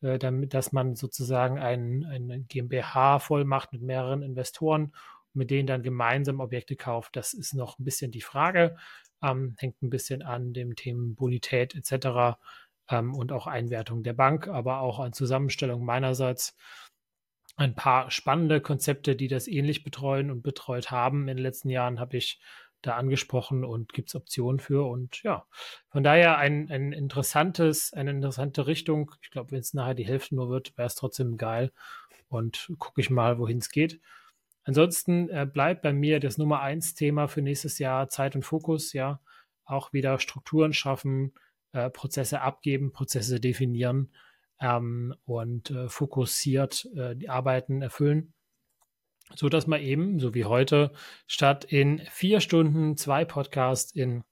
äh, 0.00 0.18
damit, 0.18 0.54
dass 0.54 0.72
man 0.72 0.94
sozusagen 0.94 1.58
ein, 1.58 2.04
eine 2.04 2.40
GmbH 2.42 3.18
voll 3.18 3.44
macht 3.44 3.72
mit 3.72 3.82
mehreren 3.82 4.22
Investoren 4.22 4.92
mit 5.34 5.50
denen 5.50 5.66
dann 5.66 5.82
gemeinsam 5.82 6.40
Objekte 6.40 6.76
kauft, 6.76 7.16
das 7.16 7.34
ist 7.34 7.54
noch 7.54 7.78
ein 7.78 7.84
bisschen 7.84 8.10
die 8.10 8.20
Frage. 8.20 8.76
Ähm, 9.22 9.54
hängt 9.58 9.82
ein 9.82 9.90
bisschen 9.90 10.22
an 10.22 10.52
dem 10.52 10.76
Themen 10.76 11.14
Bonität 11.14 11.74
etc. 11.74 12.38
Ähm, 12.88 13.14
und 13.14 13.32
auch 13.32 13.46
Einwertung 13.46 14.02
der 14.02 14.12
Bank, 14.12 14.48
aber 14.48 14.80
auch 14.80 15.00
an 15.00 15.12
Zusammenstellung 15.12 15.84
meinerseits 15.84 16.56
ein 17.56 17.74
paar 17.74 18.10
spannende 18.10 18.60
Konzepte, 18.60 19.14
die 19.16 19.28
das 19.28 19.46
ähnlich 19.46 19.84
betreuen 19.84 20.30
und 20.30 20.42
betreut 20.42 20.90
haben. 20.90 21.28
In 21.28 21.36
den 21.36 21.42
letzten 21.42 21.70
Jahren 21.70 22.00
habe 22.00 22.16
ich 22.16 22.40
da 22.82 22.96
angesprochen 22.96 23.64
und 23.64 23.92
gibt 23.92 24.08
es 24.08 24.14
Optionen 24.14 24.60
für. 24.60 24.86
Und 24.88 25.22
ja, 25.22 25.46
von 25.88 26.02
daher 26.02 26.36
ein, 26.38 26.70
ein 26.70 26.92
interessantes, 26.92 27.92
eine 27.92 28.10
interessante 28.10 28.66
Richtung. 28.66 29.12
Ich 29.22 29.30
glaube, 29.30 29.52
wenn 29.52 29.60
es 29.60 29.72
nachher 29.72 29.94
die 29.94 30.06
Hälfte 30.06 30.34
nur 30.34 30.50
wird, 30.50 30.76
wäre 30.76 30.86
es 30.86 30.94
trotzdem 30.94 31.36
geil. 31.36 31.72
Und 32.28 32.72
gucke 32.78 33.00
ich 33.00 33.10
mal, 33.10 33.38
wohin 33.38 33.58
es 33.58 33.70
geht. 33.70 34.00
Ansonsten 34.64 35.28
äh, 35.28 35.46
bleibt 35.50 35.82
bei 35.82 35.92
mir 35.92 36.20
das 36.20 36.38
Nummer 36.38 36.60
eins 36.60 36.94
Thema 36.94 37.28
für 37.28 37.42
nächstes 37.42 37.78
Jahr 37.78 38.08
Zeit 38.08 38.34
und 38.34 38.44
Fokus, 38.44 38.92
ja. 38.92 39.20
Auch 39.66 39.92
wieder 39.92 40.18
Strukturen 40.18 40.72
schaffen, 40.72 41.34
äh, 41.72 41.88
Prozesse 41.88 42.40
abgeben, 42.40 42.92
Prozesse 42.92 43.40
definieren 43.40 44.10
ähm, 44.60 45.14
und 45.24 45.70
äh, 45.70 45.88
fokussiert 45.88 46.88
äh, 46.96 47.16
die 47.16 47.28
Arbeiten 47.28 47.82
erfüllen, 47.82 48.34
so 49.34 49.48
dass 49.48 49.66
man 49.66 49.80
eben, 49.80 50.20
so 50.20 50.34
wie 50.34 50.44
heute, 50.44 50.92
statt 51.26 51.64
in 51.64 52.00
vier 52.10 52.40
Stunden 52.40 52.96
zwei 52.96 53.24
Podcasts 53.24 53.92
in 53.92 54.24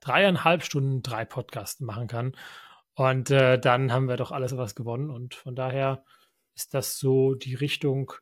dreieinhalb 0.00 0.62
Stunden 0.62 1.02
drei 1.02 1.24
Podcasts 1.24 1.80
machen 1.80 2.08
kann. 2.08 2.36
Und 2.94 3.30
äh, 3.30 3.58
dann 3.58 3.92
haben 3.92 4.08
wir 4.08 4.16
doch 4.16 4.32
alles 4.32 4.56
was 4.56 4.74
gewonnen. 4.74 5.10
Und 5.10 5.34
von 5.34 5.54
daher 5.54 6.04
ist 6.54 6.72
das 6.74 6.98
so 6.98 7.34
die 7.34 7.54
Richtung, 7.54 8.12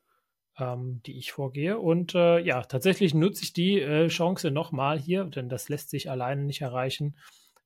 ähm, 0.59 1.01
die 1.07 1.17
ich 1.17 1.33
vorgehe. 1.33 1.79
Und 1.79 2.15
äh, 2.15 2.39
ja, 2.41 2.63
tatsächlich 2.63 3.15
nutze 3.15 3.45
ich 3.45 3.53
die 3.53 3.81
äh, 3.81 4.09
Chance 4.09 4.51
nochmal 4.51 4.99
hier, 4.99 5.25
denn 5.25 5.49
das 5.49 5.69
lässt 5.69 5.91
sich 5.91 6.11
alleine 6.11 6.43
nicht 6.43 6.61
erreichen. 6.61 7.17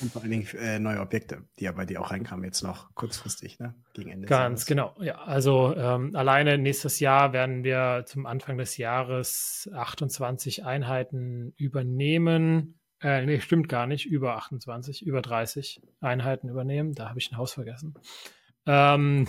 Und 0.00 0.10
vor 0.10 0.22
allen 0.22 0.30
Dingen 0.30 0.46
äh, 0.58 0.78
neue 0.78 1.00
Objekte, 1.00 1.44
die 1.58 1.64
ja 1.64 1.72
bei 1.72 1.86
dir 1.86 2.00
auch 2.00 2.10
reinkamen, 2.10 2.44
jetzt 2.44 2.62
noch 2.62 2.92
kurzfristig, 2.94 3.58
ne? 3.58 3.74
Gegen 3.94 4.10
Ende. 4.10 4.26
Ganz 4.26 4.66
genau, 4.66 4.94
ja. 5.00 5.18
Also 5.18 5.74
ähm, 5.76 6.14
alleine 6.16 6.58
nächstes 6.58 6.98
Jahr 6.98 7.32
werden 7.32 7.62
wir 7.62 8.04
zum 8.06 8.26
Anfang 8.26 8.58
des 8.58 8.76
Jahres 8.76 9.70
28 9.72 10.64
Einheiten 10.64 11.52
übernehmen. 11.56 12.80
Äh, 13.00 13.24
nee, 13.26 13.40
stimmt 13.40 13.68
gar 13.68 13.86
nicht. 13.86 14.06
Über 14.06 14.36
28, 14.36 15.06
über 15.06 15.22
30 15.22 15.82
Einheiten 16.00 16.48
übernehmen. 16.48 16.94
Da 16.94 17.08
habe 17.08 17.18
ich 17.18 17.30
ein 17.30 17.36
Haus 17.36 17.52
vergessen. 17.52 17.94
Ähm, 18.66 19.26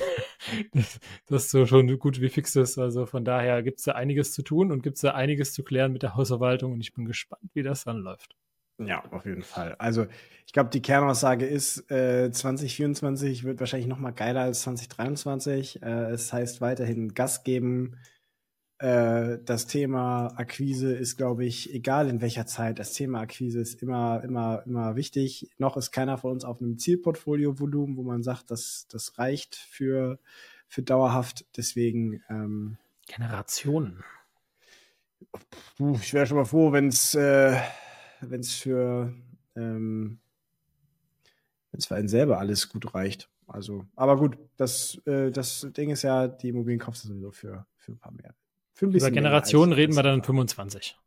das, 1.27 1.45
ist 1.45 1.49
so 1.51 1.65
schon 1.65 1.99
gut 1.99 2.19
wie 2.21 2.29
fix 2.29 2.55
ist. 2.55 2.77
Also 2.77 3.05
von 3.05 3.23
daher 3.23 3.61
gibt 3.63 3.79
es 3.79 3.85
da 3.85 3.93
einiges 3.93 4.33
zu 4.33 4.41
tun 4.41 4.71
und 4.71 4.81
gibt 4.81 4.95
es 4.95 5.01
da 5.01 5.11
einiges 5.11 5.53
zu 5.53 5.63
klären 5.63 5.93
mit 5.93 6.03
der 6.03 6.15
Hausverwaltung 6.15 6.73
und 6.73 6.81
ich 6.81 6.93
bin 6.93 7.05
gespannt, 7.05 7.49
wie 7.53 7.63
das 7.63 7.83
dann 7.83 7.97
läuft. 7.97 8.35
Ja, 8.79 9.03
auf 9.11 9.25
jeden 9.25 9.41
Fall. 9.41 9.75
Also 9.79 10.05
ich 10.45 10.53
glaube, 10.53 10.69
die 10.69 10.81
Kernaussage 10.81 11.45
ist, 11.45 11.89
äh, 11.89 12.31
2024 12.31 13.43
wird 13.43 13.59
wahrscheinlich 13.59 13.87
noch 13.87 13.97
mal 13.97 14.11
geiler 14.11 14.41
als 14.41 14.61
2023. 14.61 15.81
Äh, 15.81 16.11
es 16.11 16.31
heißt 16.31 16.61
weiterhin 16.61 17.13
Gas 17.13 17.43
geben, 17.43 17.97
äh, 18.79 19.39
das 19.43 19.65
Thema 19.65 20.27
Akquise 20.37 20.93
ist, 20.93 21.17
glaube 21.17 21.45
ich, 21.45 21.73
egal 21.73 22.09
in 22.09 22.21
welcher 22.21 22.45
Zeit, 22.45 22.79
das 22.79 22.93
Thema 22.93 23.21
Akquise 23.21 23.59
ist 23.59 23.81
immer, 23.81 24.23
immer, 24.23 24.63
immer 24.65 24.95
wichtig. 24.95 25.49
Noch 25.57 25.77
ist 25.77 25.91
keiner 25.91 26.17
von 26.17 26.33
uns 26.33 26.45
auf 26.45 26.61
einem 26.61 26.77
Zielportfolio-Volumen, 26.77 27.97
wo 27.97 28.03
man 28.03 28.23
sagt, 28.23 28.51
das, 28.51 28.87
das 28.89 29.17
reicht 29.17 29.55
für, 29.55 30.19
für 30.67 30.83
dauerhaft. 30.83 31.45
Deswegen 31.55 32.21
ähm, 32.29 32.77
Generationen. 33.07 34.03
Ich 36.01 36.13
wäre 36.13 36.27
schon 36.27 36.37
mal 36.37 36.45
froh, 36.45 36.71
wenn 36.71 36.89
es 36.89 37.15
äh, 37.15 37.57
wenn's 38.21 38.53
für 38.53 39.13
ähm, 39.55 40.19
wenn 41.71 41.79
es 41.79 41.87
für 41.87 41.95
einen 41.95 42.07
selber 42.07 42.37
alles 42.37 42.69
gut 42.69 42.93
reicht. 42.93 43.29
Also, 43.47 43.85
aber 43.95 44.17
gut, 44.17 44.37
das, 44.57 45.01
äh, 45.05 45.31
das 45.31 45.67
Ding 45.75 45.89
ist 45.89 46.03
ja, 46.03 46.27
die 46.27 46.49
Immobilien 46.49 46.79
kaufst 46.79 47.05
du 47.05 47.07
sowieso 47.07 47.31
für, 47.31 47.65
für 47.77 47.93
ein 47.93 47.97
paar 47.97 48.11
mehr. 48.11 48.35
Über 48.79 49.11
Generationen 49.11 49.73
reden 49.73 49.95
wir 49.95 50.03
dann 50.03 50.19
in 50.19 50.23
25. 50.23 50.97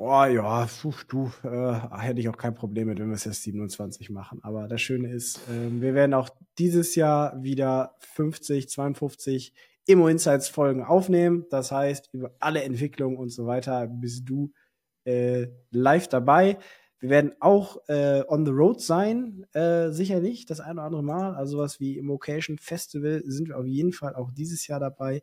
Oh 0.00 0.24
ja, 0.24 0.68
puh, 0.80 0.94
du, 1.08 1.32
äh, 1.42 1.98
hätte 1.98 2.20
ich 2.20 2.28
auch 2.28 2.36
kein 2.36 2.54
Problem 2.54 2.86
mit, 2.86 3.00
wenn 3.00 3.08
wir 3.08 3.16
es 3.16 3.24
jetzt 3.24 3.42
27 3.42 4.10
machen. 4.10 4.38
Aber 4.44 4.68
das 4.68 4.80
Schöne 4.80 5.10
ist, 5.10 5.38
äh, 5.48 5.80
wir 5.80 5.92
werden 5.94 6.14
auch 6.14 6.30
dieses 6.56 6.94
Jahr 6.94 7.42
wieder 7.42 7.96
50, 8.14 8.68
52 8.68 9.52
Immo 9.86 10.06
Insights 10.06 10.48
Folgen 10.48 10.84
aufnehmen. 10.84 11.46
Das 11.50 11.72
heißt, 11.72 12.10
über 12.12 12.32
alle 12.38 12.62
Entwicklungen 12.62 13.16
und 13.16 13.30
so 13.30 13.46
weiter 13.46 13.88
bist 13.88 14.28
du 14.28 14.52
äh, 15.04 15.48
live 15.70 16.06
dabei. 16.06 16.58
Wir 17.00 17.10
werden 17.10 17.32
auch 17.40 17.78
äh, 17.88 18.22
on 18.28 18.44
the 18.44 18.52
road 18.52 18.80
sein, 18.80 19.46
äh, 19.52 19.90
sicherlich 19.90 20.46
das 20.46 20.60
ein 20.60 20.72
oder 20.74 20.82
andere 20.82 21.02
Mal. 21.02 21.34
Also 21.34 21.56
sowas 21.56 21.80
wie 21.80 21.96
Immocation 21.96 22.58
Festival 22.58 23.22
sind 23.24 23.48
wir 23.48 23.58
auf 23.58 23.66
jeden 23.66 23.92
Fall 23.92 24.14
auch 24.14 24.30
dieses 24.30 24.66
Jahr 24.68 24.78
dabei. 24.78 25.22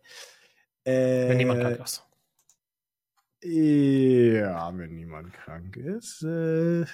Äh, 0.86 1.30
wenn 1.30 1.38
niemand 1.38 1.62
krank 1.62 1.80
ist. 1.84 2.06
Ja, 3.42 4.72
wenn 4.78 4.96
niemand 4.96 5.34
krank 5.34 5.78
ist. 5.78 6.24
Äh, 6.24 6.86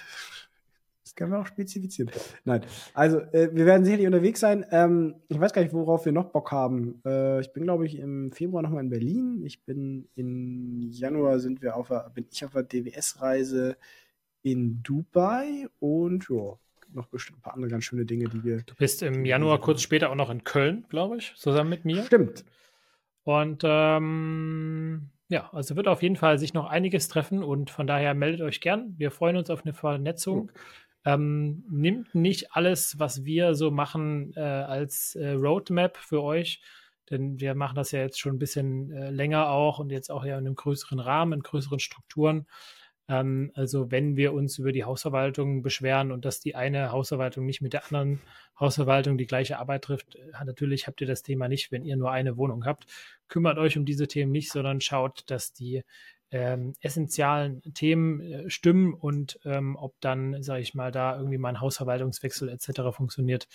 das 1.02 1.14
kann 1.14 1.28
man 1.28 1.42
auch 1.42 1.46
spezifizieren. 1.46 2.10
Nein, 2.44 2.64
also 2.94 3.18
äh, 3.18 3.50
wir 3.52 3.66
werden 3.66 3.84
sicherlich 3.84 4.06
unterwegs 4.06 4.40
sein. 4.40 4.64
Ähm, 4.70 5.16
ich 5.28 5.38
weiß 5.38 5.52
gar 5.52 5.62
nicht, 5.62 5.74
worauf 5.74 6.06
wir 6.06 6.12
noch 6.12 6.30
Bock 6.30 6.50
haben. 6.52 7.02
Äh, 7.04 7.40
ich 7.40 7.52
bin, 7.52 7.64
glaube 7.64 7.84
ich, 7.84 7.98
im 7.98 8.32
Februar 8.32 8.62
nochmal 8.62 8.82
in 8.82 8.88
Berlin. 8.88 9.42
Ich 9.44 9.62
bin 9.64 10.08
im 10.14 10.80
Januar 10.90 11.38
sind 11.38 11.60
wir 11.60 11.76
auf 11.76 11.88
der, 11.88 12.10
bin 12.14 12.26
ich 12.30 12.44
auf 12.46 12.52
der 12.52 12.62
DWS-Reise 12.62 13.76
in 14.42 14.82
Dubai 14.82 15.68
und 15.80 16.28
ja, 16.30 16.58
noch 16.94 17.06
bestimmt 17.06 17.38
ein 17.38 17.42
paar 17.42 17.54
andere 17.54 17.70
ganz 17.70 17.84
schöne 17.84 18.06
Dinge, 18.06 18.30
die 18.30 18.42
wir. 18.42 18.62
Du 18.62 18.74
bist 18.74 19.02
im 19.02 19.24
Januar 19.26 19.60
kurz 19.60 19.82
später 19.82 20.10
auch 20.10 20.14
noch 20.14 20.30
in 20.30 20.44
Köln, 20.44 20.86
glaube 20.88 21.18
ich, 21.18 21.34
zusammen 21.36 21.70
mit 21.70 21.84
mir. 21.84 22.04
Stimmt. 22.04 22.44
Und 23.24 23.62
ähm, 23.64 25.10
ja, 25.28 25.48
also 25.52 25.76
wird 25.76 25.88
auf 25.88 26.02
jeden 26.02 26.16
Fall 26.16 26.38
sich 26.38 26.52
noch 26.54 26.66
einiges 26.66 27.08
treffen 27.08 27.42
und 27.42 27.70
von 27.70 27.86
daher 27.86 28.14
meldet 28.14 28.42
euch 28.42 28.60
gern. 28.60 28.94
Wir 28.98 29.10
freuen 29.10 29.36
uns 29.36 29.50
auf 29.50 29.64
eine 29.64 29.72
Vernetzung. 29.72 30.50
Oh. 30.52 30.58
Ähm, 31.04 31.64
nimmt 31.70 32.14
nicht 32.14 32.52
alles, 32.52 32.98
was 32.98 33.24
wir 33.24 33.54
so 33.54 33.70
machen, 33.70 34.32
äh, 34.36 34.40
als 34.40 35.16
äh, 35.16 35.30
Roadmap 35.30 35.96
für 35.96 36.22
euch, 36.22 36.60
denn 37.10 37.40
wir 37.40 37.54
machen 37.54 37.74
das 37.74 37.90
ja 37.90 38.00
jetzt 38.00 38.20
schon 38.20 38.36
ein 38.36 38.38
bisschen 38.38 38.92
äh, 38.92 39.10
länger 39.10 39.48
auch 39.48 39.78
und 39.78 39.90
jetzt 39.90 40.10
auch 40.10 40.24
ja 40.24 40.38
in 40.38 40.46
einem 40.46 40.54
größeren 40.54 41.00
Rahmen, 41.00 41.32
in 41.32 41.42
größeren 41.42 41.80
Strukturen. 41.80 42.46
Ähm, 43.12 43.52
also 43.54 43.90
wenn 43.90 44.16
wir 44.16 44.32
uns 44.32 44.58
über 44.58 44.72
die 44.72 44.84
Hausverwaltung 44.84 45.62
beschweren 45.62 46.12
und 46.12 46.24
dass 46.24 46.40
die 46.40 46.54
eine 46.54 46.92
Hausverwaltung 46.92 47.44
nicht 47.44 47.60
mit 47.60 47.74
der 47.74 47.84
anderen 47.84 48.20
Hausverwaltung 48.58 49.18
die 49.18 49.26
gleiche 49.26 49.58
Arbeit 49.58 49.84
trifft, 49.84 50.16
äh, 50.16 50.44
natürlich 50.44 50.86
habt 50.86 51.00
ihr 51.02 51.06
das 51.06 51.22
Thema 51.22 51.48
nicht, 51.48 51.70
wenn 51.70 51.84
ihr 51.84 51.96
nur 51.96 52.10
eine 52.10 52.36
Wohnung 52.38 52.64
habt. 52.64 52.86
Kümmert 53.28 53.58
euch 53.58 53.76
um 53.76 53.84
diese 53.84 54.08
Themen 54.08 54.32
nicht, 54.32 54.50
sondern 54.50 54.80
schaut, 54.80 55.24
dass 55.26 55.52
die 55.52 55.82
ähm, 56.30 56.72
essentiellen 56.80 57.60
Themen 57.74 58.20
äh, 58.22 58.48
stimmen 58.48 58.94
und 58.94 59.38
ähm, 59.44 59.76
ob 59.76 60.00
dann, 60.00 60.42
sage 60.42 60.62
ich 60.62 60.72
mal, 60.72 60.90
da 60.90 61.18
irgendwie 61.18 61.36
mal 61.36 61.50
ein 61.50 61.60
Hausverwaltungswechsel 61.60 62.48
etc. 62.48 62.96
funktioniert. 62.96 63.48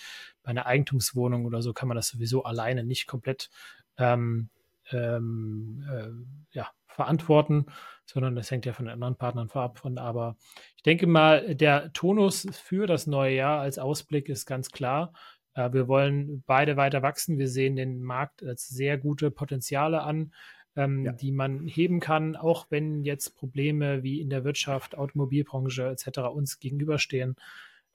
Bei 0.44 0.50
einer 0.50 0.66
Eigentumswohnung 0.66 1.46
oder 1.46 1.62
so 1.62 1.72
kann 1.72 1.88
man 1.88 1.96
das 1.96 2.06
sowieso 2.06 2.44
alleine 2.44 2.84
nicht 2.84 3.08
komplett 3.08 3.50
ähm, 3.96 4.50
ähm 4.92 5.84
äh, 5.90 6.56
ja, 6.56 6.68
verantworten, 6.98 7.66
sondern 8.06 8.34
das 8.34 8.50
hängt 8.50 8.66
ja 8.66 8.72
von 8.72 8.86
den 8.86 8.94
anderen 8.94 9.14
Partnern 9.16 9.48
vorab 9.48 9.78
von. 9.78 9.98
Aber 9.98 10.36
ich 10.76 10.82
denke 10.82 11.06
mal, 11.06 11.54
der 11.54 11.92
Tonus 11.92 12.46
für 12.52 12.88
das 12.88 13.06
neue 13.06 13.36
Jahr 13.36 13.60
als 13.60 13.78
Ausblick 13.78 14.28
ist 14.28 14.46
ganz 14.46 14.70
klar. 14.70 15.12
Äh, 15.54 15.72
wir 15.72 15.86
wollen 15.86 16.42
beide 16.46 16.76
weiter 16.76 17.02
wachsen. 17.02 17.38
Wir 17.38 17.48
sehen 17.48 17.76
den 17.76 18.02
Markt 18.02 18.42
als 18.42 18.68
sehr 18.68 18.98
gute 18.98 19.30
Potenziale 19.30 20.02
an, 20.02 20.32
ähm, 20.74 21.04
ja. 21.04 21.12
die 21.12 21.30
man 21.30 21.66
heben 21.66 22.00
kann, 22.00 22.34
auch 22.34 22.66
wenn 22.70 23.04
jetzt 23.04 23.36
Probleme 23.36 24.02
wie 24.02 24.20
in 24.20 24.30
der 24.30 24.42
Wirtschaft, 24.42 24.98
Automobilbranche 24.98 25.88
etc. 25.88 26.18
uns 26.32 26.58
gegenüberstehen. 26.58 27.36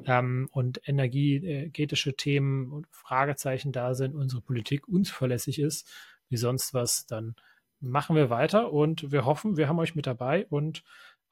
Ähm, 0.05 0.49
und 0.51 0.81
energetische 0.87 2.15
Themen 2.15 2.71
und 2.71 2.87
Fragezeichen 2.89 3.71
da 3.71 3.93
sind, 3.93 4.15
unsere 4.15 4.41
Politik 4.41 4.87
unzuverlässig 4.87 5.59
ist, 5.59 5.87
wie 6.29 6.37
sonst 6.37 6.73
was, 6.73 7.05
dann 7.05 7.35
machen 7.79 8.15
wir 8.15 8.29
weiter 8.29 8.71
und 8.71 9.11
wir 9.11 9.25
hoffen, 9.25 9.57
wir 9.57 9.67
haben 9.67 9.79
euch 9.79 9.95
mit 9.95 10.07
dabei 10.07 10.45
und 10.47 10.83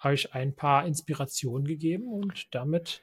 euch 0.04 0.34
ein 0.34 0.56
paar 0.56 0.86
Inspirationen 0.86 1.66
gegeben 1.66 2.08
und 2.08 2.54
damit 2.54 3.02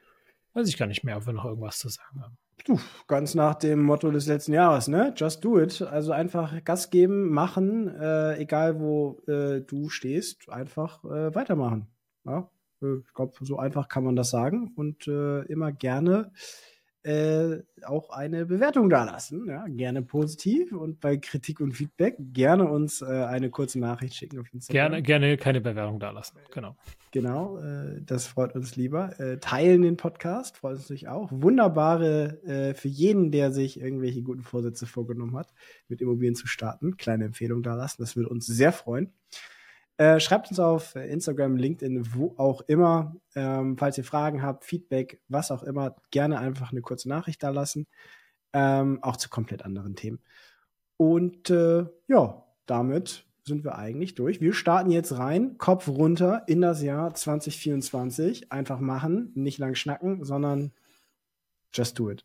weiß 0.55 0.69
ich 0.69 0.77
gar 0.77 0.87
nicht 0.87 1.05
mehr, 1.05 1.17
ob 1.17 1.27
wir 1.27 1.33
noch 1.33 1.45
irgendwas 1.45 1.79
zu 1.79 1.89
sagen 1.89 2.23
haben. 2.23 2.37
Du, 2.65 2.79
ganz 3.07 3.35
nach 3.35 3.55
dem 3.55 3.83
Motto 3.83 4.11
des 4.11 4.27
letzten 4.27 4.53
Jahres, 4.53 4.89
ne? 4.89 5.15
Just 5.17 5.45
do 5.45 5.61
it. 5.61 5.81
Also 5.81 6.13
einfach 6.13 6.63
Gas 6.65 6.91
geben, 6.91 7.31
machen, 7.31 7.89
äh, 7.89 8.37
egal 8.39 8.81
wo 8.81 9.21
äh, 9.29 9.61
du 9.61 9.89
stehst, 9.89 10.49
einfach 10.49 11.05
äh, 11.05 11.35
weitermachen. 11.35 11.87
Ja? 12.25 12.51
Äh, 12.83 12.99
ich 13.07 13.15
glaube, 13.15 13.33
so 13.41 13.59
einfach 13.59 13.89
kann 13.89 14.05
man 14.05 14.17
das 14.17 14.31
sagen 14.31 14.73
und 14.77 15.07
äh, 15.07 15.43
immer 15.43 15.73
gerne 15.73 16.33
äh, 17.09 17.63
auch 17.87 18.11
eine 18.11 18.45
Bewertung 18.45 18.91
dalassen. 18.91 19.47
Ja, 19.47 19.65
gerne 19.67 20.03
positiv 20.03 20.73
und 20.73 21.01
bei 21.01 21.17
Kritik 21.17 21.61
und 21.61 21.73
Feedback 21.73 22.17
gerne 22.19 22.69
uns 22.69 23.01
äh, 23.01 23.07
eine 23.07 23.49
kurze 23.49 23.79
Nachricht 23.79 24.15
schicken 24.15 24.39
auf 24.39 24.53
Instagram. 24.53 24.91
Gerne, 24.91 25.03
gerne 25.03 25.37
keine 25.39 25.63
Bewertung 25.63 26.01
dalassen. 26.01 26.39
Genau. 26.53 26.77
Genau, 27.11 27.59
äh, 27.59 28.03
das 28.03 28.27
freut 28.27 28.55
uns 28.55 28.77
lieber. 28.77 29.19
Äh, 29.19 29.39
teilen 29.39 29.81
den 29.81 29.97
Podcast, 29.97 30.59
freut 30.59 30.75
uns 30.75 30.83
natürlich 30.83 31.09
auch. 31.09 31.31
Wunderbare 31.33 32.43
äh, 32.45 32.75
für 32.75 32.89
jeden, 32.89 33.31
der 33.31 33.53
sich 33.53 33.81
irgendwelche 33.81 34.21
guten 34.23 34.43
Vorsätze 34.43 34.87
vorgenommen 34.87 35.37
hat, 35.37 35.55
mit 35.89 36.03
Immobilien 36.03 36.35
zu 36.35 36.47
starten. 36.47 36.99
Kleine 36.99 37.25
Empfehlung 37.25 37.63
dalassen, 37.63 38.03
das 38.03 38.17
würde 38.17 38.29
uns 38.29 38.47
sehr 38.47 38.73
freuen. 38.73 39.15
Äh, 39.99 40.21
schreibt 40.21 40.49
uns 40.49 40.61
auf 40.61 40.95
Instagram, 40.95 41.57
LinkedIn, 41.57 42.15
wo 42.15 42.33
auch 42.37 42.61
immer. 42.63 43.17
Ähm, 43.35 43.77
falls 43.77 43.99
ihr 43.99 44.05
Fragen 44.05 44.43
habt, 44.43 44.65
Feedback, 44.65 45.21
was 45.29 45.51
auch 45.51 45.65
immer, 45.65 45.97
gerne 46.13 46.39
einfach 46.39 46.71
eine 46.71 46.83
kurze 46.83 47.09
Nachricht 47.09 47.43
da 47.43 47.51
lassen. 47.51 47.89
Ähm, 48.53 49.03
auch 49.03 49.17
zu 49.17 49.29
komplett 49.29 49.65
anderen 49.65 49.97
Themen. 49.97 50.21
Und 50.97 51.51
äh, 51.51 51.87
ja, 52.07 52.45
damit 52.67 53.25
sind 53.45 53.65
wir 53.65 53.77
eigentlich 53.77 54.15
durch. 54.15 54.41
Wir 54.41 54.53
starten 54.53 54.91
jetzt 54.91 55.19
rein, 55.19 55.59
Kopf 55.59 55.89
runter 55.89 56.45
in 56.47 56.61
das 56.61 56.81
Jahr 56.81 57.13
2024. 57.13 58.53
Einfach 58.53 58.79
machen, 58.79 59.33
nicht 59.35 59.59
lang 59.59 59.75
schnacken, 59.75 60.25
sondern 60.25 60.73
just 61.73 61.99
do 61.99 62.09
it. 62.09 62.25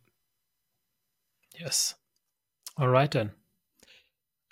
Yes. 1.56 2.00
Alright 2.76 3.12
then. 3.12 3.32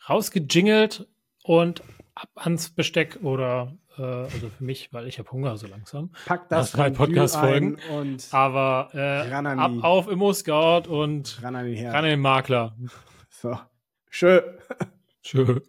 Rausgejingelt 0.10 1.08
und 1.44 1.84
ab 2.16 2.30
ans 2.36 2.70
Besteck 2.70 3.20
oder 3.24 3.78
äh, 3.98 4.02
also 4.02 4.50
für 4.50 4.64
mich, 4.64 4.94
weil 4.94 5.08
ich 5.08 5.20
habe 5.20 5.32
Hunger 5.32 5.58
so 5.58 5.68
langsam. 5.68 6.12
Pack 6.26 6.50
das 6.50 6.72
drei 6.72 6.90
Podcast-Folgen. 6.90 7.78
Aber 8.32 8.90
äh, 8.94 9.32
ab 9.32 9.72
auf 9.82 10.08
Immo 10.08 10.34
Scout 10.34 10.90
und 10.90 11.42
ran 11.44 11.56
an 11.56 11.66
den, 11.66 11.86
ran 11.86 11.96
an 11.96 12.04
den 12.06 12.20
Makler. 12.20 12.76
So. 13.30 13.58
Schön. 14.10 14.42
Schön. 15.22 15.62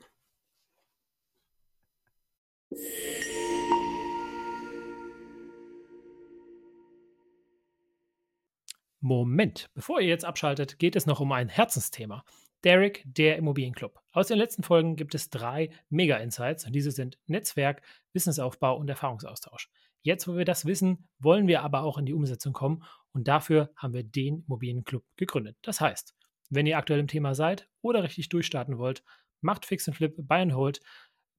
Moment, 9.00 9.68
bevor 9.74 10.00
ihr 10.00 10.08
jetzt 10.08 10.24
abschaltet, 10.24 10.78
geht 10.78 10.96
es 10.96 11.06
noch 11.06 11.20
um 11.20 11.32
ein 11.32 11.48
Herzensthema. 11.48 12.24
Derek, 12.62 13.02
der 13.04 13.36
Immobilienclub. 13.36 14.01
Aus 14.14 14.28
den 14.28 14.36
letzten 14.36 14.62
Folgen 14.62 14.96
gibt 14.96 15.14
es 15.14 15.30
drei 15.30 15.70
Mega-Insights 15.88 16.66
und 16.66 16.74
diese 16.74 16.90
sind 16.90 17.18
Netzwerk, 17.26 17.80
Wissensaufbau 18.12 18.76
und 18.76 18.90
Erfahrungsaustausch. 18.90 19.70
Jetzt, 20.02 20.28
wo 20.28 20.36
wir 20.36 20.44
das 20.44 20.66
wissen, 20.66 21.08
wollen 21.18 21.46
wir 21.46 21.62
aber 21.62 21.82
auch 21.82 21.96
in 21.96 22.04
die 22.04 22.12
Umsetzung 22.12 22.52
kommen 22.52 22.84
und 23.12 23.26
dafür 23.26 23.72
haben 23.74 23.94
wir 23.94 24.04
den 24.04 24.44
Immobilienclub 24.46 25.02
gegründet. 25.16 25.56
Das 25.62 25.80
heißt, 25.80 26.14
wenn 26.50 26.66
ihr 26.66 26.76
aktuell 26.76 27.00
im 27.00 27.08
Thema 27.08 27.34
seid 27.34 27.70
oder 27.80 28.02
richtig 28.02 28.28
durchstarten 28.28 28.76
wollt, 28.76 29.02
macht 29.40 29.64
Fix 29.64 29.88
and 29.88 29.96
Flip, 29.96 30.14
Buy 30.18 30.42
and 30.42 30.54
Hold, 30.54 30.80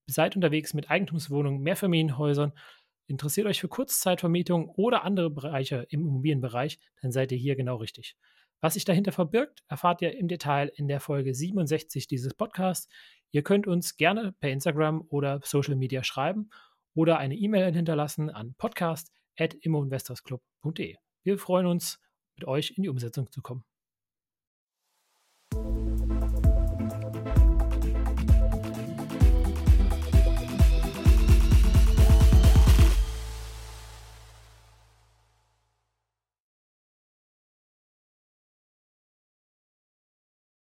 seid 0.07 0.35
unterwegs 0.35 0.73
mit 0.73 0.89
Eigentumswohnungen, 0.89 1.61
Mehrfamilienhäusern, 1.61 2.53
interessiert 3.05 3.45
euch 3.45 3.61
für 3.61 3.67
Kurzzeitvermietung 3.67 4.69
oder 4.69 5.03
andere 5.03 5.29
Bereiche 5.29 5.85
im 5.89 6.01
Immobilienbereich, 6.07 6.79
dann 7.03 7.11
seid 7.11 7.31
ihr 7.31 7.37
hier 7.37 7.55
genau 7.55 7.75
richtig. 7.75 8.17
Was 8.63 8.73
sich 8.75 8.85
dahinter 8.85 9.11
verbirgt, 9.11 9.63
erfahrt 9.67 10.01
ihr 10.01 10.17
im 10.17 10.29
Detail 10.29 10.71
in 10.73 10.87
der 10.87 11.01
Folge 11.01 11.35
67 11.35 12.07
dieses 12.07 12.33
Podcasts. 12.33 12.87
Ihr 13.31 13.43
könnt 13.43 13.67
uns 13.67 13.97
gerne 13.97 14.31
per 14.39 14.51
Instagram 14.51 15.03
oder 15.09 15.41
Social 15.43 15.75
Media 15.75 16.01
schreiben 16.01 16.49
oder 16.95 17.17
eine 17.17 17.35
E-Mail 17.35 17.73
hinterlassen 17.73 18.29
an 18.29 18.55
podcast.immoinvestorsclub.de. 18.57 20.95
Wir 21.23 21.37
freuen 21.37 21.65
uns, 21.65 21.99
mit 22.37 22.47
euch 22.47 22.75
in 22.77 22.83
die 22.83 22.89
Umsetzung 22.89 23.29
zu 23.33 23.41
kommen. 23.41 23.65